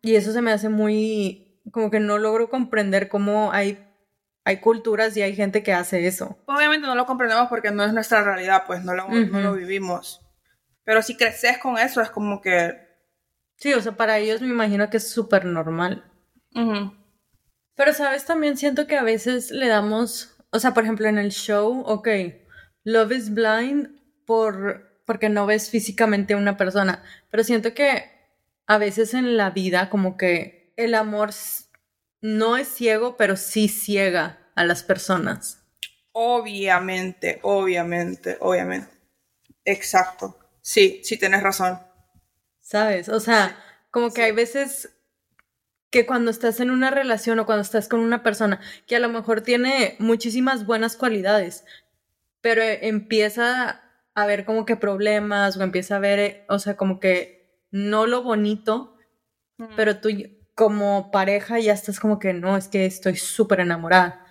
Y 0.01 0.15
eso 0.15 0.31
se 0.31 0.41
me 0.41 0.51
hace 0.51 0.69
muy, 0.69 1.59
como 1.71 1.91
que 1.91 1.99
no 1.99 2.17
logro 2.17 2.49
comprender 2.49 3.09
cómo 3.09 3.51
hay, 3.51 3.84
hay 4.45 4.57
culturas 4.57 5.17
y 5.17 5.23
hay 5.23 5.35
gente 5.35 5.63
que 5.63 5.73
hace 5.73 6.05
eso. 6.07 6.37
Obviamente 6.45 6.87
no 6.87 6.95
lo 6.95 7.07
comprendemos 7.07 7.49
porque 7.49 7.71
no 7.71 7.83
es 7.83 7.91
nuestra 7.91 8.23
realidad, 8.23 8.63
pues 8.65 8.83
no 8.85 8.93
lo, 8.93 9.09
no 9.09 9.41
lo 9.41 9.53
vivimos. 9.53 10.21
Pero 10.83 11.01
si 11.01 11.17
creces 11.17 11.57
con 11.57 11.79
eso 11.79 12.01
es 12.01 12.11
como 12.11 12.41
que... 12.41 12.79
Sí, 13.57 13.73
o 13.73 13.81
sea, 13.81 13.97
para 13.97 14.19
ellos 14.19 14.41
me 14.41 14.49
imagino 14.49 14.89
que 14.89 14.97
es 14.97 15.09
súper 15.09 15.45
normal. 15.45 16.05
Pero, 17.75 17.93
¿sabes? 17.93 18.25
También 18.25 18.55
siento 18.55 18.85
que 18.85 18.97
a 18.97 19.03
veces 19.03 19.49
le 19.49 19.67
damos, 19.67 20.37
o 20.51 20.59
sea, 20.59 20.75
por 20.75 20.83
ejemplo, 20.83 21.07
en 21.07 21.17
el 21.17 21.31
show, 21.31 21.81
ok, 21.85 22.07
Love 22.83 23.11
is 23.13 23.33
Blind 23.33 23.99
por 24.25 24.85
porque 25.05 25.29
no 25.29 25.45
ves 25.45 25.69
físicamente 25.69 26.33
a 26.33 26.37
una 26.37 26.57
persona, 26.57 27.03
pero 27.29 27.43
siento 27.43 27.73
que 27.73 28.11
a 28.67 28.77
veces 28.77 29.13
en 29.13 29.37
la 29.37 29.51
vida 29.51 29.89
como 29.89 30.17
que 30.17 30.73
el 30.77 30.95
amor 30.95 31.31
no 32.25 32.57
es 32.57 32.67
ciego, 32.67 33.17
pero 33.17 33.37
sí 33.37 33.67
ciega 33.67 34.39
a 34.55 34.65
las 34.65 34.81
personas. 34.81 35.63
Obviamente, 36.11 37.39
obviamente, 37.43 38.37
obviamente. 38.39 38.89
Exacto. 39.63 40.35
Sí, 40.59 41.01
sí 41.03 41.19
tienes 41.19 41.43
razón. 41.43 41.79
¿Sabes? 42.61 43.09
O 43.09 43.19
sea, 43.19 43.55
como 43.91 44.11
que 44.11 44.23
hay 44.23 44.31
veces 44.31 44.89
que 45.91 46.07
cuando 46.07 46.31
estás 46.31 46.59
en 46.59 46.71
una 46.71 46.89
relación 46.89 47.37
o 47.37 47.45
cuando 47.45 47.61
estás 47.61 47.87
con 47.87 47.99
una 47.99 48.23
persona 48.23 48.59
que 48.87 48.95
a 48.95 48.99
lo 48.99 49.09
mejor 49.09 49.41
tiene 49.41 49.95
muchísimas 49.99 50.65
buenas 50.65 50.97
cualidades, 50.97 51.63
pero 52.41 52.63
empieza 52.63 53.83
a 54.15 54.25
ver 54.25 54.45
como 54.45 54.65
que 54.65 54.77
problemas 54.77 55.57
o 55.57 55.63
empieza 55.63 55.97
a 55.97 55.99
ver, 55.99 56.43
o 56.49 56.57
sea, 56.57 56.75
como 56.75 56.99
que 56.99 57.61
no 57.69 58.07
lo 58.07 58.23
bonito, 58.23 58.97
pero 59.75 59.99
tú 59.99 60.09
como 60.55 61.11
pareja 61.11 61.59
ya 61.59 61.73
estás 61.73 61.99
como 61.99 62.17
que 62.17 62.33
no, 62.33 62.57
es 62.57 62.67
que 62.67 62.85
estoy 62.85 63.17
súper 63.17 63.59
enamorada. 63.59 64.25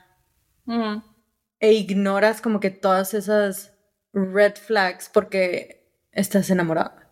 E 1.61 1.73
ignoras 1.73 2.41
como 2.41 2.59
que 2.59 2.71
todas 2.71 3.15
esas 3.15 3.73
red 4.13 4.55
flags 4.57 5.11
porque 5.13 5.87
estás 6.13 6.51
enamorada. 6.51 7.11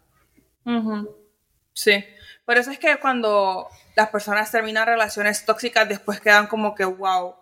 Sí. 1.75 2.05
Por 2.45 2.57
eso 2.57 2.71
es 2.71 2.79
que 2.79 2.99
cuando 3.01 3.69
las 3.95 4.09
personas 4.09 4.51
terminan 4.51 4.87
relaciones 4.87 5.45
tóxicas, 5.45 5.89
después 5.89 6.21
quedan 6.21 6.47
como 6.47 6.75
que, 6.75 6.85
wow, 6.85 7.35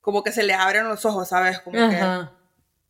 como 0.00 0.22
que 0.22 0.32
se 0.32 0.42
le 0.42 0.54
abren 0.54 0.88
los 0.88 1.04
ojos, 1.04 1.28
¿sabes? 1.28 1.60
Como 1.60 1.88
que 1.88 2.28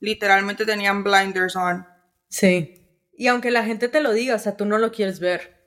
literalmente 0.01 0.65
tenían 0.65 1.05
blinders 1.05 1.55
on. 1.57 1.87
Sí. 2.29 2.79
Y 3.13 3.29
aunque 3.29 3.51
la 3.51 3.65
gente 3.65 3.89
te 3.89 4.01
lo 4.01 4.13
diga, 4.13 4.35
o 4.35 4.39
sea, 4.39 4.57
tú 4.57 4.65
no 4.65 4.79
lo 4.79 4.91
quieres 4.91 5.21
ver. 5.21 5.63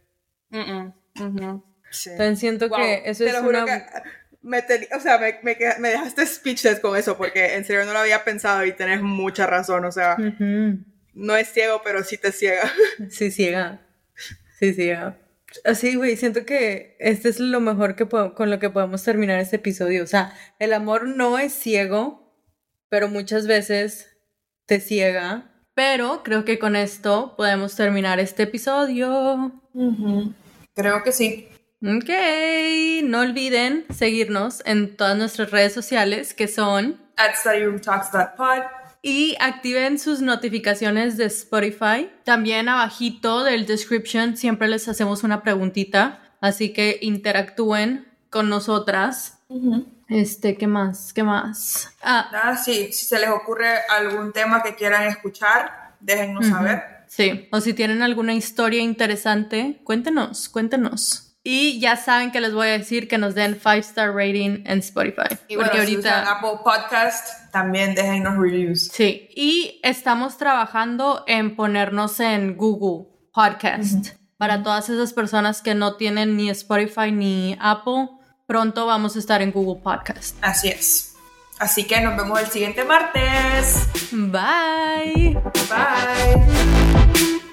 Entonces 2.06 2.40
siento 2.40 2.70
que 2.70 3.04
eso 3.06 3.26
es 3.26 3.36
una... 3.42 3.66
me 4.42 4.60
o 4.96 5.00
sea, 5.00 5.18
me, 5.18 5.40
me, 5.44 5.90
dejaste 5.90 6.26
speechless 6.26 6.80
con 6.80 6.96
eso 6.96 7.18
porque 7.18 7.56
en 7.56 7.66
serio 7.66 7.86
no 7.86 7.94
lo 7.94 8.00
había 8.00 8.24
pensado 8.24 8.64
y 8.66 8.74
tenés 8.74 9.02
mucha 9.02 9.48
razón, 9.48 9.86
o 9.86 9.92
sea, 9.92 10.18
no 11.16 11.36
es 11.36 11.48
ciego, 11.50 11.82
pero 11.84 12.04
sí 12.04 12.18
te 12.18 12.32
ciega. 12.32 12.72
Sí, 13.10 13.32
ciega. 13.32 13.82
Sí, 14.60 14.74
ciega. 14.74 15.18
Así, 15.64 15.96
güey, 15.96 16.18
siento 16.18 16.46
que 16.46 16.98
este 17.00 17.30
es 17.30 17.40
lo 17.40 17.60
mejor 17.62 17.96
que 17.96 18.08
con 18.08 18.50
lo 18.50 18.60
que 18.60 18.70
podemos 18.70 19.04
terminar 19.04 19.40
este 19.40 19.56
episodio. 19.56 20.04
O 20.04 20.08
sea, 20.08 20.34
el 20.60 20.74
amor 20.74 21.08
no 21.08 21.40
es 21.40 21.54
ciego, 21.54 22.34
pero 22.90 23.08
muchas 23.08 23.48
veces 23.48 24.18
te 24.66 24.80
ciega. 24.80 25.52
Pero 25.74 26.24
creo 26.24 26.46
que 26.46 26.60
con 26.60 26.76
esto 26.76 27.36
podemos 27.38 27.76
terminar 27.76 28.20
este 28.20 28.44
episodio. 28.44 29.62
Creo 30.74 31.04
que 31.04 31.12
sí. 31.12 31.50
Ok, 31.84 32.10
no 33.04 33.20
olviden 33.20 33.86
seguirnos 33.94 34.64
en 34.66 34.96
todas 34.96 35.18
nuestras 35.18 35.52
redes 35.52 35.74
sociales 35.74 36.34
que 36.34 36.48
son 36.48 37.00
at 37.18 37.36
studyroomtalks.pod 37.36 38.64
y 39.02 39.36
activen 39.40 40.00
sus 40.00 40.22
notificaciones 40.22 41.16
de 41.18 41.26
Spotify. 41.26 42.10
También 42.24 42.70
abajito 42.70 43.44
del 43.44 43.66
description 43.66 44.36
siempre 44.36 44.68
les 44.68 44.88
hacemos 44.88 45.24
una 45.24 45.44
preguntita, 45.44 46.22
así 46.42 46.74
que 46.74 46.98
interactúen 47.02 48.08
con 48.32 48.50
nosotras. 48.50 49.40
Este, 50.10 50.58
¿qué 50.58 50.66
más? 50.68 51.14
¿Qué 51.14 51.24
más? 51.24 51.94
Ah, 52.02 52.30
Nada, 52.32 52.58
sí, 52.58 52.92
si 52.92 53.06
se 53.06 53.20
les 53.20 53.30
ocurre 53.30 53.68
algún 53.90 54.34
tema 54.34 54.64
que 54.64 54.76
quieran 54.76 55.04
escuchar, 55.04 55.96
déjennos 56.00 56.48
saber. 56.48 56.82
Sí, 57.08 57.48
o 57.52 57.62
si 57.62 57.74
tienen 57.74 58.02
alguna 58.02 58.34
historia 58.34 58.82
interesante, 58.82 59.82
cuéntenos, 59.84 60.50
cuéntenos. 60.50 61.25
Y 61.48 61.80
ya 61.80 61.96
saben 61.96 62.32
que 62.32 62.42
les 62.42 62.56
voy 62.56 62.70
a 62.70 62.72
decir 62.72 63.08
que 63.08 63.20
nos 63.20 63.36
den 63.36 63.54
5 63.54 63.70
star 63.74 64.16
rating 64.16 64.64
en 64.66 64.80
Spotify. 64.80 65.38
Y 65.48 65.58
porque 65.58 65.78
ahorita 65.78 66.24
si 66.24 66.30
Apple 66.32 66.60
Podcast, 66.64 67.52
también 67.52 67.94
déjennos 67.94 68.36
reviews. 68.36 68.88
Sí, 68.92 69.30
y 69.36 69.80
estamos 69.84 70.38
trabajando 70.38 71.24
en 71.28 71.56
ponernos 71.56 72.20
en 72.20 72.58
Google 72.58 73.12
Podcast. 73.32 74.16
Para 74.38 74.64
todas 74.64 74.90
esas 74.90 75.14
personas 75.14 75.62
que 75.62 75.76
no 75.76 75.98
tienen 75.98 76.36
ni 76.36 76.50
Spotify 76.50 77.12
ni 77.12 77.56
Apple, 77.62 78.10
pronto 78.48 78.88
vamos 78.88 79.16
a 79.16 79.20
estar 79.20 79.44
en 79.44 79.52
Google 79.52 79.84
Podcast. 79.84 80.36
Así 80.42 80.70
es. 80.70 81.16
Así 81.60 81.84
que 81.86 82.02
nos 82.02 82.18
vemos 82.18 82.40
el 82.40 82.48
siguiente 82.48 82.84
martes. 82.84 83.88
Bye. 84.12 85.38
Bye. 85.70 87.46